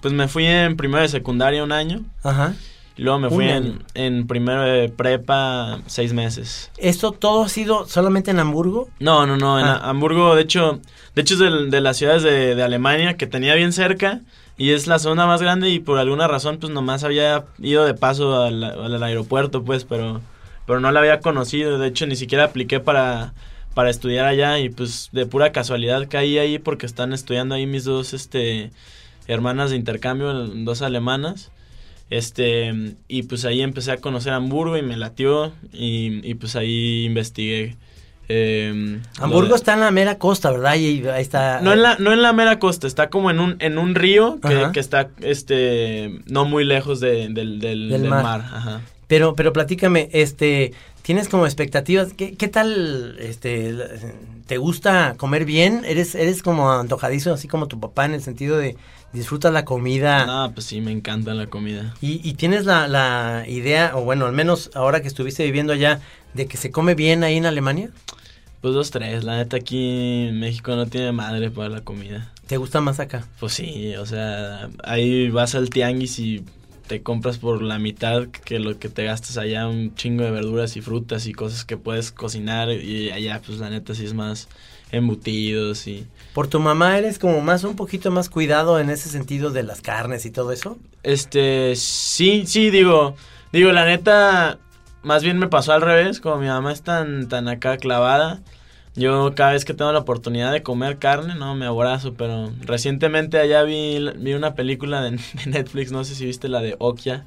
pues 0.00 0.12
me 0.12 0.26
fui 0.26 0.46
en 0.46 0.76
primero 0.76 1.02
de 1.02 1.08
secundaria 1.08 1.62
un 1.62 1.70
año. 1.70 2.02
Ajá. 2.24 2.54
Y 2.96 3.02
luego 3.02 3.18
me 3.18 3.28
fui 3.28 3.48
en, 3.48 3.82
en 3.94 4.26
primero 4.28 4.62
de 4.62 4.88
prepa 4.88 5.80
seis 5.86 6.12
meses. 6.12 6.70
¿Esto 6.78 7.10
todo 7.12 7.42
ha 7.44 7.48
sido 7.48 7.86
solamente 7.88 8.30
en 8.30 8.38
Hamburgo? 8.38 8.88
No, 9.00 9.26
no, 9.26 9.36
no. 9.36 9.58
En 9.58 9.66
Ah. 9.66 9.80
Hamburgo, 9.90 10.36
de 10.36 10.42
hecho, 10.42 10.80
de 11.16 11.22
hecho 11.22 11.34
es 11.34 11.40
del- 11.40 11.70
de, 11.70 11.80
las 11.80 11.96
ciudades 11.96 12.22
de, 12.22 12.54
de 12.54 12.62
Alemania 12.62 13.16
que 13.16 13.26
tenía 13.26 13.54
bien 13.56 13.72
cerca 13.72 14.20
y 14.56 14.70
es 14.70 14.86
la 14.86 15.00
zona 15.00 15.26
más 15.26 15.42
grande 15.42 15.70
y 15.70 15.80
por 15.80 15.98
alguna 15.98 16.28
razón 16.28 16.58
pues 16.60 16.72
nomás 16.72 17.02
había 17.02 17.44
ido 17.58 17.84
de 17.84 17.94
paso 17.94 18.42
al, 18.44 18.62
al 18.62 19.02
aeropuerto 19.02 19.64
pues, 19.64 19.84
pero, 19.84 20.20
pero 20.64 20.78
no 20.78 20.92
la 20.92 21.00
había 21.00 21.18
conocido. 21.18 21.78
De 21.78 21.88
hecho, 21.88 22.06
ni 22.06 22.14
siquiera 22.14 22.44
apliqué 22.44 22.78
para, 22.78 23.32
para 23.74 23.90
estudiar 23.90 24.26
allá 24.26 24.60
y 24.60 24.68
pues 24.68 25.08
de 25.10 25.26
pura 25.26 25.50
casualidad 25.50 26.06
caí 26.08 26.38
ahí 26.38 26.60
porque 26.60 26.86
están 26.86 27.12
estudiando 27.12 27.56
ahí 27.56 27.66
mis 27.66 27.82
dos 27.82 28.14
este, 28.14 28.70
hermanas 29.26 29.70
de 29.70 29.76
intercambio, 29.76 30.32
dos 30.32 30.80
alemanas. 30.82 31.50
Este, 32.18 32.94
y 33.08 33.24
pues 33.24 33.44
ahí 33.44 33.60
empecé 33.62 33.90
a 33.92 33.96
conocer 33.96 34.32
Hamburgo 34.32 34.76
y 34.76 34.82
me 34.82 34.96
latió 34.96 35.52
y, 35.72 36.20
y 36.28 36.34
pues 36.34 36.54
ahí 36.54 37.04
investigué. 37.06 37.76
eh, 38.28 39.00
Hamburgo 39.18 39.50
de- 39.50 39.56
está 39.56 39.74
en 39.74 39.80
la 39.80 39.90
mera 39.90 40.16
costa, 40.18 40.50
¿verdad? 40.52 40.76
Y 40.76 41.06
ahí 41.08 41.20
está. 41.22 41.60
no 41.60 41.72
en 41.72 41.82
la, 41.82 41.96
no 41.98 42.12
en 42.12 42.22
la 42.22 42.32
mera 42.32 42.58
costa, 42.58 42.86
está 42.86 43.10
como 43.10 43.30
en 43.30 43.40
un, 43.40 43.56
en 43.58 43.78
un 43.78 43.94
río 43.94 44.38
que, 44.72 44.78
está 44.78 45.10
este 45.22 46.20
no 46.26 46.44
muy 46.44 46.64
lejos 46.64 47.00
de- 47.00 47.28
del, 47.30 47.58
del, 47.58 47.88
Del 47.88 48.02
del 48.02 48.10
mar. 48.10 48.22
mar. 48.22 48.40
Ajá. 48.52 48.80
Pero, 49.08 49.34
pero 49.34 49.52
platícame, 49.52 50.08
este, 50.12 50.72
tienes 51.02 51.28
como 51.28 51.44
expectativas. 51.46 52.12
¿Qué, 52.14 52.34
qué 52.36 52.48
tal, 52.48 53.16
este, 53.18 53.74
te 54.46 54.56
gusta 54.56 55.14
comer 55.18 55.44
bien? 55.44 55.82
¿Eres, 55.84 56.14
eres 56.14 56.42
como 56.42 56.70
antojadizo, 56.72 57.32
así 57.34 57.46
como 57.48 57.66
tu 57.68 57.78
papá, 57.80 58.06
en 58.06 58.14
el 58.14 58.22
sentido 58.22 58.56
de 58.56 58.76
disfrutas 59.14 59.52
la 59.52 59.64
comida? 59.64 60.26
No, 60.26 60.52
pues 60.52 60.66
sí, 60.66 60.80
me 60.82 60.92
encanta 60.92 61.32
la 61.32 61.46
comida. 61.46 61.94
Y, 62.02 62.20
y 62.28 62.34
tienes 62.34 62.66
la, 62.66 62.86
la 62.88 63.44
idea, 63.48 63.92
o 63.94 64.02
bueno, 64.02 64.26
al 64.26 64.32
menos 64.32 64.70
ahora 64.74 65.00
que 65.00 65.08
estuviste 65.08 65.44
viviendo 65.44 65.72
allá, 65.72 66.00
de 66.34 66.46
que 66.46 66.58
se 66.58 66.70
come 66.70 66.94
bien 66.94 67.24
ahí 67.24 67.36
en 67.36 67.46
Alemania. 67.46 67.90
Pues 68.60 68.74
dos, 68.74 68.90
tres. 68.90 69.24
La 69.24 69.36
neta 69.36 69.56
aquí 69.56 70.26
en 70.28 70.40
México 70.40 70.74
no 70.74 70.86
tiene 70.86 71.12
madre 71.12 71.50
para 71.50 71.68
la 71.68 71.80
comida. 71.82 72.32
¿Te 72.46 72.56
gusta 72.56 72.80
más 72.80 73.00
acá? 73.00 73.26
Pues 73.40 73.54
sí, 73.54 73.94
o 73.96 74.04
sea, 74.04 74.68
ahí 74.82 75.30
vas 75.30 75.54
al 75.54 75.70
tianguis 75.70 76.18
y 76.18 76.44
te 76.86 77.02
compras 77.02 77.38
por 77.38 77.62
la 77.62 77.78
mitad 77.78 78.26
que 78.28 78.58
lo 78.58 78.78
que 78.78 78.88
te 78.88 79.04
gastas 79.04 79.38
allá 79.38 79.66
un 79.66 79.94
chingo 79.94 80.24
de 80.24 80.30
verduras 80.30 80.76
y 80.76 80.82
frutas 80.82 81.26
y 81.26 81.32
cosas 81.32 81.64
que 81.64 81.78
puedes 81.78 82.12
cocinar 82.12 82.70
y 82.70 83.10
allá 83.10 83.40
pues 83.44 83.58
la 83.58 83.70
neta 83.70 83.94
sí 83.94 84.04
es 84.04 84.12
más 84.12 84.48
embutidos 84.94 85.86
y 85.86 86.06
Por 86.32 86.48
tu 86.48 86.60
mamá 86.60 86.98
eres 86.98 87.18
como 87.18 87.40
más, 87.40 87.64
un 87.64 87.76
poquito 87.76 88.10
más 88.10 88.28
cuidado 88.28 88.78
en 88.78 88.90
ese 88.90 89.08
sentido 89.08 89.50
de 89.50 89.62
las 89.62 89.80
carnes 89.80 90.26
y 90.26 90.30
todo 90.30 90.52
eso. 90.52 90.78
este 91.02 91.76
sí, 91.76 92.44
sí 92.46 92.70
digo, 92.70 93.16
digo 93.52 93.72
la 93.72 93.84
neta 93.84 94.58
más 95.02 95.22
bien 95.22 95.38
me 95.38 95.48
pasó 95.48 95.72
al 95.72 95.82
revés, 95.82 96.20
como 96.20 96.36
mi 96.38 96.46
mamá 96.46 96.72
es 96.72 96.82
tan 96.82 97.28
tan 97.28 97.48
acá 97.48 97.76
clavada, 97.76 98.40
yo 98.96 99.34
cada 99.34 99.52
vez 99.52 99.64
que 99.64 99.74
tengo 99.74 99.92
la 99.92 99.98
oportunidad 99.98 100.52
de 100.52 100.62
comer 100.62 100.98
carne, 100.98 101.34
no, 101.34 101.54
me 101.54 101.66
abrazo, 101.66 102.14
pero 102.14 102.52
recientemente 102.60 103.38
allá 103.38 103.62
vi, 103.64 103.98
vi 104.16 104.34
una 104.34 104.54
película 104.54 105.02
de, 105.02 105.10
de 105.44 105.46
Netflix, 105.46 105.90
no 105.90 106.04
sé 106.04 106.14
si 106.14 106.24
viste 106.24 106.48
la 106.48 106.60
de 106.60 106.76
Okia. 106.78 107.26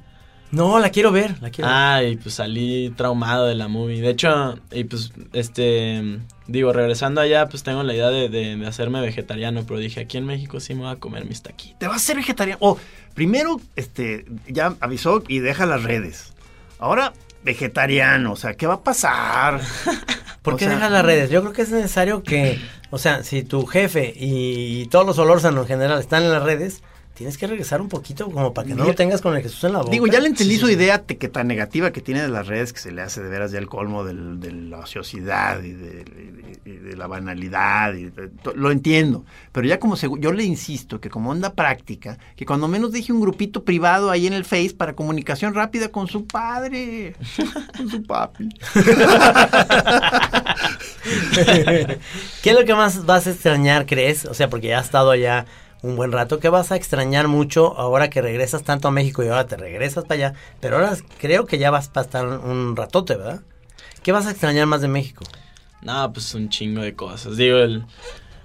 No, 0.50 0.78
la 0.78 0.88
quiero 0.90 1.12
ver, 1.12 1.40
la 1.42 1.50
quiero 1.50 1.68
ver. 1.68 1.76
Ah, 1.78 2.02
y 2.02 2.16
pues 2.16 2.36
salí 2.36 2.90
traumado 2.96 3.46
de 3.46 3.54
la 3.54 3.68
movie. 3.68 4.00
De 4.00 4.08
hecho, 4.10 4.58
y 4.72 4.84
pues, 4.84 5.12
este, 5.34 6.20
digo, 6.46 6.72
regresando 6.72 7.20
allá, 7.20 7.48
pues 7.48 7.62
tengo 7.62 7.82
la 7.82 7.94
idea 7.94 8.08
de, 8.08 8.28
de- 8.30 8.56
de 8.56 8.66
hacerme 8.66 9.00
vegetariano, 9.02 9.64
pero 9.66 9.78
dije, 9.78 10.00
aquí 10.00 10.16
en 10.16 10.24
México 10.24 10.58
sí 10.60 10.74
me 10.74 10.82
voy 10.82 10.90
a 10.92 10.96
comer 10.96 11.26
mis 11.26 11.42
taquitos. 11.42 11.78
Te 11.78 11.86
vas 11.86 11.96
a 11.96 12.06
ser 12.06 12.16
vegetariano. 12.16 12.58
O 12.62 12.78
primero, 13.14 13.60
este, 13.76 14.24
ya 14.46 14.74
avisó 14.80 15.22
y 15.28 15.40
deja 15.40 15.66
las 15.66 15.82
redes. 15.82 16.32
Ahora, 16.78 17.12
vegetariano. 17.44 18.32
O 18.32 18.36
sea, 18.36 18.54
¿qué 18.54 18.66
va 18.66 18.74
a 18.74 18.82
pasar? 18.82 19.60
¿Por 20.42 20.54
O 20.54 20.56
qué 20.56 20.64
sea, 20.64 20.74
dejas 20.76 20.90
las 20.92 21.04
redes? 21.04 21.28
Yo 21.30 21.40
creo 21.42 21.52
que 21.52 21.62
es 21.62 21.70
necesario 21.70 22.22
que, 22.22 22.58
o 22.90 22.96
sea, 22.98 23.22
si 23.22 23.42
tu 23.42 23.66
jefe 23.66 24.14
y, 24.16 24.86
todos 24.86 25.04
los 25.04 25.18
olórzanos 25.18 25.62
en 25.62 25.68
general 25.68 25.98
están 26.00 26.22
en 26.22 26.30
las 26.32 26.42
redes, 26.42 26.82
tienes 27.18 27.36
que 27.36 27.46
regresar 27.48 27.80
un 27.80 27.88
poquito 27.88 28.30
como 28.30 28.54
para 28.54 28.68
que 28.68 28.74
no 28.76 28.84
lo 28.84 28.94
tengas 28.94 29.20
con 29.20 29.34
el 29.36 29.42
Jesús 29.42 29.62
en 29.64 29.72
la 29.72 29.80
boca. 29.80 29.90
Digo, 29.90 30.06
ya 30.06 30.20
le 30.20 30.28
entendí 30.28 30.54
Sí, 30.54 30.60
su 30.60 30.70
idea 30.70 30.98
de 30.98 31.18
que 31.18 31.28
tan 31.28 31.48
negativa 31.48 31.90
que 31.90 32.00
tiene 32.00 32.22
de 32.22 32.28
las 32.28 32.46
redes 32.46 32.72
que 32.72 32.78
se 32.78 32.92
le 32.92 33.02
hace 33.02 33.20
de 33.20 33.28
veras 33.28 33.50
ya 33.50 33.58
el 33.58 33.66
colmo 33.66 34.04
del- 34.04 34.38
de 34.40 34.52
la 34.52 34.78
ociosidad 34.78 35.60
y 35.62 35.72
de, 35.72 36.04
y 36.64 36.70
de 36.70 36.96
la 36.96 37.08
banalidad. 37.08 37.92
y 37.94 38.04
de- 38.04 38.28
to- 38.28 38.54
lo 38.54 38.70
entiendo. 38.70 39.24
Pero 39.52 39.66
ya 39.66 39.78
como 39.80 39.96
segu- 39.96 40.20
yo 40.20 40.32
le 40.32 40.44
insisto 40.44 41.00
que 41.00 41.10
como 41.10 41.30
onda 41.30 41.52
práctica, 41.54 42.18
que 42.36 42.46
cuando 42.46 42.68
menos 42.68 42.92
deje 42.92 43.12
un 43.12 43.20
grupito 43.20 43.64
privado 43.64 44.10
ahí 44.10 44.26
en 44.28 44.32
el 44.32 44.44
Face 44.44 44.74
para 44.76 44.94
comunicación 44.94 45.54
rápida 45.54 45.88
con 45.88 46.06
su 46.06 46.24
padre, 46.26 47.16
con 47.76 47.90
su 47.90 48.02
papi. 48.04 48.48
¿Qué 52.42 52.50
es 52.50 52.54
lo 52.58 52.64
que 52.64 52.74
más 52.74 53.04
vas 53.06 53.26
a 53.26 53.30
extrañar, 53.30 53.86
crees? 53.86 54.24
O 54.24 54.34
sea, 54.34 54.48
porque 54.48 54.68
ya 54.68 54.78
has 54.78 54.86
estado 54.86 55.10
allá 55.10 55.46
un 55.82 55.96
buen 55.96 56.12
rato. 56.12 56.38
¿Qué 56.40 56.48
vas 56.48 56.72
a 56.72 56.76
extrañar 56.76 57.28
mucho 57.28 57.76
ahora 57.78 58.10
que 58.10 58.20
regresas 58.22 58.62
tanto 58.62 58.88
a 58.88 58.90
México 58.90 59.22
y 59.22 59.28
ahora 59.28 59.46
te 59.46 59.56
regresas 59.56 60.04
para 60.04 60.28
allá? 60.28 60.38
Pero 60.60 60.76
ahora 60.76 60.96
creo 61.20 61.46
que 61.46 61.58
ya 61.58 61.70
vas 61.70 61.88
para 61.88 62.04
estar 62.04 62.26
un 62.26 62.74
ratote, 62.76 63.16
¿verdad? 63.16 63.40
¿Qué 64.02 64.12
vas 64.12 64.26
a 64.26 64.30
extrañar 64.30 64.66
más 64.66 64.80
de 64.80 64.88
México? 64.88 65.24
No, 65.82 66.12
pues 66.12 66.34
un 66.34 66.48
chingo 66.48 66.82
de 66.82 66.94
cosas. 66.94 67.36
Digo, 67.36 67.58
el, 67.58 67.84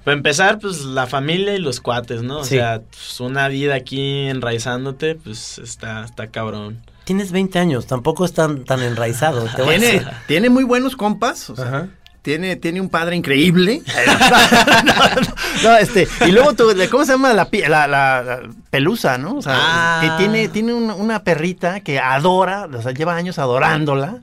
para 0.04 0.16
empezar, 0.18 0.60
pues 0.60 0.82
la 0.82 1.08
familia 1.08 1.56
y 1.56 1.60
los 1.60 1.80
cuates, 1.80 2.22
¿no? 2.22 2.40
O 2.40 2.44
Sí. 2.44 2.56
sea, 2.58 2.82
pues, 2.90 3.20
una 3.20 3.48
vida 3.48 3.76
aquí 3.76 4.28
enraizándote, 4.28 5.16
pues 5.16 5.58
está, 5.60 6.04
está 6.04 6.28
cabrón. 6.28 6.84
Tienes 7.06 7.32
20 7.32 7.58
años, 7.60 7.86
tampoco 7.88 8.24
es 8.26 8.34
tan, 8.34 8.64
tan 8.66 8.82
enraizado. 8.82 9.46
Te 9.56 9.64
Tiene, 9.64 10.06
tiene 10.28 10.50
muy 10.50 10.64
buenos 10.64 10.96
compas. 10.96 11.50
o 11.50 11.56
sea, 11.56 11.66
Ajá. 11.66 11.88
Tiene, 12.24 12.56
tiene 12.56 12.80
un 12.82 12.90
padre 12.90 13.16
increíble. 13.16 13.82
no, 14.86 14.94
no, 14.94 15.22
no, 15.64 15.78
este, 15.78 16.08
y 16.26 16.32
luego 16.32 16.54
tú, 16.54 16.72
¿cómo 16.90 17.06
se 17.06 17.12
llama 17.12 17.34
la, 17.34 17.50
pi- 17.50 17.62
la, 17.68 17.86
la- 17.88 18.24
la 18.24 18.40
pelusa, 18.72 19.18
no? 19.18 19.36
O 19.36 19.42
sea, 19.42 19.54
Ah. 19.56 20.00
que 20.02 20.24
tiene, 20.24 20.48
tiene 20.48 20.74
una, 20.74 20.96
una 20.96 21.24
perrita 21.24 21.82
que 21.82 22.00
adora, 22.00 22.68
o 22.74 22.82
sea, 22.82 22.94
lleva 22.94 23.16
años 23.16 23.38
adorándola. 23.40 24.20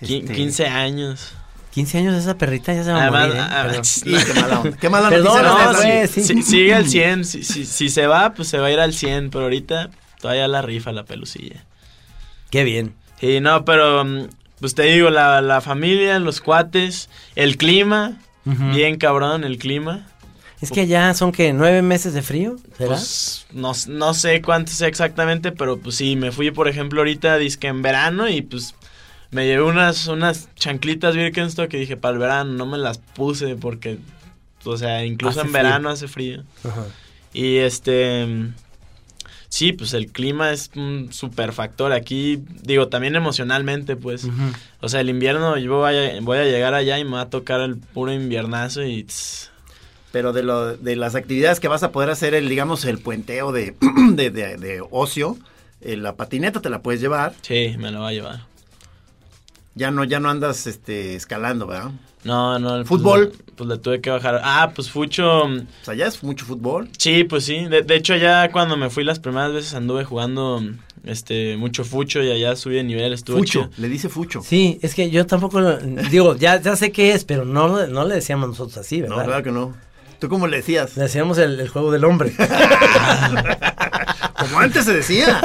Este, 0.00 0.24
15 0.24 0.66
años. 0.66 1.32
15 1.72 1.98
años 1.98 2.14
esa 2.16 2.36
perrita 2.36 2.74
ya 2.74 2.82
se 2.82 2.90
va 2.90 2.98
a 2.98 3.02
Además, 3.06 3.28
morir, 3.28 3.76
¿eh? 3.76 3.80
Sí, 3.84 4.12
qué 4.26 4.40
mala 4.40 4.58
onda. 4.60 4.76
Qué 4.76 4.88
mala 4.90 5.08
Perdón, 5.08 5.42
no, 5.44 5.74
si, 5.74 6.08
sí. 6.08 6.24
si- 6.24 6.42
sigue 6.42 6.74
al 6.74 6.88
100. 6.88 7.24
Si, 7.24 7.44
si, 7.44 7.88
se 7.90 8.06
va, 8.08 8.32
pues 8.34 8.48
se 8.48 8.58
va 8.58 8.66
a 8.66 8.70
ir 8.72 8.80
al 8.80 8.92
100. 8.92 9.30
Pero 9.30 9.44
ahorita 9.44 9.90
todavía 10.20 10.48
la 10.48 10.62
rifa 10.62 10.90
la 10.90 11.04
pelucilla. 11.04 11.64
Qué 12.50 12.64
bien. 12.64 12.94
Y 13.20 13.38
no, 13.38 13.64
pero 13.64 14.04
mm, 14.04 14.28
pues 14.60 14.74
te 14.74 14.82
digo, 14.84 15.10
la, 15.10 15.40
la 15.40 15.60
familia, 15.60 16.18
los 16.18 16.40
cuates, 16.40 17.08
el 17.34 17.56
clima, 17.56 18.18
bien 18.44 18.96
cabrón 18.98 19.44
el 19.44 19.58
clima. 19.58 20.06
Es 20.60 20.70
que 20.70 20.86
ya 20.86 21.14
son 21.14 21.32
que 21.32 21.52
nueve 21.54 21.80
meses 21.80 22.12
de 22.12 22.20
frío, 22.20 22.56
¿será? 22.76 22.90
Pues 22.90 23.46
no, 23.52 23.72
no 23.88 24.12
sé 24.12 24.42
cuánto 24.42 24.70
sea 24.72 24.88
exactamente, 24.88 25.52
pero 25.52 25.78
pues 25.78 25.96
sí, 25.96 26.16
me 26.16 26.32
fui 26.32 26.50
por 26.50 26.68
ejemplo 26.68 27.00
ahorita 27.00 27.38
disque 27.38 27.66
en 27.68 27.80
verano 27.80 28.28
y 28.28 28.42
pues 28.42 28.74
me 29.30 29.46
llevé 29.46 29.62
unas, 29.62 30.06
unas 30.08 30.48
chanclitas 30.56 31.14
Birkenstock 31.14 31.68
que 31.68 31.78
dije 31.78 31.96
para 31.96 32.12
el 32.14 32.18
verano, 32.18 32.52
no 32.52 32.66
me 32.66 32.76
las 32.76 32.98
puse 32.98 33.56
porque, 33.56 33.98
o 34.64 34.76
sea, 34.76 35.04
incluso 35.06 35.40
Hace 35.40 35.46
en 35.48 35.52
frío. 35.54 35.62
verano 35.64 35.88
hace 35.88 36.08
frío. 36.08 36.42
Ajá. 36.64 36.84
Y 37.32 37.56
este. 37.58 38.26
Sí, 39.52 39.72
pues 39.72 39.92
el 39.94 40.06
clima 40.12 40.52
es 40.52 40.70
un 40.76 41.08
super 41.12 41.52
factor 41.52 41.92
aquí. 41.92 42.40
Digo, 42.62 42.86
también 42.88 43.16
emocionalmente, 43.16 43.96
pues. 43.96 44.26
O 44.80 44.88
sea, 44.88 45.00
el 45.00 45.10
invierno 45.10 45.58
yo 45.58 45.76
voy 45.78 45.94
a, 45.96 46.20
voy 46.22 46.38
a 46.38 46.44
llegar 46.44 46.72
allá 46.72 46.98
y 47.00 47.04
me 47.04 47.10
va 47.16 47.22
a 47.22 47.30
tocar 47.30 47.60
el 47.60 47.76
puro 47.76 48.12
inviernazo 48.12 48.84
y. 48.84 49.02
tss, 49.02 49.50
Pero 50.12 50.32
de, 50.32 50.44
lo, 50.44 50.76
de 50.76 50.94
las 50.94 51.16
actividades 51.16 51.58
que 51.58 51.66
vas 51.68 51.82
a 51.82 51.90
poder 51.90 52.10
hacer, 52.10 52.32
el, 52.34 52.48
digamos, 52.48 52.84
el 52.84 52.98
puenteo 52.98 53.50
de, 53.50 53.74
de, 54.12 54.30
de- 54.30 54.56
de 54.56 54.82
ocio, 54.88 55.36
eh, 55.80 55.96
la 55.96 56.14
patineta 56.14 56.60
te 56.60 56.70
la 56.70 56.80
puedes 56.82 57.00
llevar. 57.00 57.34
sí, 57.42 57.74
me 57.76 57.90
lo 57.90 58.00
va 58.00 58.08
a 58.08 58.12
llevar. 58.12 58.40
Ya 59.74 59.90
no, 59.90 60.04
ya 60.04 60.18
no 60.20 60.28
andas 60.30 60.66
este, 60.66 61.14
escalando, 61.14 61.66
¿verdad? 61.66 61.90
No, 62.24 62.58
no. 62.58 62.70
pues, 62.76 62.88
¿Fútbol? 62.88 63.32
le- 63.32 63.52
Pues, 63.54 63.68
le 63.68 63.78
tuve 63.78 64.00
que 64.00 64.10
bajar. 64.10 64.40
Ah, 64.42 64.72
pues 64.74 64.90
Fucho. 64.90 65.46
mm, 65.48 65.58
O 65.60 65.84
sea, 65.84 65.94
ya 65.94 66.06
es 66.06 66.22
mucho 66.22 66.44
fútbol. 66.44 66.88
Sí, 66.98 67.24
pues 67.24 67.44
sí. 67.44 67.64
De, 67.66 67.82
de 67.82 67.94
hecho, 67.96 68.16
ya 68.16 68.50
cuando 68.50 68.76
me 68.76 68.90
fui 68.90 69.04
las 69.04 69.20
primeras 69.20 69.52
veces 69.52 69.74
anduve 69.74 70.04
jugando 70.04 70.60
mm, 70.60 70.78
este 71.04 71.56
mucho 71.56 71.84
Fucho 71.84 72.22
y 72.22 72.30
allá 72.30 72.56
subí 72.56 72.74
de 72.74 72.84
nivel. 72.84 73.12
Estuvo 73.12 73.38
Fucho, 73.38 73.60
chido. 73.66 73.70
le 73.78 73.88
dice 73.88 74.08
Fucho. 74.08 74.42
Sí, 74.42 74.78
es 74.82 74.94
que 74.94 75.08
yo 75.10 75.24
tampoco, 75.26 75.60
lo- 75.60 75.78
digo, 75.78 76.36
ya, 76.36 76.60
ya 76.60 76.74
sé 76.76 76.90
qué 76.92 77.12
es, 77.12 77.24
pero 77.24 77.44
no, 77.44 77.86
no 77.86 78.04
le 78.04 78.16
decíamos 78.16 78.48
nosotros 78.48 78.76
así, 78.78 79.00
No, 79.00 79.08
¿verdad? 79.10 79.24
claro 79.24 79.42
que 79.44 79.52
no. 79.52 79.74
¿Tú 80.20 80.28
cómo 80.28 80.46
le 80.46 80.58
decías? 80.58 80.96
Le 80.98 81.04
decíamos 81.04 81.38
el, 81.38 81.58
el 81.58 81.68
juego 81.68 81.90
del 81.90 82.04
hombre, 82.04 82.32
Como 84.38 84.60
antes 84.60 84.84
se 84.84 84.92
decía. 84.92 85.40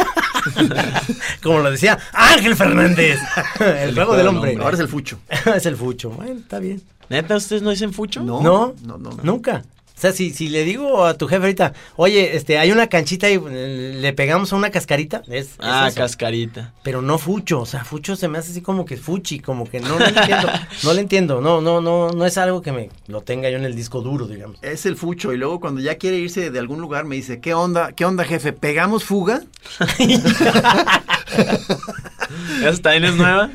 como 1.41 1.59
lo 1.59 1.71
decía 1.71 1.97
Ángel 2.13 2.55
Fernández, 2.55 3.19
el, 3.59 3.95
juego 3.95 4.15
del 4.15 4.27
hombre. 4.27 4.57
Ahora 4.59 4.75
es 4.75 4.81
el 4.81 4.87
Fucho. 4.87 5.19
es 5.29 5.65
el 5.65 5.75
fucho, 5.75 6.09
bueno, 6.11 6.39
está 6.39 6.59
bien. 6.59 6.81
¿Neta 7.09 7.35
ustedes 7.35 7.61
no 7.61 7.69
dicen 7.69 7.93
Fucho? 7.93 8.21
No, 8.21 8.41
¿No? 8.41 8.75
no, 8.83 8.97
no. 8.97 9.11
Nunca. 9.23 9.63
O 9.95 10.01
sea, 10.01 10.11
si, 10.11 10.31
si 10.31 10.49
le 10.49 10.65
digo 10.65 11.05
a 11.05 11.13
tu 11.13 11.25
jefe 11.27 11.41
ahorita, 11.43 11.73
oye, 11.95 12.35
este, 12.35 12.57
hay 12.57 12.71
una 12.71 12.87
canchita 12.87 13.29
y 13.29 13.35
eh, 13.49 13.93
le 13.99 14.11
pegamos 14.13 14.51
a 14.51 14.57
una 14.57 14.69
cascarita, 14.69 15.21
es, 15.27 15.45
es 15.47 15.55
Ah, 15.59 15.87
eso. 15.87 15.95
cascarita. 15.97 16.73
Pero 16.83 17.01
no 17.01 17.17
fucho, 17.17 17.61
o 17.61 17.65
sea, 17.65 17.85
fucho 17.85 18.17
se 18.17 18.27
me 18.27 18.37
hace 18.37 18.51
así 18.51 18.61
como 18.61 18.83
que 18.83 18.97
fuchi, 18.97 19.39
como 19.39 19.63
que 19.69 19.79
no, 19.79 19.97
no 19.97 19.99
le 19.99 20.09
entiendo, 20.09 20.49
no 20.83 20.93
le 20.93 21.01
entiendo, 21.01 21.41
no, 21.41 21.61
no, 21.61 21.79
no, 21.79 22.09
no 22.11 22.25
es 22.25 22.37
algo 22.37 22.61
que 22.61 22.73
me 22.73 22.89
lo 23.07 23.21
tenga 23.21 23.49
yo 23.49 23.57
en 23.57 23.63
el 23.63 23.73
disco 23.75 24.01
duro, 24.01 24.27
digamos. 24.27 24.57
Es 24.61 24.85
el 24.85 24.97
Fucho. 24.97 25.31
Y 25.33 25.37
luego 25.37 25.59
cuando 25.61 25.79
ya 25.79 25.95
quiere 25.95 26.17
irse 26.17 26.51
de 26.51 26.59
algún 26.59 26.81
lugar 26.81 27.05
me 27.05 27.15
dice, 27.15 27.39
¿qué 27.39 27.53
onda, 27.53 27.93
qué 27.93 28.03
onda, 28.05 28.25
jefe? 28.25 28.51
¿Pegamos 28.53 29.05
fuga? 29.05 29.43
¿Esa 32.63 32.81
también 32.81 33.05
es 33.05 33.15
nueva? 33.15 33.49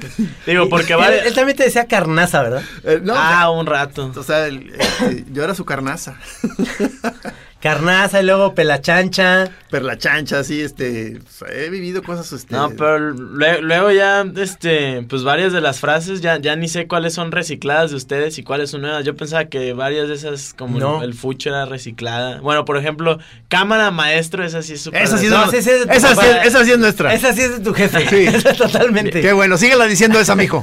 Digo, 0.47 0.69
porque 0.69 0.93
él, 0.95 0.99
vale. 0.99 1.27
él 1.27 1.35
también 1.35 1.57
te 1.57 1.65
decía 1.65 1.87
carnaza, 1.87 2.43
¿verdad? 2.43 2.63
Eh, 2.85 3.01
no, 3.03 3.15
ah, 3.17 3.51
un 3.51 3.67
rato. 3.67 4.13
o 4.17 4.23
sea, 4.23 4.47
el- 4.47 4.73
este, 4.79 5.25
yo 5.33 5.43
era 5.45 5.55
su 5.55 5.65
carnaza. 5.65 6.17
Carnaza 7.61 8.23
y 8.23 8.25
luego 8.25 8.55
Pelachancha. 8.55 9.51
Perla 9.71 9.99
chancha, 9.99 10.43
sí, 10.45 10.63
este, 10.63 11.21
pues, 11.39 11.53
he 11.53 11.69
vivido 11.69 12.03
cosas, 12.03 12.33
este. 12.33 12.55
No, 12.55 12.71
pero 12.71 12.99
lue- 13.13 13.61
luego 13.61 13.91
ya, 13.91 14.25
este, 14.37 15.03
pues 15.09 15.23
varias 15.25 15.53
de 15.53 15.61
las 15.61 15.79
frases 15.79 16.23
ya, 16.23 16.39
ya 16.39 16.57
ni 16.57 16.69
sé 16.69 16.87
cuáles 16.89 17.13
son 17.13 17.31
recicladas 17.33 17.91
de 17.91 17.99
ustedes 17.99 18.39
y 18.39 18.43
cuáles 18.43 18.71
son 18.71 18.81
nuevas. 18.81 19.05
Yo 19.05 19.15
pensaba 19.15 19.45
que 19.45 19.75
varias 19.75 20.09
de 20.09 20.15
esas, 20.15 20.55
como 20.55 20.77
el- 20.77 20.81
No. 20.83 21.03
el, 21.03 21.13
fucho 21.15 21.51
era 21.51 21.67
reciclada. 21.67 22.41
Bueno, 22.41 22.65
por 22.65 22.79
ejemplo, 22.79 23.19
cámara 23.49 23.91
maestro, 23.91 24.43
esa 24.43 24.63
sí 24.63 24.73
es 24.73 24.81
súper. 24.81 25.03
Esa 25.03 25.19
sí 25.19 25.27
es, 25.27 25.31
No, 25.33 25.51
sí, 25.51 25.59
esa, 25.59 25.71
sí, 25.71 25.77
es- 26.27 26.47
esa 26.47 26.65
sí 26.65 26.71
es 26.73 26.79
nuestra. 26.79 27.13
Esa 27.13 27.33
sí 27.35 27.43
es 27.43 27.59
de 27.59 27.61
tu 27.61 27.75
jefe. 27.75 28.09
Sí. 28.09 28.27
Esa 28.37 28.55
totalmente. 28.55 29.21
Qué 29.21 29.33
bueno, 29.35 29.59
síguela 29.59 29.85
diciendo 29.87 30.19
esa, 30.19 30.35
mijo. 30.35 30.63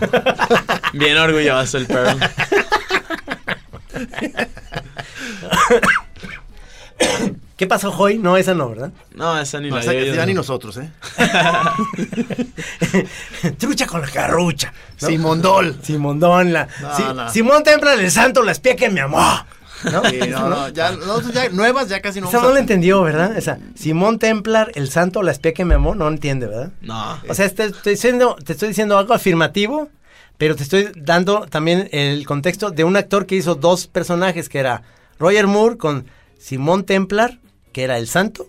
Bien 0.93 1.15
orgulloso 1.17 1.77
el 1.77 1.85
Pearl. 1.85 2.17
¿Qué 7.57 7.65
pasó, 7.65 7.91
Joy? 7.91 8.19
No, 8.19 8.37
esa 8.37 8.53
no, 8.53 8.69
¿verdad? 8.69 8.91
No, 9.15 9.39
esa 9.39 9.59
ni 9.59 9.69
No, 9.69 9.77
la 9.77 9.81
esa- 9.81 9.93
yo, 9.93 10.15
no. 10.15 10.25
ni 10.27 10.33
nosotros, 10.35 10.77
¿eh? 10.77 10.91
Trucha 13.57 13.87
con 13.87 14.01
la 14.01 14.07
carrucha. 14.07 14.73
¿no? 15.01 15.07
Simondol. 15.07 15.75
Simondón, 15.81 16.53
la. 16.53 16.67
No, 16.81 16.95
Si- 16.95 17.03
no. 17.03 17.29
Simón 17.31 17.63
Templa 17.63 17.93
el 17.93 18.11
santo, 18.11 18.43
la 18.43 18.51
espía 18.51 18.75
que 18.75 18.89
me 18.89 19.01
amó. 19.01 19.45
¿No? 19.91 20.03
Sí, 20.09 20.19
no, 20.31 20.49
no, 20.49 20.69
ya, 20.69 20.91
nuevas 21.51 21.87
ya 21.87 22.01
casi 22.01 22.19
no 22.19 22.29
Esa 22.29 22.41
no 22.41 22.51
la 22.51 22.59
entendió, 22.59 23.03
¿verdad? 23.03 23.37
Esa. 23.37 23.59
Simón 23.75 24.17
Templar, 24.17 24.71
el 24.73 24.89
santo, 24.89 25.21
la 25.21 25.31
espía 25.31 25.53
que 25.53 25.65
me 25.65 25.75
amó, 25.75 25.93
no 25.93 26.07
entiende, 26.07 26.47
¿verdad? 26.47 26.71
No. 26.81 27.19
O 27.29 27.33
sea, 27.35 27.45
este- 27.45 27.65
estoy 27.65 27.93
diciendo, 27.93 28.35
te 28.43 28.53
estoy 28.53 28.69
diciendo 28.69 28.97
algo 28.97 29.13
afirmativo, 29.13 29.89
pero 30.39 30.55
te 30.55 30.63
estoy 30.63 30.89
dando 30.95 31.45
también 31.47 31.89
el 31.91 32.25
contexto 32.25 32.71
de 32.71 32.83
un 32.85 32.97
actor 32.97 33.27
que 33.27 33.35
hizo 33.35 33.53
dos 33.53 33.85
personajes, 33.85 34.49
que 34.49 34.57
era 34.59 34.81
Roger 35.19 35.45
Moore 35.45 35.77
con 35.77 36.07
Simón 36.39 36.85
Templar, 36.85 37.39
que 37.73 37.83
era 37.83 37.97
el 37.97 38.07
santo, 38.07 38.47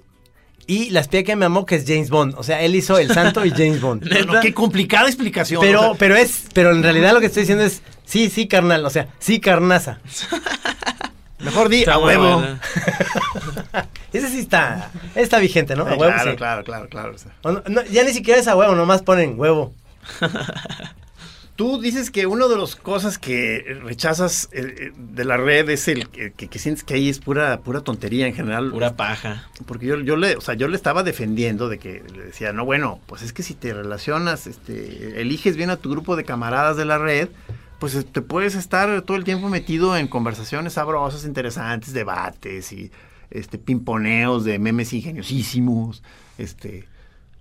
y 0.67 0.91
la 0.91 1.01
espía 1.01 1.25
que 1.25 1.35
me 1.35 1.47
amó, 1.47 1.65
que 1.65 1.77
es 1.77 1.85
James 1.87 2.11
Bond. 2.11 2.35
O 2.37 2.43
sea, 2.43 2.61
él 2.61 2.75
hizo 2.77 2.99
el 2.99 3.11
santo 3.13 3.45
y 3.45 3.51
James 3.51 3.81
Bond. 3.81 4.05
No, 4.27 4.35
no, 4.35 4.41
qué 4.41 4.53
complicada 4.53 5.07
explicación. 5.07 5.61
Pero, 5.63 5.81
o 5.81 5.85
sea, 5.91 5.95
pero 5.99 6.17
es, 6.17 6.45
pero 6.53 6.73
en 6.73 6.83
realidad 6.83 7.13
lo 7.15 7.21
que 7.21 7.27
estoy 7.27 7.43
diciendo 7.45 7.65
es, 7.65 7.83
sí, 8.05 8.29
sí, 8.29 8.47
carnal, 8.49 8.85
o 8.85 8.91
sea, 8.91 9.09
sí, 9.19 9.41
carnaza. 9.41 10.01
mejor 11.39 11.69
di 11.69 11.81
Está 11.81 11.95
a 11.95 11.99
huevo. 11.99 12.43
Ese 14.13 14.29
sí 14.29 14.41
está, 14.41 14.91
está 15.15 15.39
vigente, 15.39 15.75
¿no? 15.77 15.83
A 15.85 15.95
huevo, 15.95 16.13
claro, 16.13 16.31
sí. 16.33 16.37
claro, 16.37 16.65
claro, 16.65 16.89
claro. 16.89 17.15
o 17.15 17.19
sea. 17.19 17.33
O 17.43 17.53
no- 17.53 17.63
no, 17.69 17.83
ya 17.85 18.05
ni 18.05 18.13
siquiera 18.13 18.41
es 18.41 18.49
a 18.49 18.57
huevo, 18.57 18.75
nomás 18.75 19.03
ponen 19.03 19.39
huevo. 19.39 19.73
Tú 21.59 21.81
dices 21.81 22.13
que 22.13 22.29
una 22.29 22.47
de 22.47 22.57
las 22.57 22.77
cosas 22.77 23.19
que 23.19 23.81
rechazas 23.83 24.49
eh, 24.53 24.75
eh, 24.79 24.93
de 24.97 25.25
la 25.25 25.37
red 25.39 25.69
es 25.71 25.89
el 25.89 26.09
que, 26.09 26.31
que- 26.33 26.47
que 26.47 26.59
sientes 26.61 26.85
que 26.85 26.95
ahí 26.95 27.09
es 27.09 27.19
pura 27.19 27.59
pura 27.63 27.81
tontería 27.81 28.29
en 28.29 28.35
general. 28.35 28.71
Pura 28.71 28.95
paja. 28.95 29.49
Porque 29.67 29.87
yo, 29.87 29.99
yo 29.99 30.15
le, 30.17 30.37
o 30.37 30.41
sea, 30.41 30.55
yo 30.55 30.69
le 30.69 30.77
estaba 30.77 31.03
defendiendo 31.03 31.69
de 31.69 31.79
que 31.81 32.05
le 32.15 32.27
decía, 32.27 32.53
no, 32.53 32.65
bueno, 32.65 33.01
pues 33.07 33.23
es 33.23 33.33
que 33.33 33.43
si 33.43 33.55
te 33.55 33.75
relacionas, 33.75 34.47
este, 34.47 35.21
eliges 35.21 35.57
bien 35.57 35.71
a 35.71 35.77
tu 35.79 35.91
grupo 35.91 36.15
de 36.15 36.23
camaradas 36.23 36.77
de 36.77 36.85
la 36.85 36.97
red, 36.99 37.29
pues 37.81 37.97
eh, 37.97 38.05
te 38.05 38.23
puedes 38.23 38.55
estar 38.55 39.03
todo 39.03 39.17
el 39.17 39.25
tiempo 39.25 39.49
metido 39.49 39.97
en 39.97 40.07
conversaciones 40.07 40.75
sabrosas, 40.75 41.25
interesantes, 41.25 41.93
debates 41.93 42.71
y 42.73 42.93
este 43.33 43.59
pimponeos 43.59 44.45
de 44.45 44.61
memes 44.61 44.93
ingeniosísimos, 44.93 46.05
este, 46.39 46.87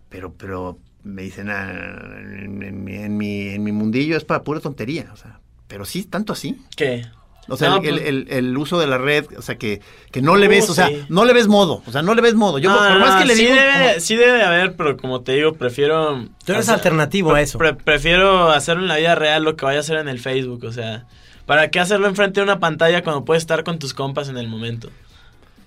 pero, 0.09 0.34
pero 0.34 0.80
me 1.08 1.24
dicen, 1.24 1.49
ah, 1.49 1.72
en, 2.20 2.62
en 2.64 2.84
mi, 2.84 2.95
en, 2.95 3.18
mi, 3.18 3.49
en 3.49 3.64
mi 3.64 3.72
mundillo 3.72 4.18
es 4.18 4.24
para 4.26 4.43
pura 4.43 4.60
tontería, 4.60 5.10
o 5.14 5.18
sea, 5.18 5.39
pero 5.68 5.86
sí, 5.86 6.03
tanto 6.03 6.34
así. 6.34 6.58
¿Qué? 6.76 7.05
O 7.49 7.55
sea, 7.55 7.70
No, 7.70 7.78
el, 7.78 7.95
pues- 7.95 8.01
el- 8.08 8.28
el 8.30 8.58
uso 8.58 8.78
de 8.78 8.88
la 8.88 8.97
red, 8.97 9.26
o 9.38 9.41
sea, 9.41 9.58
que, 9.58 9.82
que 10.12 10.22
no 10.22 10.36
le 10.36 10.49
ves, 10.49 10.68
Uh, 10.68 10.72
o 10.74 10.76
sea, 10.76 10.88
sí. 10.89 11.05
no 11.08 11.24
le 11.24 11.32
ves 11.32 11.47
modo, 11.47 11.82
o 11.88 11.91
sea, 11.93 12.01
no 12.01 12.14
le 12.14 12.22
ves 12.22 12.36
modo. 12.36 12.60
Yo, 12.60 12.70
No, 12.70 12.78
por 12.78 12.91
no, 12.91 12.99
más 12.99 13.22
que 13.22 13.26
le 13.28 13.36
sí 13.36 13.43
digo... 13.45 13.55
Debe, 13.55 13.74
como- 13.89 13.99
sí 14.01 14.16
debe 14.18 14.34
de 14.34 14.43
haber, 14.43 14.76
pero 14.76 14.97
como 14.97 15.22
te 15.22 15.32
digo, 15.32 15.53
prefiero... 15.53 16.26
Tú 16.45 16.51
eres 16.51 16.66
hacer- 16.66 16.76
alternativo 16.76 17.34
a 17.34 17.41
eso. 17.41 17.58
pre- 17.58 17.74
prefiero 17.76 18.49
hacerlo 18.51 18.82
en 18.84 18.89
la 18.89 18.97
vida 18.97 19.16
real 19.16 19.43
lo 19.43 19.55
que 19.55 19.64
vaya 19.66 19.78
a 19.78 19.82
hacer 19.82 19.97
en 19.97 20.10
el 20.10 20.20
Facebook, 20.20 20.64
o 20.66 20.72
sea... 20.74 21.05
¿Para 21.45 21.70
qué 21.72 21.80
hacerlo 21.80 22.08
enfrente 22.08 22.41
de 22.41 22.43
una 22.43 22.60
pantalla 22.60 23.01
cuando 23.03 23.24
puedes 23.24 23.43
estar 23.43 23.64
con 23.64 23.80
tus 23.80 23.93
compas 23.93 24.28
en 24.28 24.38
el 24.38 24.49
momento? 24.49 24.89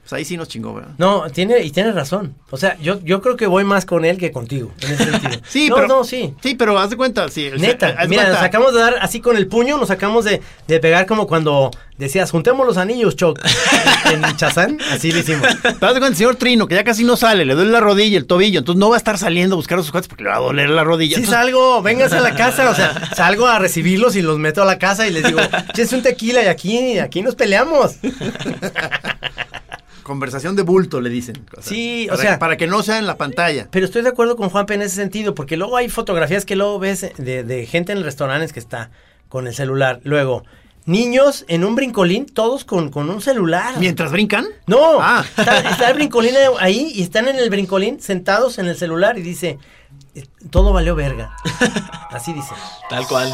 Pues 0.02 0.12
ahí 0.14 0.24
sí 0.24 0.36
nos 0.36 0.48
chingó, 0.48 0.74
¿verdad? 0.74 0.90
No, 0.98 1.30
tiene, 1.30 1.60
y 1.60 1.70
tienes 1.70 1.94
razón. 1.94 2.34
O 2.50 2.56
sea, 2.56 2.76
yo, 2.78 3.00
yo 3.04 3.20
creo 3.22 3.36
que 3.36 3.46
voy 3.46 3.62
más 3.64 3.84
con 3.86 4.04
él 4.04 4.18
que 4.18 4.32
contigo, 4.32 4.72
en 4.82 4.92
ese 4.92 5.04
sentido. 5.04 5.40
Sí, 5.48 5.68
no, 5.68 5.76
pero... 5.76 5.88
no, 5.88 6.04
sí. 6.04 6.34
Sí, 6.42 6.54
pero 6.56 6.78
haz 6.78 6.90
de 6.90 6.96
cuenta, 6.96 7.28
sí. 7.28 7.46
o 7.48 7.58
sea, 7.58 7.68
Neta, 7.68 7.88
haz 7.90 8.02
de 8.02 8.08
mira, 8.08 8.22
nos 8.22 8.30
cuenta- 8.32 8.46
acabamos 8.46 8.74
de 8.74 8.80
dar 8.80 8.94
así 9.02 9.20
con 9.20 9.36
el 9.36 9.46
puño, 9.46 9.78
nos 9.78 9.90
acabamos 9.90 10.24
de, 10.24 10.40
de 10.66 10.80
pegar 10.80 11.06
como 11.06 11.26
cuando 11.26 11.70
decías, 11.96 12.30
juntemos 12.30 12.66
los 12.66 12.76
anillos, 12.76 13.14
Choc. 13.14 13.38
en 14.12 14.22
Chazán, 14.36 14.78
así 14.90 15.12
le 15.12 15.20
hicimos. 15.20 15.46
Pero 15.62 15.74
haz 15.86 15.94
de 15.94 16.00
cuenta, 16.00 16.06
el 16.08 16.16
señor 16.16 16.36
Trino, 16.36 16.66
que 16.66 16.74
ya 16.74 16.82
casi 16.82 17.04
no 17.04 17.16
sale, 17.16 17.44
le 17.44 17.54
duele 17.54 17.70
la 17.70 17.80
rodilla, 17.80 18.16
el 18.18 18.26
tobillo, 18.26 18.58
entonces 18.58 18.80
no 18.80 18.88
va 18.88 18.96
a 18.96 18.98
estar 18.98 19.16
saliendo 19.18 19.54
a 19.54 19.58
buscar 19.58 19.78
a 19.78 19.82
sus 19.82 19.92
cuates 19.92 20.08
porque 20.08 20.24
le 20.24 20.30
va 20.30 20.36
a 20.36 20.40
doler 20.40 20.70
la 20.70 20.82
rodilla. 20.82 21.16
Sí 21.16 21.22
entonces- 21.22 21.40
salgo, 21.40 21.82
vénganse 21.82 22.16
a 22.16 22.20
la 22.20 22.34
casa, 22.34 22.70
o 22.70 22.74
sea, 22.74 23.10
salgo 23.14 23.46
a 23.46 23.58
recibirlos 23.60 24.16
y 24.16 24.22
los 24.22 24.38
meto 24.38 24.62
a 24.62 24.64
la 24.64 24.78
casa 24.78 25.06
y 25.06 25.12
les 25.12 25.24
digo, 25.24 25.38
es 25.76 25.92
un 25.92 26.02
tequila 26.02 26.42
y 26.42 26.46
aquí, 26.46 26.98
aquí 26.98 27.22
nos 27.22 27.34
peleamos. 27.36 27.96
Conversación 30.10 30.56
de 30.56 30.62
bulto, 30.62 31.00
le 31.00 31.08
dicen. 31.08 31.46
O 31.56 31.62
sea, 31.62 31.62
Sí, 31.62 32.06
o 32.08 32.10
para- 32.16 32.22
sea- 32.22 32.38
Para 32.40 32.56
que 32.56 32.66
no 32.66 32.82
sea 32.82 32.98
en 32.98 33.06
la 33.06 33.16
pantalla. 33.16 33.68
Pero 33.70 33.86
estoy 33.86 34.02
de 34.02 34.08
acuerdo 34.08 34.34
con 34.34 34.48
Juanpe 34.50 34.74
en 34.74 34.82
ese 34.82 34.96
sentido, 34.96 35.36
porque 35.36 35.56
luego 35.56 35.76
hay 35.76 35.88
fotografías 35.88 36.44
que 36.44 36.56
luego 36.56 36.80
ves 36.80 37.12
de, 37.16 37.44
de 37.44 37.66
gente 37.66 37.92
en 37.92 38.02
restaurantes 38.02 38.52
que 38.52 38.58
está 38.58 38.90
con 39.28 39.46
el 39.46 39.54
celular. 39.54 40.00
Luego, 40.02 40.42
niños 40.84 41.44
en 41.46 41.64
un 41.64 41.76
brincolín, 41.76 42.26
todos 42.26 42.64
con, 42.64 42.90
con 42.90 43.08
un 43.08 43.20
celular. 43.20 43.74
¿Mientras 43.78 44.10
brincan? 44.10 44.46
No, 44.66 44.98
Ah. 45.00 45.24
está, 45.38 45.58
está 45.70 45.88
el 45.90 45.94
brincolín 45.94 46.34
ahí 46.58 46.90
y 46.92 47.02
están 47.02 47.28
en 47.28 47.36
el 47.36 47.48
brincolín 47.50 48.00
sentados 48.00 48.58
en 48.58 48.66
el 48.66 48.76
celular 48.76 49.16
y 49.16 49.22
dice, 49.22 49.58
"Eh, 50.16 50.24
todo 50.50 50.72
valió 50.72 50.96
verga. 50.96 51.36
Así 52.10 52.32
dice. 52.32 52.52
Tal 52.88 53.06
cual. 53.06 53.30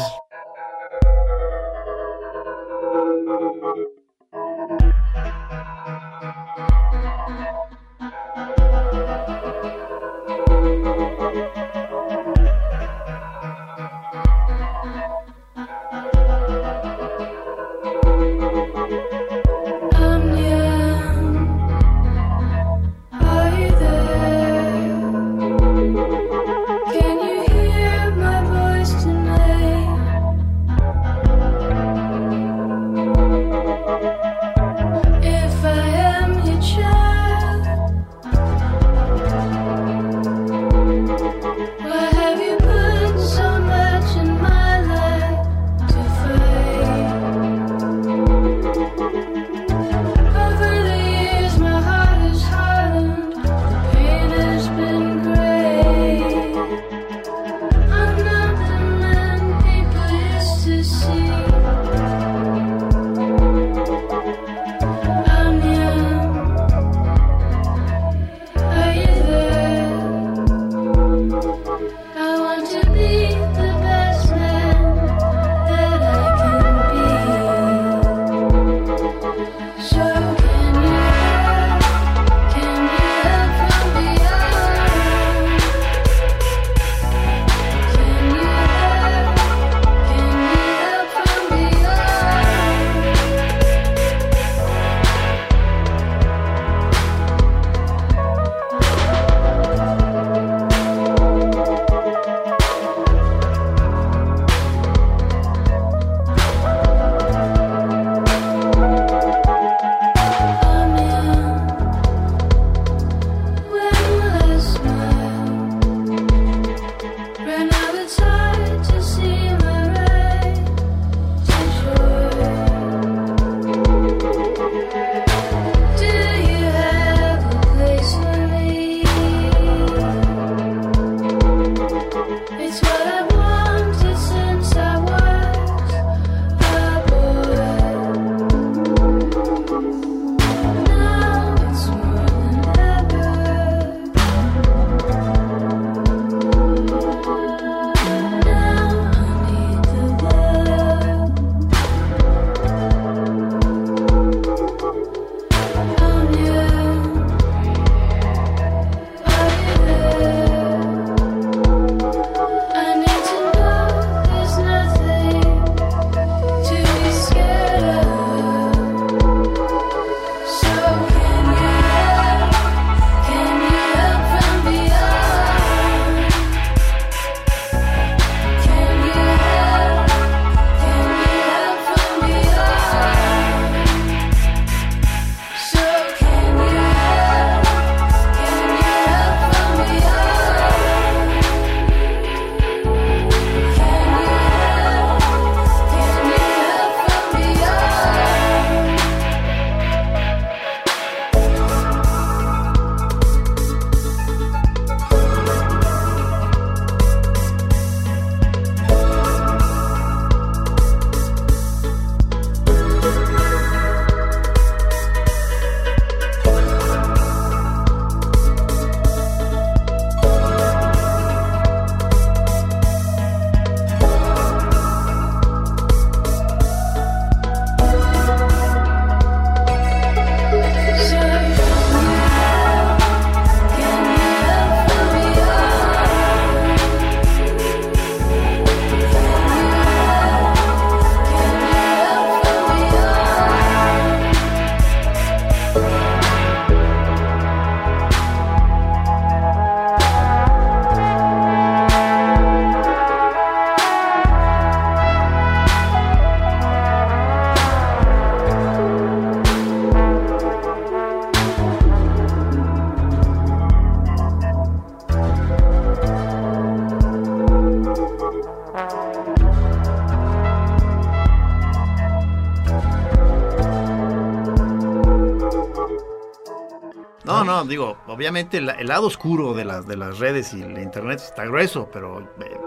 Obviamente 278.17 278.57
el, 278.57 278.69
el 278.69 278.87
lado 278.87 279.05
oscuro 279.05 279.53
de 279.53 279.63
las, 279.63 279.87
de 279.87 279.95
las 279.95 280.17
redes 280.17 280.51
y 280.53 280.61
el 280.63 280.79
internet 280.79 281.21
está 281.23 281.45
grueso, 281.45 281.87
pero 281.93 282.19
eh, 282.41 282.57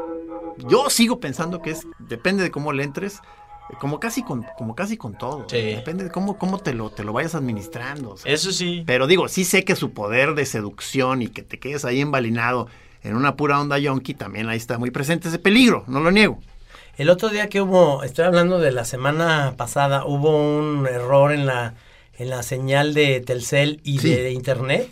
yo 0.68 0.88
sigo 0.88 1.18
pensando 1.18 1.60
que 1.60 1.72
es, 1.72 1.86
depende 1.98 2.44
de 2.44 2.52
cómo 2.52 2.72
le 2.72 2.84
entres, 2.84 3.20
como 3.80 3.98
casi 3.98 4.22
con, 4.22 4.46
como 4.56 4.76
casi 4.76 4.96
con 4.96 5.18
todo. 5.18 5.46
Sí. 5.48 5.60
Depende 5.60 6.04
de 6.04 6.10
cómo, 6.10 6.38
cómo 6.38 6.58
te 6.58 6.72
lo, 6.72 6.90
te 6.90 7.02
lo 7.02 7.12
vayas 7.12 7.34
administrando. 7.34 8.14
Eso 8.24 8.52
sí. 8.52 8.84
Pero 8.86 9.08
digo, 9.08 9.26
sí 9.26 9.44
sé 9.44 9.64
que 9.64 9.74
su 9.74 9.92
poder 9.92 10.34
de 10.34 10.46
seducción 10.46 11.20
y 11.20 11.28
que 11.28 11.42
te 11.42 11.58
quedes 11.58 11.84
ahí 11.84 12.00
embalinado 12.00 12.68
en 13.02 13.16
una 13.16 13.34
pura 13.34 13.60
onda 13.60 13.76
yonki, 13.78 14.14
también 14.14 14.48
ahí 14.48 14.56
está 14.56 14.78
muy 14.78 14.92
presente 14.92 15.28
ese 15.28 15.38
peligro, 15.40 15.84
no 15.88 15.98
lo 15.98 16.12
niego. 16.12 16.38
El 16.96 17.10
otro 17.10 17.28
día 17.28 17.48
que 17.48 17.60
hubo, 17.60 18.04
estoy 18.04 18.24
hablando 18.24 18.60
de 18.60 18.70
la 18.70 18.84
semana 18.84 19.54
pasada, 19.56 20.04
hubo 20.04 20.30
un 20.36 20.86
error 20.86 21.32
en 21.32 21.46
la 21.46 21.74
en 22.20 22.28
la 22.28 22.42
señal 22.42 22.92
de 22.92 23.20
Telcel 23.20 23.80
y 23.82 23.98
Sí. 23.98 24.10
de 24.14 24.30
internet. 24.32 24.88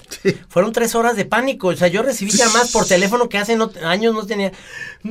Fueron 0.49 0.73
tres 0.73 0.95
horas 0.95 1.15
de 1.15 1.27
pánico. 1.27 1.69
O 1.69 1.77
sea, 1.77 1.89
yo 1.89 2.03
recibí 2.03 2.31
llamadas 2.31 2.73
por 2.73 2.87
teléfono 2.87 3.29
que 3.29 3.37
hace 3.37 3.55
no- 3.55 3.71
años 3.85 4.15
no 4.15 4.25
tenía. 4.27 4.51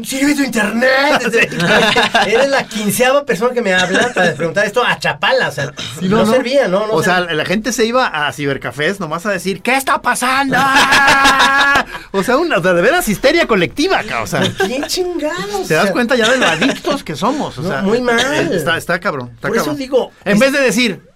¡Sirve 0.04 0.34
tu 0.34 0.42
internet! 0.44 1.22
Eres 2.28 2.50
la 2.50 2.64
quinceava 2.68 3.24
persona 3.24 3.54
que 3.54 3.62
me 3.62 3.74
habla 3.74 4.12
para 4.16 4.34
preguntar 4.34 4.66
esto 4.66 4.84
a 4.84 4.98
Chapala. 4.98 5.50
O 5.50 5.52
sea, 5.52 5.72
no, 6.02 6.26
servía, 6.26 6.68
¿no? 6.68 6.88
no 6.88 6.94
o 6.94 7.04
sea, 7.04 7.20
la 7.22 7.46
gente 7.46 7.72
se 7.72 7.86
iba 7.86 8.08
a 8.08 8.34
cibercafés 8.34 9.00
nomás 9.00 9.26
a 9.28 9.30
decir, 9.32 9.62
¿qué 9.62 9.76
está 9.78 10.02
pasando? 10.02 10.58
o 12.12 12.24
sea, 12.24 12.38
una, 12.38 12.58
o 12.58 12.64
sea, 12.64 12.74
de 12.74 12.82
veras 12.82 13.08
histeria 13.08 13.46
colectiva, 13.48 14.00
acá, 14.00 14.22
o 14.24 14.28
sea. 14.28 14.42
¿Qué 14.42 14.82
chingados? 14.88 15.68
Te 15.68 15.74
das 15.76 15.84
O 15.84 15.88
sea, 15.88 15.94
cuenta 15.94 16.16
ya 16.16 16.32
de 16.32 16.38
lo 16.38 16.48
adictos 16.48 17.04
que 17.04 17.16
somos. 17.16 17.58
O 17.58 17.64
sea, 17.64 17.82
muy 17.82 18.02
mal. 18.02 18.20
eh, 18.20 18.50
Está, 18.54 18.78
está 18.78 19.00
cabrón. 19.00 19.32
está 19.36 19.48
Por 19.50 19.58
eso 19.58 19.76
digo, 19.76 20.12
En 20.26 20.34
es- 20.34 20.40
vez 20.40 20.52
de 20.52 20.60
decir, 20.62 21.07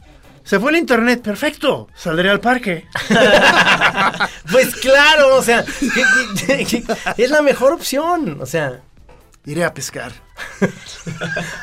se 0.44 0.60
fue 0.60 0.72
el 0.72 0.78
internet, 0.78 1.22
perfecto, 1.22 1.88
saldré 1.96 2.30
al 2.30 2.40
parque. 2.40 2.86
Pues 4.52 4.76
claro, 4.76 5.38
o 5.38 5.42
sea, 5.42 5.64
es 7.18 7.30
la 7.32 7.42
mejor 7.42 7.72
opción. 7.74 8.38
O 8.42 8.46
sea, 8.46 8.82
Iré 9.46 9.64
a 9.64 9.74
pescar. 9.74 10.12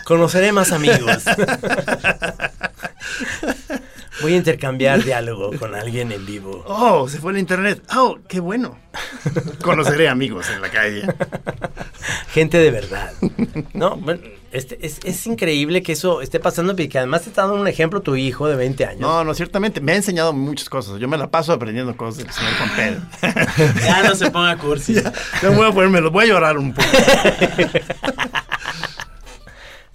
conoceré 0.05 0.51
más 0.51 0.73
amigos. 0.73 1.23
Voy 4.21 4.35
a 4.35 4.37
intercambiar 4.37 5.05
diálogo 5.05 5.53
con 5.59 5.77
alguien 5.77 6.11
en 6.11 6.27
vivo. 6.27 6.65
Oh, 6.67 7.09
se 7.09 7.19
fue 7.19 7.31
el 7.33 7.39
internet. 7.39 7.81
Oh, 7.95 8.19
qué 8.29 8.41
bueno. 8.41 8.77
Conoceré 9.63 10.09
amigos 10.09 10.51
en 10.51 10.61
la 10.61 10.71
calle. 10.71 11.03
Gente 12.33 12.59
de 12.59 12.71
verdad. 12.73 13.13
No, 13.75 13.95
bueno, 13.97 14.23
este, 14.51 14.79
es, 14.87 15.01
es 15.05 15.27
increíble 15.27 15.83
que 15.83 15.93
eso 15.93 16.23
esté 16.23 16.41
pasando 16.41 16.75
y 16.79 16.89
que 16.89 16.99
además 16.99 17.23
te 17.23 17.29
está 17.29 17.43
dando 17.43 17.61
un 17.61 17.69
ejemplo 17.69 18.01
tu 18.01 18.17
hijo 18.17 18.49
de 18.49 18.57
20 18.57 18.85
años. 18.85 19.01
No, 19.01 19.23
no, 19.25 19.35
ciertamente 19.35 19.81
me 19.81 19.93
ha 19.93 19.97
enseñado 19.97 20.33
muchas 20.33 20.69
cosas. 20.69 20.99
Yo 20.99 21.09
me 21.09 21.19
la 21.19 21.31
paso 21.31 21.53
aprendiendo 21.53 21.97
cosas 21.97 22.25
del 22.25 22.33
señor 22.33 22.53
Juan 22.55 22.71
Pedro. 22.77 23.77
Ya 23.85 24.03
no 24.03 24.15
se 24.15 24.31
ponga 24.31 24.57
cursi. 24.57 24.95
Yo 25.43 25.53
voy 25.53 25.69
a 25.69 25.73
ponerme, 25.73 26.01
voy 26.09 26.25
a 26.25 26.29
llorar 26.29 26.59
un 26.59 26.73
poco. 26.73 26.89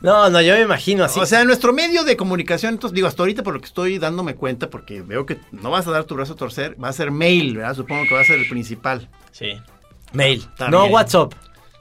No, 0.04 0.30
no, 0.30 0.41
yo 0.41 0.54
me 0.56 0.62
imagino 0.64 1.06
así. 1.06 1.18
O 1.18 1.26
sea, 1.26 1.45
nuestro 1.45 1.72
medio 1.72 2.04
de 2.04 2.18
comunicación, 2.18 2.74
entonces 2.74 2.93
digo, 2.93 3.08
hasta 3.08 3.24
ahorita 3.24 3.41
por 3.41 3.54
lo 3.54 3.62
que 3.62 3.68
estoy 3.68 3.99
dándome 3.99 4.36
cuenta, 4.36 4.70
porque 4.70 5.01
veo 5.01 5.26
que 5.26 5.38
no 5.54 5.72
vas 5.72 5.88
a 5.88 5.91
dar 5.91 6.04
tu 6.04 6.16
brazo 6.16 6.34
a 6.34 6.36
torcer, 6.36 6.76
va 6.84 6.89
a 6.89 6.93
ser 6.93 7.10
mail, 7.10 7.56
¿verdad? 7.56 7.74
Supongo 7.74 8.04
que 8.04 8.14
va 8.14 8.20
a 8.20 8.26
ser 8.26 8.39
el 8.39 8.49
principal. 8.49 9.08
Sí. 9.32 9.54
Mail. 10.12 10.45
También. 10.58 10.72
No 10.72 10.88
WhatsApp. 10.88 11.34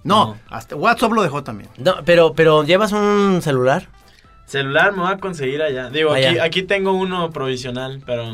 No, 0.05 0.37
hasta 0.49 0.75
WhatsApp 0.77 1.13
lo 1.13 1.23
dejó 1.23 1.43
también. 1.45 1.71
No, 1.79 1.97
pero, 2.05 2.33
pero 2.35 2.65
¿llevas 2.65 2.93
un 2.93 3.41
celular? 3.43 3.89
Celular 4.47 4.93
me 4.93 5.03
voy 5.03 5.13
a 5.13 5.17
conseguir 5.19 5.63
allá. 5.63 5.89
Digo, 5.89 6.13
aquí, 6.13 6.25
Allá. 6.25 6.45
aquí 6.45 6.63
tengo 6.63 6.93
uno 6.93 7.31
provisional, 7.31 8.03
pero 8.05 8.25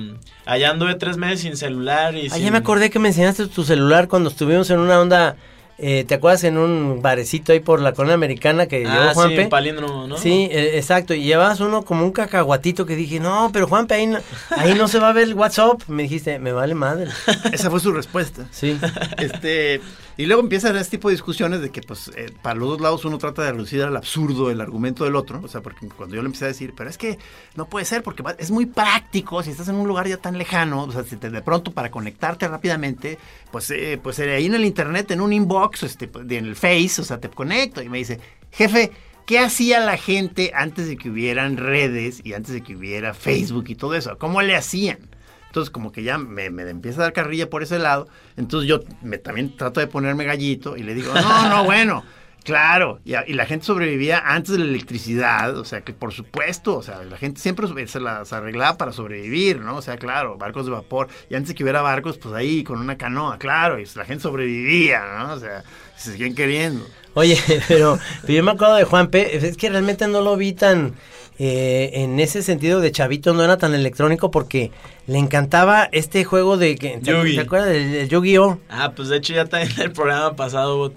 allá 0.46 0.70
anduve 0.70 0.94
tres 0.96 1.16
meses 1.16 1.40
sin 1.42 1.56
celular 1.56 2.16
y 2.16 2.26
Ah, 2.28 2.34
sin... 2.34 2.44
ya 2.44 2.50
me 2.50 2.58
acordé 2.58 2.90
que 2.90 2.98
me 2.98 3.08
enseñaste 3.08 3.46
tu 3.46 3.62
celular 3.62 4.08
cuando 4.08 4.30
estuvimos 4.30 4.68
en 4.70 4.80
una 4.80 4.98
onda, 4.98 5.36
eh, 5.76 6.04
¿te 6.08 6.14
acuerdas? 6.14 6.42
En 6.42 6.58
un 6.58 7.02
barecito 7.02 7.52
ahí 7.52 7.60
por 7.60 7.80
la 7.80 7.92
colonia 7.92 8.14
americana 8.14 8.66
que 8.66 8.80
llevó 8.80 8.90
Ah, 8.90 9.08
sí, 9.10 9.14
Juanpe. 9.14 9.44
un 9.44 9.48
palíndromo, 9.48 10.06
¿no? 10.08 10.16
Sí, 10.16 10.48
eh, 10.50 10.72
exacto. 10.74 11.14
Y 11.14 11.22
llevabas 11.22 11.60
uno 11.60 11.84
como 11.84 12.04
un 12.04 12.10
cacahuatito 12.10 12.84
que 12.84 12.96
dije, 12.96 13.20
no, 13.20 13.50
pero 13.52 13.68
Juanpe, 13.68 13.94
ahí 13.94 14.06
no, 14.08 14.18
ahí 14.56 14.74
no 14.74 14.88
se 14.88 14.98
va 14.98 15.10
a 15.10 15.12
ver 15.12 15.24
el 15.28 15.34
WhatsApp. 15.34 15.82
Me 15.86 16.02
dijiste, 16.04 16.40
me 16.40 16.50
vale 16.50 16.74
madre. 16.74 17.10
Esa 17.52 17.70
fue 17.70 17.78
su 17.78 17.92
respuesta. 17.92 18.46
Sí. 18.50 18.76
Este, 19.18 19.80
y 20.18 20.26
luego 20.26 20.42
empiezan 20.42 20.76
este 20.76 20.98
tipo 20.98 21.08
de 21.08 21.14
discusiones 21.14 21.62
de 21.62 21.70
que, 21.70 21.80
pues, 21.80 22.10
eh, 22.16 22.26
para 22.42 22.56
los 22.56 22.68
dos 22.68 22.80
lados 22.82 23.04
uno 23.06 23.16
trata 23.16 23.42
de 23.44 23.52
reducir 23.52 23.82
al 23.82 23.96
absurdo 23.96 24.50
el 24.50 24.60
argumento 24.60 25.04
del 25.04 25.16
otro. 25.16 25.40
O 25.42 25.48
sea, 25.48 25.62
porque 25.62 25.88
cuando 25.88 26.14
yo 26.16 26.20
le 26.22 26.26
empecé 26.26 26.44
a 26.44 26.48
decir, 26.48 26.74
pero 26.76 26.90
es 26.90 26.98
que 26.98 27.18
no 27.54 27.66
puede 27.68 27.86
ser, 27.86 28.02
porque 28.02 28.22
es 28.38 28.50
muy 28.50 28.66
práctico 28.66 29.42
si 29.42 29.50
estás 29.52 29.68
en 29.68 29.76
un 29.76 29.88
lugar 29.88 30.06
ya 30.08 30.16
tan 30.18 30.36
lejano. 30.36 30.82
O 30.82 30.92
sea, 30.92 31.04
si 31.04 31.16
te- 31.16 31.30
de 31.30 31.40
pronto 31.40 31.70
para 31.72 31.90
conectarte 31.90 32.46
rápidamente, 32.48 33.16
pues, 33.50 33.70
eh, 33.70 33.98
pues 34.02 34.18
eh, 34.18 34.34
ahí 34.34 34.46
en 34.46 34.56
el 34.56 34.64
internet, 34.66 35.10
en 35.12 35.20
un 35.22 35.32
inbox, 35.32 35.84
este, 35.84 36.08
pues, 36.08 36.24
en 36.30 36.44
el 36.46 36.56
Face, 36.56 37.00
o 37.00 37.04
sea, 37.04 37.18
te 37.20 37.30
conecto. 37.30 37.80
Y 37.80 37.88
me 37.88 37.98
dice, 37.98 38.20
jefe. 38.52 38.90
¿Qué 39.26 39.38
hacía 39.38 39.80
la 39.80 39.98
gente 39.98 40.52
antes 40.54 40.88
de 40.88 40.96
que 40.96 41.10
hubieran 41.10 41.58
redes 41.58 42.22
y 42.24 42.32
antes 42.32 42.54
de 42.54 42.62
que 42.62 42.74
hubiera 42.74 43.12
Facebook 43.12 43.66
y 43.68 43.74
todo 43.74 43.92
eso? 43.94 44.16
¿Cómo 44.16 44.40
le 44.40 44.56
hacían? 44.56 45.00
Entonces, 45.48 45.70
como 45.70 45.92
que 45.92 46.02
ya 46.02 46.16
me, 46.18 46.50
me 46.50 46.62
empieza 46.68 47.00
a 47.00 47.04
dar 47.04 47.12
carrilla 47.12 47.50
por 47.50 47.62
ese 47.62 47.78
lado. 47.78 48.06
Entonces, 48.36 48.68
yo 48.68 48.80
me, 49.02 49.18
también 49.18 49.56
trato 49.56 49.80
de 49.80 49.86
ponerme 49.88 50.24
gallito 50.24 50.76
y 50.76 50.82
le 50.82 50.94
digo, 50.94 51.12
no, 51.14 51.48
no, 51.48 51.64
bueno, 51.66 52.04
claro. 52.44 53.00
Y, 53.04 53.14
a- 53.14 53.24
y 53.26 53.32
la 53.32 53.46
gente 53.46 53.64
sobrevivía 53.66 54.18
antes 54.24 54.52
de 54.52 54.58
la 54.58 54.64
electricidad. 54.66 55.56
O 55.58 55.64
sea, 55.64 55.80
que 55.80 55.92
por 55.92 56.12
supuesto, 56.12 56.76
o 56.76 56.82
sea, 56.82 57.02
la 57.02 57.16
gente 57.16 57.40
siempre 57.40 57.66
se 57.86 58.00
las 58.00 58.32
arreglaba 58.32 58.76
para 58.76 58.92
sobrevivir, 58.92 59.60
¿no? 59.60 59.76
O 59.76 59.82
sea, 59.82 59.96
claro, 59.96 60.36
barcos 60.36 60.66
de 60.66 60.72
vapor. 60.72 61.08
Y 61.30 61.34
antes 61.34 61.48
de 61.48 61.54
que 61.54 61.62
hubiera 61.64 61.80
barcos, 61.82 62.18
pues 62.18 62.34
ahí 62.34 62.62
con 62.62 62.78
una 62.78 62.96
canoa, 62.98 63.38
claro. 63.38 63.78
Y 63.80 63.86
la 63.94 64.04
gente 64.04 64.22
sobrevivía, 64.22 65.02
¿no? 65.18 65.32
O 65.34 65.38
sea, 65.40 65.64
se 65.96 66.12
seguían 66.12 66.34
queriendo. 66.34 66.84
Oye, 67.14 67.38
pero, 67.68 67.98
pero 68.22 68.32
yo 68.34 68.44
me 68.44 68.50
acuerdo 68.52 68.76
de 68.76 68.84
Juanpe, 68.84 69.36
es 69.36 69.56
que 69.56 69.70
realmente 69.70 70.06
no 70.08 70.20
lo 70.20 70.36
vi 70.36 70.52
tan, 70.52 70.94
eh, 71.38 71.90
en 71.94 72.20
ese 72.20 72.42
sentido 72.42 72.80
de 72.80 72.92
chavito, 72.92 73.32
no 73.34 73.42
era 73.42 73.56
tan 73.56 73.74
electrónico 73.74 74.30
porque 74.30 74.70
le 75.08 75.18
encantaba 75.18 75.88
este 75.90 76.22
juego 76.24 76.56
de, 76.56 76.76
que, 76.76 76.98
¿te, 76.98 77.10
Yugi. 77.10 77.34
te 77.34 77.40
acuerdas 77.40 77.70
del, 77.70 77.90
del 77.90 78.08
Yu-Gi-Oh? 78.08 78.58
Ah, 78.68 78.92
pues 78.94 79.08
de 79.08 79.16
hecho 79.16 79.32
ya 79.34 79.46
también 79.46 79.72
en 79.76 79.82
el 79.82 79.90
programa 79.92 80.36
pasado 80.36 80.76
hubo... 80.76 80.92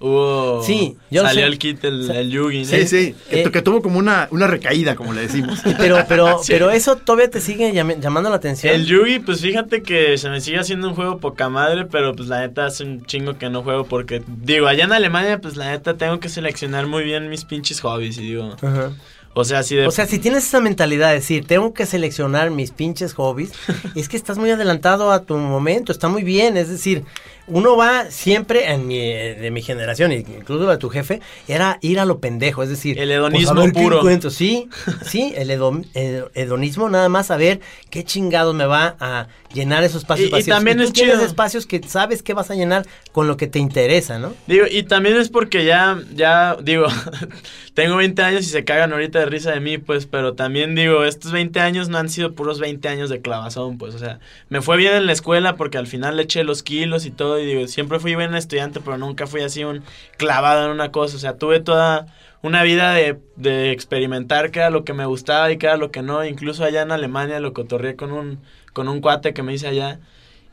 hubo- 0.00 0.62
Sí, 0.64 0.96
yo 1.10 1.22
Salió 1.22 1.42
sé. 1.42 1.46
el 1.46 1.58
kit, 1.58 1.84
el, 1.84 2.10
el 2.10 2.30
Yugi. 2.30 2.60
¿no? 2.60 2.64
Sí, 2.64 2.86
sí, 2.88 3.14
que, 3.30 3.42
eh, 3.42 3.50
que 3.52 3.62
tuvo 3.62 3.82
como 3.82 3.98
una, 3.98 4.26
una 4.30 4.46
recaída, 4.48 4.96
como 4.96 5.12
le 5.12 5.20
decimos. 5.22 5.60
Pero, 5.78 6.04
pero, 6.08 6.38
Sí. 6.42 6.52
pero 6.52 6.70
eso 6.70 6.96
todavía 6.96 7.30
te 7.30 7.40
sigue 7.40 7.72
llam- 7.72 8.00
llamando 8.00 8.30
la 8.30 8.36
atención. 8.36 8.74
El 8.74 8.86
Yugi, 8.86 9.18
pues 9.20 9.40
fíjate 9.40 9.82
que 9.82 10.16
se 10.18 10.28
me 10.30 10.40
sigue 10.40 10.58
haciendo 10.58 10.88
un 10.88 10.94
juego 10.94 11.18
poca 11.18 11.48
madre, 11.48 11.84
pero 11.86 12.14
pues 12.16 12.28
la 12.28 12.40
neta 12.40 12.66
hace 12.66 12.84
un 12.84 13.04
chingo 13.06 13.38
que 13.38 13.48
no 13.50 13.62
juego 13.62 13.84
porque, 13.84 14.22
digo, 14.26 14.66
allá 14.66 14.84
en 14.84 14.92
Alemania, 14.92 15.40
pues 15.40 15.56
la 15.56 15.70
neta 15.70 15.96
tengo 15.96 16.18
que 16.20 16.28
seleccionar 16.28 16.86
muy 16.86 17.04
bien 17.04 17.28
mis 17.28 17.44
pinches 17.44 17.80
hobbies 17.80 18.18
y 18.18 18.22
digo, 18.22 18.56
Ajá. 18.62 18.90
O 19.34 19.44
sea, 19.44 19.62
si 19.62 19.76
de... 19.76 19.86
O 19.86 19.90
sea, 19.90 20.06
si 20.06 20.18
tienes 20.18 20.44
esa 20.46 20.60
mentalidad 20.60 21.08
de 21.08 21.14
decir, 21.14 21.46
tengo 21.46 21.72
que 21.72 21.86
seleccionar 21.86 22.50
mis 22.50 22.70
pinches 22.70 23.14
hobbies, 23.14 23.50
es 23.94 24.08
que 24.08 24.16
estás 24.16 24.38
muy 24.38 24.50
adelantado 24.50 25.10
a 25.12 25.22
tu 25.24 25.36
momento, 25.36 25.92
está 25.92 26.08
muy 26.08 26.22
bien, 26.22 26.56
es 26.56 26.68
decir, 26.68 27.04
uno 27.46 27.76
va 27.76 28.10
siempre, 28.10 28.70
en 28.72 28.86
mi, 28.86 28.98
eh, 29.00 29.34
de 29.40 29.50
mi 29.50 29.62
generación, 29.62 30.12
incluso 30.12 30.66
de 30.66 30.76
tu 30.78 30.88
jefe, 30.90 31.20
era 31.48 31.78
ir 31.80 31.98
a 31.98 32.04
lo 32.04 32.18
pendejo, 32.20 32.62
es 32.62 32.68
decir... 32.68 32.98
El 32.98 33.10
hedonismo 33.10 33.54
pues, 33.54 33.68
a 33.68 33.72
qué 33.72 33.80
puro. 33.82 34.30
Sí, 34.30 34.68
sí, 35.04 35.32
el, 35.36 35.50
hedon- 35.50 35.86
el 35.94 36.26
hedonismo 36.34 36.88
nada 36.88 37.08
más 37.08 37.30
a 37.30 37.36
ver 37.36 37.60
qué 37.90 38.04
chingados 38.04 38.54
me 38.54 38.66
va 38.66 38.96
a 39.00 39.28
llenar 39.54 39.84
esos 39.84 40.02
espacios 40.02 40.26
Y- 40.26 40.28
y 40.28 40.32
vacíos. 40.32 40.56
también 40.56 40.78
tú 40.78 40.84
es 40.84 40.92
tienes 40.92 41.14
chido. 41.16 41.26
espacios 41.26 41.66
que 41.66 41.82
sabes 41.82 42.22
que 42.22 42.34
vas 42.34 42.50
a 42.50 42.54
llenar 42.54 42.86
con 43.12 43.26
lo 43.28 43.36
que 43.36 43.46
te 43.46 43.58
interesa, 43.58 44.18
¿no? 44.18 44.32
Digo, 44.46 44.64
y 44.70 44.82
también 44.84 45.16
es 45.16 45.28
porque 45.28 45.64
ya, 45.64 45.98
ya, 46.14 46.56
digo, 46.62 46.86
tengo 47.74 47.96
20 47.96 48.22
años 48.22 48.42
y 48.42 48.50
se 48.50 48.64
cagan 48.64 48.92
ahorita 48.92 49.18
de 49.20 49.26
risa 49.26 49.52
de 49.52 49.60
mí, 49.60 49.78
pues, 49.78 50.06
pero 50.06 50.34
también 50.34 50.74
digo, 50.74 51.04
estos 51.04 51.32
20 51.32 51.60
años 51.60 51.88
no 51.88 51.98
han 51.98 52.08
sido 52.08 52.32
puros 52.32 52.60
20 52.60 52.88
años 52.88 53.10
de 53.10 53.20
clavazón, 53.20 53.78
pues, 53.78 53.94
o 53.94 53.98
sea, 53.98 54.18
me 54.48 54.60
fue 54.60 54.76
bien 54.76 54.94
en 54.94 55.06
la 55.06 55.12
escuela 55.12 55.56
porque 55.56 55.78
al 55.78 55.86
final 55.86 56.16
le 56.16 56.22
eché 56.24 56.44
los 56.44 56.62
kilos 56.62 57.06
y 57.06 57.10
todo, 57.10 57.38
y 57.40 57.46
digo, 57.46 57.66
siempre 57.68 57.98
fui 57.98 58.14
buen 58.14 58.34
estudiante, 58.34 58.80
pero 58.80 58.98
nunca 58.98 59.26
fui 59.26 59.42
así 59.42 59.64
un 59.64 59.82
clavado 60.16 60.64
en 60.66 60.70
una 60.70 60.90
cosa, 60.92 61.16
o 61.16 61.20
sea, 61.20 61.36
tuve 61.36 61.60
toda 61.60 62.06
una 62.42 62.64
vida 62.64 62.92
de, 62.92 63.18
de 63.36 63.70
experimentar 63.70 64.50
qué 64.50 64.58
era 64.58 64.70
lo 64.70 64.84
que 64.84 64.92
me 64.94 65.06
gustaba 65.06 65.52
y 65.52 65.58
qué 65.58 65.66
era 65.66 65.76
lo 65.76 65.92
que 65.92 66.02
no, 66.02 66.24
incluso 66.24 66.64
allá 66.64 66.82
en 66.82 66.90
Alemania 66.90 67.38
lo 67.38 67.52
cotorreé 67.52 67.94
con 67.94 68.10
un, 68.10 68.40
con 68.72 68.88
un 68.88 69.00
cuate 69.00 69.34
que 69.34 69.42
me 69.42 69.54
hice 69.54 69.68
allá. 69.68 70.00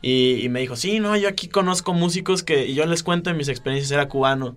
Y, 0.02 0.40
y 0.42 0.48
me 0.48 0.60
dijo, 0.60 0.76
sí, 0.76 0.98
no, 0.98 1.16
yo 1.16 1.28
aquí 1.28 1.48
conozco 1.48 1.92
músicos 1.92 2.42
que, 2.42 2.66
y 2.66 2.74
yo 2.74 2.86
les 2.86 3.02
cuento 3.02 3.30
de 3.30 3.36
mis 3.36 3.48
experiencias, 3.48 3.90
era 3.90 4.08
cubano. 4.08 4.56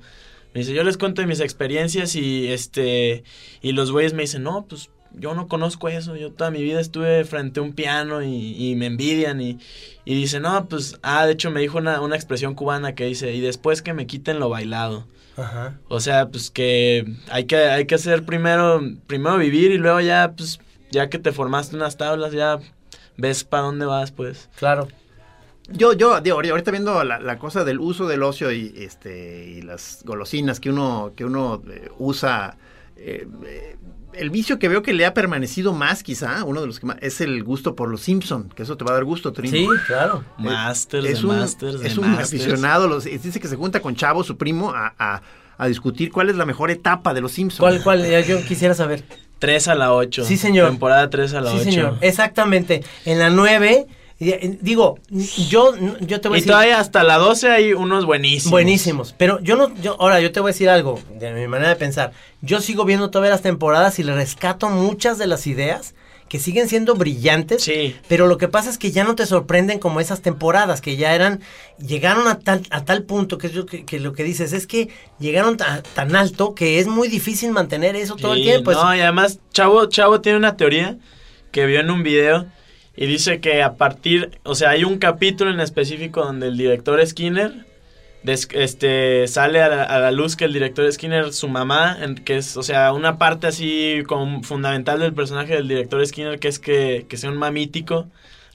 Me 0.54 0.62
dice, 0.62 0.74
yo 0.74 0.84
les 0.84 0.98
cuento 0.98 1.22
de 1.22 1.28
mis 1.28 1.40
experiencias 1.40 2.16
y 2.16 2.48
este, 2.48 3.24
y 3.62 3.72
los 3.74 3.92
güeyes 3.92 4.14
me 4.14 4.22
dicen, 4.22 4.44
no, 4.44 4.66
pues 4.66 4.90
yo 5.16 5.36
no 5.36 5.48
conozco 5.48 5.90
eso, 5.90 6.16
yo 6.16 6.32
toda 6.32 6.50
mi 6.50 6.64
vida 6.64 6.80
estuve 6.80 7.24
frente 7.26 7.60
a 7.60 7.64
un 7.64 7.74
piano 7.74 8.24
y, 8.24 8.56
y 8.58 8.76
me 8.76 8.86
envidian 8.86 9.42
y, 9.42 9.60
y 10.06 10.16
dice, 10.16 10.40
no, 10.40 10.68
pues, 10.68 10.98
ah, 11.04 11.26
de 11.26 11.34
hecho 11.34 11.52
me 11.52 11.60
dijo 11.60 11.78
una, 11.78 12.02
una 12.02 12.16
expresión 12.16 12.56
cubana 12.56 12.96
que 12.96 13.06
dice, 13.06 13.34
y 13.34 13.42
después 13.42 13.82
que 13.82 13.94
me 13.94 14.08
quiten 14.08 14.40
lo 14.40 14.50
bailado. 14.50 15.08
Ajá. 15.36 15.80
O 15.88 16.00
sea, 16.00 16.30
pues 16.30 16.52
que 16.52 17.06
hay 17.30 17.46
que, 17.46 17.58
hay 17.58 17.86
que 17.86 17.96
hacer 17.96 18.24
primero, 18.24 18.82
primero 19.08 19.38
vivir 19.38 19.72
y 19.72 19.78
luego 19.78 20.00
ya, 20.02 20.34
pues, 20.38 20.60
ya 20.92 21.10
que 21.10 21.20
te 21.20 21.32
formaste 21.32 21.76
unas 21.76 21.98
tablas, 21.98 22.32
ya 22.32 22.60
ves 23.18 23.44
para 23.44 23.64
dónde 23.64 23.86
vas, 23.86 24.12
pues. 24.12 24.50
Claro. 24.58 24.88
Yo, 25.70 25.94
yo, 25.94 26.20
digo, 26.20 26.36
ahorita 26.38 26.72
viendo 26.72 27.04
la, 27.06 27.20
la 27.20 27.40
cosa 27.40 27.64
del 27.64 27.80
uso 27.80 28.06
del 28.08 28.22
ocio 28.24 28.52
y, 28.52 28.74
este, 28.78 29.46
y 29.50 29.62
las 29.62 30.02
golosinas 30.04 30.60
que 30.60 30.70
uno, 30.70 31.14
que 31.16 31.24
uno 31.24 31.62
eh, 31.70 31.90
usa, 32.00 32.58
eh, 32.98 33.26
eh, 33.46 33.78
el 34.14 34.30
vicio 34.30 34.60
que 34.60 34.68
veo 34.68 34.82
que 34.84 34.94
le 34.94 35.06
ha 35.06 35.14
permanecido 35.14 35.72
más, 35.72 36.04
quizá, 36.04 36.44
uno 36.44 36.60
de 36.60 36.68
los 36.68 36.82
que 36.82 36.86
más, 36.88 36.98
es 37.02 37.22
el 37.22 37.44
gusto 37.46 37.76
por 37.78 37.88
los 37.90 38.02
Simpson, 38.02 38.50
que 38.54 38.64
eso 38.64 38.76
te 38.76 38.84
va 38.84 38.92
a 38.92 38.96
dar 38.96 39.06
gusto, 39.06 39.32
Trino. 39.32 39.56
Sí, 39.56 39.68
claro. 39.88 40.26
Masters, 40.38 41.06
es 41.06 41.22
de 41.22 41.28
un, 41.28 41.40
Masters, 41.40 41.80
de 41.80 41.88
es 41.88 41.98
un 41.98 42.10
Masters. 42.12 42.28
aficionado, 42.42 42.88
los- 42.90 43.06
dice 43.06 43.40
que 43.40 43.48
se 43.48 43.56
junta 43.56 43.80
con 43.80 43.96
Chavo, 43.96 44.24
su 44.26 44.36
primo, 44.38 44.72
a, 44.72 44.94
a- 45.00 45.22
a 45.58 45.68
discutir 45.68 46.12
cuál 46.12 46.30
es 46.30 46.36
la 46.36 46.46
mejor 46.46 46.72
etapa 46.72 47.14
de 47.14 47.22
los 47.22 47.32
Simpsons. 47.32 47.60
¿Cuál, 47.62 47.82
cuál? 47.84 48.06
Ya 48.10 48.20
Yo 48.20 48.44
quisiera 48.44 48.74
saber. 48.74 49.04
3 49.44 49.68
a 49.68 49.76
la 49.76 49.94
8. 49.94 50.24
Sí, 50.24 50.38
señor. 50.38 50.70
Temporada 50.70 51.10
3 51.10 51.34
a 51.34 51.42
la 51.42 51.52
Sí, 51.52 51.58
8. 51.58 51.64
señor. 51.66 51.98
Exactamente. 52.00 52.82
En 53.04 53.20
la 53.20 53.30
9, 53.30 53.88
eh, 54.22 54.58
digo, 54.62 55.00
yo, 55.50 55.74
yo 56.00 56.22
te 56.22 56.30
voy 56.30 56.38
a 56.38 56.38
Y 56.38 56.42
decir... 56.42 56.52
todavía 56.54 56.80
hasta 56.80 57.04
la 57.04 57.18
12 57.18 57.52
hay 57.52 57.74
unos 57.74 58.06
buenísimos. 58.06 58.52
Buenísimos. 58.52 59.14
Pero 59.18 59.42
yo 59.42 59.58
no, 59.58 59.76
yo, 59.82 59.98
ahora 60.00 60.22
yo 60.22 60.32
te 60.32 60.40
voy 60.40 60.52
a 60.52 60.54
decir 60.54 60.70
algo 60.70 60.98
de 61.20 61.34
mi 61.34 61.46
manera 61.50 61.68
de 61.72 61.76
pensar. 61.76 62.14
Yo 62.42 62.62
sigo 62.62 62.86
viendo 62.86 63.10
todavía 63.10 63.32
las 63.32 63.42
temporadas 63.42 64.00
y 64.00 64.04
le 64.04 64.16
rescato 64.16 64.70
muchas 64.70 65.18
de 65.18 65.28
las 65.28 65.46
ideas 65.46 65.94
que 66.34 66.40
siguen 66.40 66.68
siendo 66.68 66.96
brillantes. 66.96 67.62
Sí. 67.62 67.96
Pero 68.08 68.26
lo 68.26 68.40
que 68.40 68.48
pasa 68.48 68.72
es 68.72 68.80
que 68.80 68.90
ya 68.92 69.04
no 69.04 69.14
te 69.14 69.28
sorprenden 69.28 69.78
como 69.78 70.00
esas 70.00 70.24
temporadas 70.24 70.82
que 70.82 70.96
ya 70.98 71.14
eran, 71.14 71.42
llegaron 71.78 72.28
a 72.28 72.40
tal, 72.40 72.64
a 72.72 72.84
tal 72.84 73.04
punto 73.04 73.38
que 73.38 73.46
es 73.46 73.54
lo 73.54 73.68
que, 73.68 73.86
que 73.86 74.00
lo 74.00 74.14
que 74.14 74.24
dices 74.24 74.52
es 74.52 74.66
que 74.66 74.90
llegaron 75.20 75.58
ta- 75.58 75.84
tan 75.94 76.16
alto 76.16 76.56
que 76.56 76.80
es 76.80 76.88
muy 76.88 77.08
difícil 77.08 77.52
mantener 77.52 77.96
eso 77.96 78.16
todo 78.16 78.34
el 78.34 78.42
tiempo. 78.42 78.72
No, 78.72 78.96
y 78.96 79.02
además 79.02 79.42
Chavo, 79.52 79.86
Chavo 79.86 80.22
tiene 80.22 80.40
una 80.40 80.58
teoría 80.58 80.98
que 81.52 81.68
vio 81.68 81.82
en 81.82 81.92
un 81.92 82.02
video 82.02 82.48
y 82.98 83.06
dice 83.06 83.40
que 83.40 83.62
a 83.62 83.76
partir, 83.76 84.40
o 84.42 84.56
sea, 84.56 84.72
hay 84.72 84.86
un 84.86 84.98
capítulo 84.98 85.52
en 85.52 85.60
específico 85.60 86.24
donde 86.26 86.48
el 86.48 86.58
director 86.58 87.00
Skinner 87.06 87.54
des- 88.24 88.48
este 88.54 89.28
sale 89.28 89.62
a 89.62 89.70
la, 89.70 89.84
a 89.84 90.00
la 90.00 90.12
luz 90.12 90.36
que 90.36 90.46
el 90.46 90.54
director 90.54 90.92
Skinner, 90.92 91.34
su 91.34 91.48
mamá, 91.50 91.98
en- 92.02 92.16
que 92.16 92.38
es, 92.38 92.58
o 92.58 92.64
sea, 92.64 92.94
una 92.94 93.18
parte 93.18 93.48
así 93.48 94.04
como 94.08 94.44
fundamental 94.44 95.00
del 95.00 95.14
personaje 95.14 95.54
del 95.56 95.68
director 95.68 96.06
Skinner, 96.06 96.40
que 96.40 96.48
es 96.48 96.60
que, 96.60 97.06
que 97.10 97.18
sea 97.18 97.30
un 97.30 97.38
mamítico, 97.38 98.08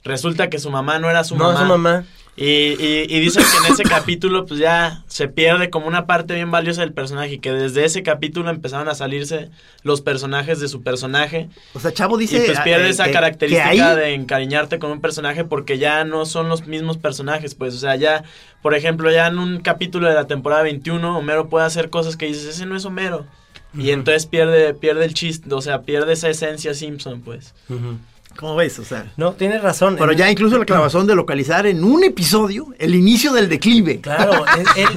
resulta 0.03 0.49
que 0.49 0.59
su 0.59 0.71
mamá 0.71 0.99
no 0.99 1.09
era 1.09 1.23
su 1.23 1.35
no, 1.35 1.45
mamá. 1.45 1.59
su 1.59 1.65
mamá. 1.65 2.05
Y, 2.35 2.45
y, 2.45 3.05
y 3.09 3.19
dicen 3.19 3.43
que 3.43 3.67
en 3.67 3.73
ese 3.73 3.83
capítulo 3.83 4.45
pues 4.45 4.61
ya 4.61 5.03
se 5.07 5.27
pierde 5.27 5.69
como 5.69 5.87
una 5.87 6.05
parte 6.07 6.35
bien 6.35 6.51
valiosa 6.51 6.79
del 6.81 6.93
personaje 6.93 7.33
y 7.33 7.39
que 7.39 7.51
desde 7.51 7.83
ese 7.83 8.01
capítulo 8.01 8.49
empezaron 8.49 8.87
a 8.87 8.95
salirse 8.95 9.49
los 9.83 9.99
personajes 9.99 10.61
de 10.61 10.69
su 10.69 10.81
personaje 10.81 11.49
O 11.73 11.81
sea, 11.81 11.91
Chavo 11.91 12.17
dice... 12.17 12.37
y 12.37 12.45
pues 12.45 12.61
pierde 12.61 12.87
eh, 12.87 12.91
esa 12.91 13.05
que- 13.07 13.11
característica 13.11 13.71
que 13.71 13.81
ahí- 13.81 13.95
de 13.97 14.13
encariñarte 14.13 14.79
con 14.79 14.89
un 14.91 15.01
personaje 15.01 15.43
porque 15.43 15.79
ya 15.79 16.05
no 16.05 16.25
son 16.25 16.47
los 16.47 16.65
mismos 16.65 16.97
personajes, 16.97 17.55
pues, 17.55 17.75
o 17.75 17.79
sea, 17.79 17.97
ya, 17.97 18.23
por 18.61 18.73
ejemplo, 18.73 19.11
ya 19.11 19.27
en 19.27 19.37
un 19.37 19.59
capítulo 19.59 20.07
de 20.07 20.13
la 20.15 20.27
temporada 20.27 20.61
21, 20.63 21.17
Homero 21.17 21.49
puede 21.49 21.65
hacer 21.65 21.89
cosas 21.89 22.15
que 22.15 22.27
dices, 22.27 22.45
ese 22.45 22.65
no 22.65 22.77
es 22.77 22.85
Homero. 22.85 23.25
Y 23.77 23.91
entonces 23.91 24.25
pierde, 24.27 24.73
pierde 24.73 25.03
el 25.05 25.13
chiste, 25.13 25.53
o 25.53 25.61
sea, 25.61 25.81
pierde 25.81 26.13
esa 26.13 26.29
esencia 26.29 26.73
Simpson, 26.73 27.21
pues. 27.21 27.53
¿Cómo 28.39 28.55
ves? 28.55 28.79
O 28.79 28.85
sea... 28.85 29.11
No, 29.17 29.33
tienes 29.33 29.61
razón. 29.61 29.97
Pero 29.99 30.13
ya 30.13 30.31
incluso 30.31 30.57
la 30.57 30.63
clavazón 30.63 31.05
de 31.07 31.13
localizar 31.15 31.67
en 31.67 31.83
un 31.83 32.05
episodio 32.05 32.67
el 32.79 32.95
inicio 32.95 33.33
del 33.33 33.49
declive. 33.49 33.99
Claro, 33.99 34.45
él, 34.77 34.87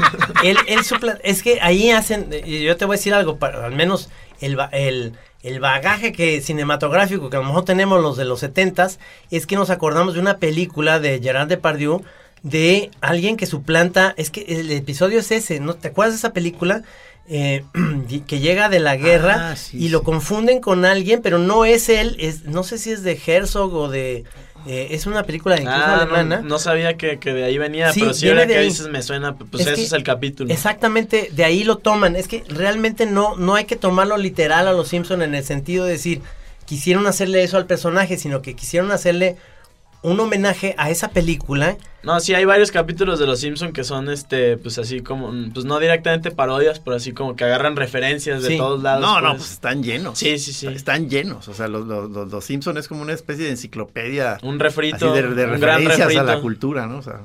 él, 0.45 0.57
él- 0.68 1.18
es 1.24 1.43
que 1.43 1.59
ahí 1.61 1.90
hacen, 1.90 2.30
yo 2.30 2.76
te 2.76 2.84
voy 2.84 2.95
a 2.95 2.99
decir 2.99 3.14
algo, 3.14 3.38
para, 3.38 3.66
al 3.66 3.72
menos 3.74 4.11
el, 4.40 4.57
el, 4.70 5.14
el 5.43 5.59
bagaje 5.59 6.12
que 6.12 6.40
cinematográfico 6.40 7.30
que 7.30 7.36
a 7.36 7.40
lo 7.40 7.47
mejor 7.47 7.64
tenemos 7.64 8.01
los 8.01 8.16
de 8.16 8.24
los 8.26 8.38
setentas, 8.38 9.01
es 9.32 9.47
que 9.47 9.57
nos 9.57 9.70
acordamos 9.70 10.14
de 10.14 10.20
una 10.20 10.38
película 10.38 11.01
de 11.01 11.18
Gerard 11.20 11.49
Depardieu, 11.49 12.03
de 12.45 12.90
alguien 13.01 13.36
que 13.36 13.47
suplanta, 13.47 14.14
es 14.16 14.30
que 14.30 14.43
el 14.49 14.70
episodio 14.70 15.18
es 15.18 15.32
ese, 15.32 15.59
¿no? 15.59 15.74
¿Te 15.74 15.88
acuerdas 15.88 16.14
de 16.14 16.18
esa 16.18 16.32
película? 16.32 16.82
Eh, 17.29 17.64
que 18.27 18.41
llega 18.41 18.68
de 18.68 18.81
la 18.81 18.97
guerra 18.97 19.53
Ah, 19.53 19.57
sí, 19.57 19.79
y 19.79 19.89
lo 19.91 20.01
sí. 20.01 20.05
confunden 20.05 20.61
con 20.61 20.85
alguien, 20.85 21.23
pero 21.23 21.39
no 21.39 21.64
es 21.64 21.89
él, 21.89 22.16
es, 22.18 22.45
no 22.45 22.62
sé 22.64 22.79
si 22.79 22.91
es 22.91 23.03
de 23.05 23.18
Herzog 23.25 23.73
o 23.75 23.89
de... 23.89 24.25
eh, 24.66 24.89
es 24.91 25.07
una 25.07 25.23
película 25.23 25.55
incluso 25.57 25.79
Ah, 25.79 26.03
alemana. 26.03 26.41
no, 26.43 26.49
no 26.49 26.59
sabía 26.59 26.97
que, 26.97 27.18
que 27.20 27.33
de 27.33 27.45
ahí 27.45 27.59
venía, 27.59 27.93
Sí, 27.93 28.01
pero 28.01 28.12
sí 28.12 28.25
viene 28.27 28.41
ahora 28.41 28.49
de 28.49 28.55
que 28.55 28.61
ahí. 28.61 28.68
dices 28.68 28.89
me 28.89 29.03
suena, 29.03 29.37
pues 29.37 29.62
Es 29.62 29.68
ese 29.68 29.75
que- 29.77 29.83
es 29.85 29.93
el 29.93 30.03
capítulo. 30.03 30.53
Exactamente, 30.53 31.29
de 31.33 31.45
ahí 31.45 31.62
lo 31.64 31.79
toman. 31.79 32.16
Es 32.16 32.27
que 32.27 32.43
realmente 32.49 33.07
no, 33.07 33.37
no 33.37 33.55
hay 33.55 33.66
que 33.66 33.77
tomarlo 33.77 34.16
literal 34.16 34.66
a 34.66 34.73
los 34.73 34.89
Simpson 34.89 35.23
en 35.23 35.35
el 35.37 35.45
sentido 35.45 35.85
de 35.85 35.93
decir, 35.93 36.23
quisieron 36.66 37.07
hacerle 37.07 37.45
eso 37.45 37.57
al 37.57 37.66
personaje, 37.66 38.18
sino 38.18 38.43
que 38.43 38.55
quisieron 38.55 38.91
hacerle 38.91 39.37
un 40.03 40.19
homenaje 40.21 40.75
a 40.79 40.91
esa 40.91 41.09
película. 41.11 41.77
No, 42.03 42.19
sí 42.19 42.35
hay 42.35 42.45
varios 42.45 42.73
capítulos 42.73 43.21
de 43.21 43.27
Los 43.27 43.39
Simpson 43.41 43.73
que 43.73 43.85
son 43.85 44.11
este 44.11 44.57
pues 44.57 44.77
así 44.79 45.01
como 45.01 45.33
pues 45.55 45.65
no 45.65 45.79
directamente 45.79 46.33
parodias, 46.33 46.81
pero 46.81 46.97
así 46.97 47.13
como 47.13 47.37
que 47.37 47.45
agarran 47.45 47.77
referencias 47.77 48.43
de 48.43 48.49
Sí. 48.49 48.57
todos 48.59 48.83
lados. 48.83 49.01
No, 49.03 49.21
no, 49.21 49.29
pues. 49.31 49.39
pues 49.43 49.51
están 49.53 49.83
llenos. 49.85 50.19
Sí, 50.19 50.39
sí, 50.39 50.53
sí. 50.53 50.67
Están 50.67 51.09
llenos. 51.09 51.47
O 51.49 51.55
sea, 51.55 51.69
los, 51.69 51.87
los, 51.87 52.11
los, 52.11 52.31
los 52.31 52.45
Simpson 52.45 52.77
es 52.79 52.89
como 52.89 53.03
una 53.03 53.13
especie 53.13 53.45
de 53.45 53.51
enciclopedia. 53.53 54.39
Un 54.43 54.59
refrito, 54.59 54.97
así 55.13 55.23
de, 55.23 55.23
de 55.23 55.45
un 55.47 55.61
gran 55.61 55.79
referencias 55.85 56.01
a 56.01 56.05
refrito. 56.07 56.25
la 56.25 56.41
cultura, 56.41 56.87
¿no? 56.87 56.99
O 56.99 57.03
sea, 57.03 57.21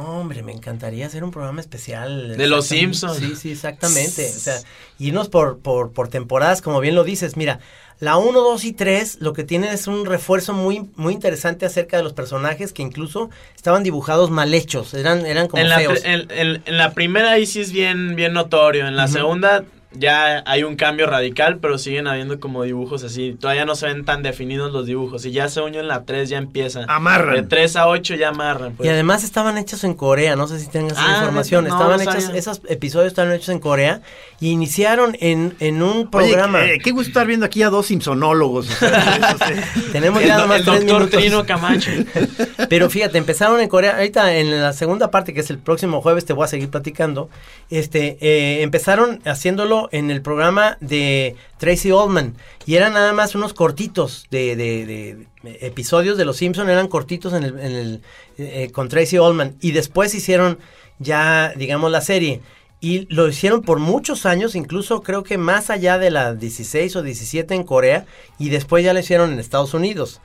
No, 0.00 0.20
hombre, 0.20 0.42
me 0.42 0.52
encantaría 0.52 1.06
hacer 1.06 1.22
un 1.24 1.30
programa 1.30 1.60
especial. 1.60 2.36
De 2.36 2.46
los 2.46 2.70
Exactamente. 2.72 2.96
Simpson. 2.98 3.18
Sí, 3.30 3.36
sí, 3.36 3.52
exactamente. 3.52 4.28
O 4.28 4.38
sea, 4.38 4.56
irnos 4.98 5.28
por, 5.28 5.58
por, 5.58 5.92
por 5.92 6.08
temporadas, 6.08 6.62
como 6.62 6.80
bien 6.80 6.94
lo 6.94 7.04
dices. 7.04 7.36
Mira, 7.36 7.60
la 8.00 8.16
1, 8.16 8.40
2 8.40 8.64
y 8.64 8.72
3 8.72 9.18
lo 9.20 9.32
que 9.32 9.44
tienen 9.44 9.70
es 9.70 9.86
un 9.86 10.06
refuerzo 10.06 10.52
muy, 10.54 10.90
muy 10.96 11.12
interesante 11.14 11.66
acerca 11.66 11.96
de 11.96 12.02
los 12.02 12.12
personajes 12.14 12.72
que 12.72 12.82
incluso 12.82 13.30
estaban 13.54 13.82
dibujados 13.82 14.30
mal 14.30 14.52
hechos. 14.54 14.94
Eran, 14.94 15.24
eran 15.26 15.46
como 15.48 15.62
en, 15.62 15.68
la, 15.68 15.76
feos. 15.78 16.00
pri- 16.00 16.10
en, 16.10 16.30
en- 16.30 16.62
en 16.64 16.76
la 16.78 16.92
primera 16.94 17.30
ahí 17.32 17.46
sí 17.46 17.60
es 17.60 17.70
bien, 17.70 18.16
bien 18.16 18.32
notorio. 18.32 18.86
En 18.88 18.96
la 18.96 19.06
segunda 19.08 19.64
ya 19.94 20.42
hay 20.46 20.62
un 20.64 20.76
cambio 20.76 21.06
radical, 21.06 21.58
pero 21.58 21.78
siguen 21.78 22.06
habiendo 22.06 22.40
como 22.40 22.62
dibujos 22.62 23.04
así. 23.04 23.36
Todavía 23.38 23.64
no 23.64 23.74
se 23.74 23.86
ven 23.86 24.04
tan 24.04 24.22
definidos 24.22 24.72
los 24.72 24.86
dibujos. 24.86 25.24
Y 25.26 25.32
ya 25.32 25.48
según 25.48 25.72
yo 25.72 25.80
en 25.80 25.88
la 25.88 26.04
3 26.04 26.28
ya 26.28 26.38
empieza. 26.38 26.84
Amarran. 26.88 27.34
De 27.34 27.42
3 27.42 27.76
a 27.76 27.88
8 27.88 28.14
ya 28.14 28.28
amarran. 28.30 28.72
pues. 28.74 28.86
Y 28.86 28.90
además 28.90 29.24
estaban 29.24 29.58
hechos 29.58 29.84
en 29.84 29.94
Corea, 29.94 30.36
no 30.36 30.46
sé 30.48 30.58
si 30.60 30.68
tengas 30.68 30.92
esa 30.92 31.04
Ah, 31.06 31.18
información. 31.18 31.64
no, 31.64 31.70
estaban 31.74 31.96
no 31.96 32.02
hechos, 32.10 32.24
sabía. 32.24 32.38
esos 32.38 32.60
episodios 32.68 33.08
estaban 33.08 33.32
hechos 33.32 33.50
en 33.50 33.58
Corea 33.58 34.00
y 34.40 34.50
iniciaron 34.50 35.16
en, 35.20 35.54
en 35.60 35.82
un 35.82 36.10
programa. 36.10 36.64
eh, 36.64 36.78
qué 36.82 36.90
gusto 36.90 37.08
estar 37.08 37.26
viendo 37.26 37.46
aquí 37.46 37.62
a 37.62 37.70
dos 37.70 37.86
Simpsonólogos. 37.86 38.68
o 38.70 38.72
sea. 38.72 39.38
Tenemos 39.92 40.22
El, 40.22 40.28
ya 40.28 40.38
nomás 40.38 40.58
el 40.60 40.64
tres 40.64 40.78
doctor 40.80 40.98
minutos. 41.00 41.20
Trino 41.20 41.44
Camacho. 41.46 41.90
Pero 42.68 42.88
fíjate, 42.90 43.18
empezaron 43.18 43.60
en 43.60 43.68
Corea. 43.68 43.96
Ahorita 43.96 44.34
en 44.36 44.60
la 44.62 44.72
segunda 44.72 45.10
parte, 45.10 45.34
que 45.34 45.40
es 45.40 45.50
el 45.50 45.58
próximo 45.58 46.00
jueves, 46.00 46.24
te 46.24 46.32
voy 46.32 46.44
a 46.44 46.48
seguir 46.48 46.70
platicando. 46.70 47.28
Este, 47.70 48.16
eh, 48.20 48.62
empezaron 48.62 49.20
haciéndolo 49.24 49.81
en 49.92 50.10
el 50.10 50.22
programa 50.22 50.76
de 50.80 51.34
Tracy 51.58 51.90
Oldman. 51.90 52.34
Y 52.66 52.76
eran 52.76 52.92
nada 52.94 53.12
más 53.12 53.34
unos 53.34 53.54
cortitos 53.54 54.26
de, 54.30 54.54
de- 54.56 54.86
de 54.86 55.26
episodios 55.66 56.16
de 56.16 56.24
Los 56.24 56.36
Simpson 56.36 56.70
eran 56.70 56.86
cortitos 56.88 57.32
en 57.32 57.42
el, 57.42 57.58
en 57.58 57.72
el, 57.72 58.00
eh, 58.38 58.70
con 58.72 58.88
Tracy 58.88 59.18
Oldman. 59.18 59.56
Y 59.60 59.72
después 59.72 60.14
hicieron 60.14 60.58
ya, 60.98 61.52
digamos, 61.56 61.90
la 61.90 62.00
serie. 62.00 62.40
Y 62.84 63.06
lo 63.14 63.28
hicieron 63.28 63.62
por 63.62 63.78
muchos 63.78 64.26
años, 64.26 64.56
incluso 64.56 65.02
creo 65.02 65.22
que 65.22 65.38
más 65.38 65.70
allá 65.70 65.98
de 65.98 66.10
las 66.10 66.40
16 66.40 66.96
o 66.96 67.02
17 67.02 67.54
en 67.54 67.62
Corea, 67.62 68.06
y 68.40 68.48
después 68.48 68.84
ya 68.84 68.92
lo 68.92 68.98
hicieron 68.98 69.32
en 69.32 69.38
Estados 69.38 69.72
Unidos. 69.72 70.20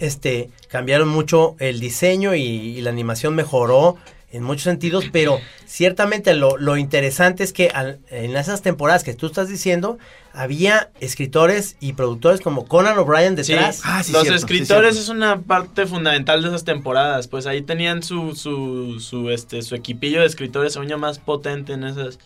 Este, 0.00 0.48
cambiaron 0.68 1.08
mucho 1.08 1.56
el 1.58 1.78
diseño 1.78 2.34
y, 2.34 2.40
y 2.42 2.80
la 2.80 2.88
animación 2.88 3.34
mejoró 3.34 3.96
en 4.32 4.42
muchos 4.44 4.62
sentidos, 4.64 5.06
pero 5.12 5.40
ciertamente 5.66 6.34
lo, 6.34 6.56
lo 6.56 6.76
interesante 6.76 7.42
es 7.42 7.52
que 7.52 7.68
al- 7.70 7.98
en 8.10 8.36
esas 8.36 8.62
temporadas 8.62 9.02
que 9.02 9.14
tú 9.14 9.26
estás 9.26 9.48
diciendo, 9.48 9.98
había 10.32 10.90
escritores 11.00 11.76
y 11.80 11.94
productores 11.94 12.40
como 12.40 12.64
Conan 12.66 12.96
O'Brien 12.98 13.36
Sí, 13.44 13.52
detrás. 13.52 13.80
Ah, 13.84 14.02
sí, 14.04 14.12
los 14.12 14.22
cierto, 14.22 14.38
sí, 14.38 14.44
escritores 14.44 14.96
es 14.96 15.08
una 15.08 15.40
parte 15.40 15.86
fundamental 15.86 16.42
de 16.42 16.48
esas 16.48 16.64
temporadas. 16.64 17.26
Pues 17.28 17.46
ahí 17.46 17.62
tenían 17.62 18.02
su, 18.04 18.36
su, 18.36 19.00
su, 19.00 19.30
este, 19.30 19.62
su 19.62 19.74
equipillo 19.74 20.20
de 20.20 20.26
escritores, 20.26 20.78
yo, 20.86 20.98
más 20.98 21.18
potente 21.18 21.72
en 21.72 21.82
esas, 21.82 22.18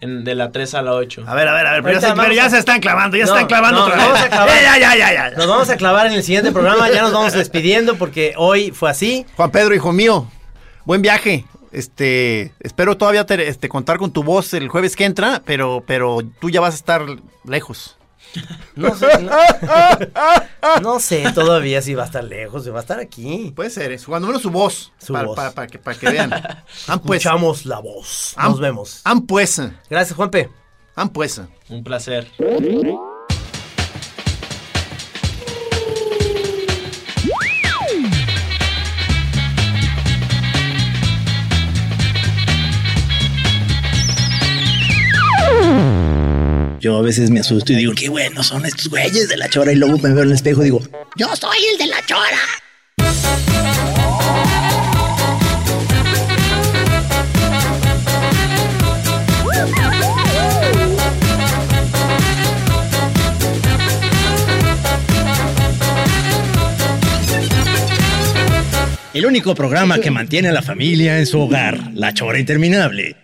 en, 0.00 0.24
de 0.24 0.34
la 0.34 0.52
3 0.52 0.72
a 0.74 0.80
la 0.82 0.92
8. 0.94 1.24
A 1.26 1.34
ver, 1.34 1.48
a 1.48 1.52
ver, 1.52 1.66
a 1.66 1.72
ver. 1.72 1.82
Pero, 1.82 2.00
ya, 2.00 2.14
se, 2.14 2.34
ya 2.34 2.44
a- 2.46 2.50
se 2.50 2.58
están 2.58 2.80
clavando, 2.80 3.18
ya 3.18 3.26
No, 3.26 3.32
están 3.34 3.46
clavando 3.48 3.86
no, 3.86 3.94
vamos 3.96 4.18
a 4.20 4.28
clavar. 4.30 4.48
Ya, 4.62 4.78
ya, 4.78 4.96
ya, 4.96 5.12
ya. 5.12 5.30
Nos 5.36 5.46
vamos 5.46 5.68
a 5.68 5.76
clavar 5.76 6.06
en 6.06 6.14
el 6.14 6.22
siguiente 6.22 6.52
programa, 6.52 6.88
ya 6.90 7.02
nos 7.02 7.12
vamos 7.12 7.34
despidiendo 7.34 7.96
porque 7.96 8.32
hoy 8.38 8.70
fue 8.70 8.88
así. 8.90 9.26
Juan 9.36 9.50
Pedro, 9.50 9.74
hijo 9.74 9.92
mío, 9.92 10.26
buen 10.84 11.02
viaje. 11.02 11.44
Este, 11.72 12.52
espero 12.60 12.96
todavía 12.96 13.24
te- 13.26 13.48
este, 13.48 13.68
contar 13.68 13.98
con 13.98 14.10
tu 14.12 14.24
voz 14.24 14.52
el 14.54 14.68
jueves 14.68 14.96
que 14.96 15.04
entra, 15.04 15.42
pero, 15.44 15.84
pero 15.86 16.18
tú 16.40 16.50
ya 16.50 16.60
vas 16.60 16.74
a 16.74 16.76
estar 16.76 17.02
lejos. 17.44 17.96
No 18.76 18.94
sé, 18.94 19.06
no, 19.22 19.32
no 20.82 21.00
sé 21.00 21.24
todavía 21.34 21.82
si 21.82 21.94
va 21.94 22.04
a 22.04 22.06
estar 22.06 22.22
lejos, 22.22 22.62
si 22.64 22.70
va 22.70 22.78
a 22.78 22.82
estar 22.82 23.00
aquí. 23.00 23.52
Puede 23.56 23.70
ser, 23.70 23.90
es 23.92 24.04
cuando 24.04 24.28
menos 24.28 24.42
su 24.42 24.50
voz. 24.50 24.92
Su 24.98 25.12
para, 25.12 25.26
voz. 25.26 25.36
Para, 25.36 25.50
para 25.52 25.66
que, 25.66 25.78
para 25.78 25.98
que 25.98 26.10
vean. 26.10 26.30
Pues. 27.04 27.22
Escuchamos 27.22 27.66
la 27.66 27.78
voz. 27.80 28.34
Nos 28.40 28.60
vemos. 28.60 29.00
Han 29.04 29.22
pues. 29.26 29.60
Gracias, 29.88 30.16
Juanpe. 30.16 30.48
Han 30.96 31.08
pues. 31.08 31.40
Un 31.68 31.82
placer. 31.84 32.28
Yo 46.80 46.96
a 46.96 47.02
veces 47.02 47.28
me 47.28 47.40
asusto 47.40 47.74
y 47.74 47.76
digo, 47.76 47.92
qué 47.94 48.08
buenos 48.08 48.46
son 48.46 48.64
estos 48.64 48.88
güeyes 48.88 49.28
de 49.28 49.36
la 49.36 49.50
chora. 49.50 49.70
Y 49.70 49.76
luego 49.76 49.98
me 49.98 50.14
veo 50.14 50.22
en 50.22 50.28
el 50.28 50.34
espejo 50.34 50.62
y 50.62 50.64
digo, 50.64 50.80
yo 51.14 51.28
soy 51.36 51.58
el 51.72 51.78
de 51.78 51.86
la 51.86 52.06
chora. 52.06 52.38
El 69.12 69.26
único 69.26 69.54
programa 69.54 69.98
que 69.98 70.10
mantiene 70.10 70.48
a 70.48 70.52
la 70.52 70.62
familia 70.62 71.18
en 71.18 71.26
su 71.26 71.40
hogar, 71.40 71.90
La 71.92 72.14
Chora 72.14 72.38
Interminable. 72.38 73.16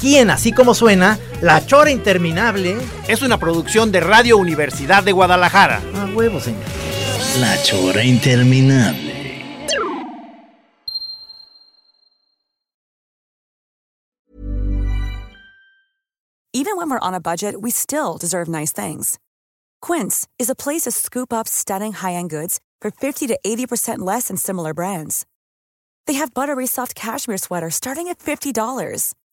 Aquí 0.00 0.16
en 0.16 0.30
Así 0.30 0.50
Como 0.50 0.72
Suena, 0.72 1.18
La 1.42 1.60
Chora 1.66 1.90
Interminable. 1.90 2.78
Es 3.06 3.20
una 3.20 3.36
producción 3.36 3.92
de 3.92 4.00
Radio 4.00 4.38
Universidad 4.38 5.02
de 5.02 5.12
Guadalajara. 5.12 5.82
A 5.94 6.06
huevo, 6.06 6.40
señor. 6.40 6.64
La 7.38 7.54
Chora 7.62 8.02
Interminable. 8.02 9.12
Even 16.54 16.78
when 16.78 16.88
we're 16.88 16.98
on 17.00 17.12
a 17.12 17.20
budget, 17.20 17.60
we 17.60 17.70
still 17.70 18.16
deserve 18.18 18.48
nice 18.48 18.72
things. 18.72 19.18
Quince 19.82 20.26
is 20.38 20.48
a 20.48 20.54
place 20.54 20.84
to 20.84 20.90
scoop 20.90 21.30
up 21.30 21.46
stunning 21.46 21.92
high-end 21.92 22.30
goods 22.30 22.58
for 22.80 22.90
50 22.90 23.26
to 23.26 23.38
80% 23.46 23.98
less 23.98 24.28
than 24.28 24.38
similar 24.38 24.72
brands. 24.72 25.26
They 26.06 26.14
have 26.14 26.32
buttery 26.32 26.66
soft 26.66 26.94
cashmere 26.94 27.36
sweaters 27.36 27.74
starting 27.74 28.08
at 28.08 28.18
$50, 28.18 29.12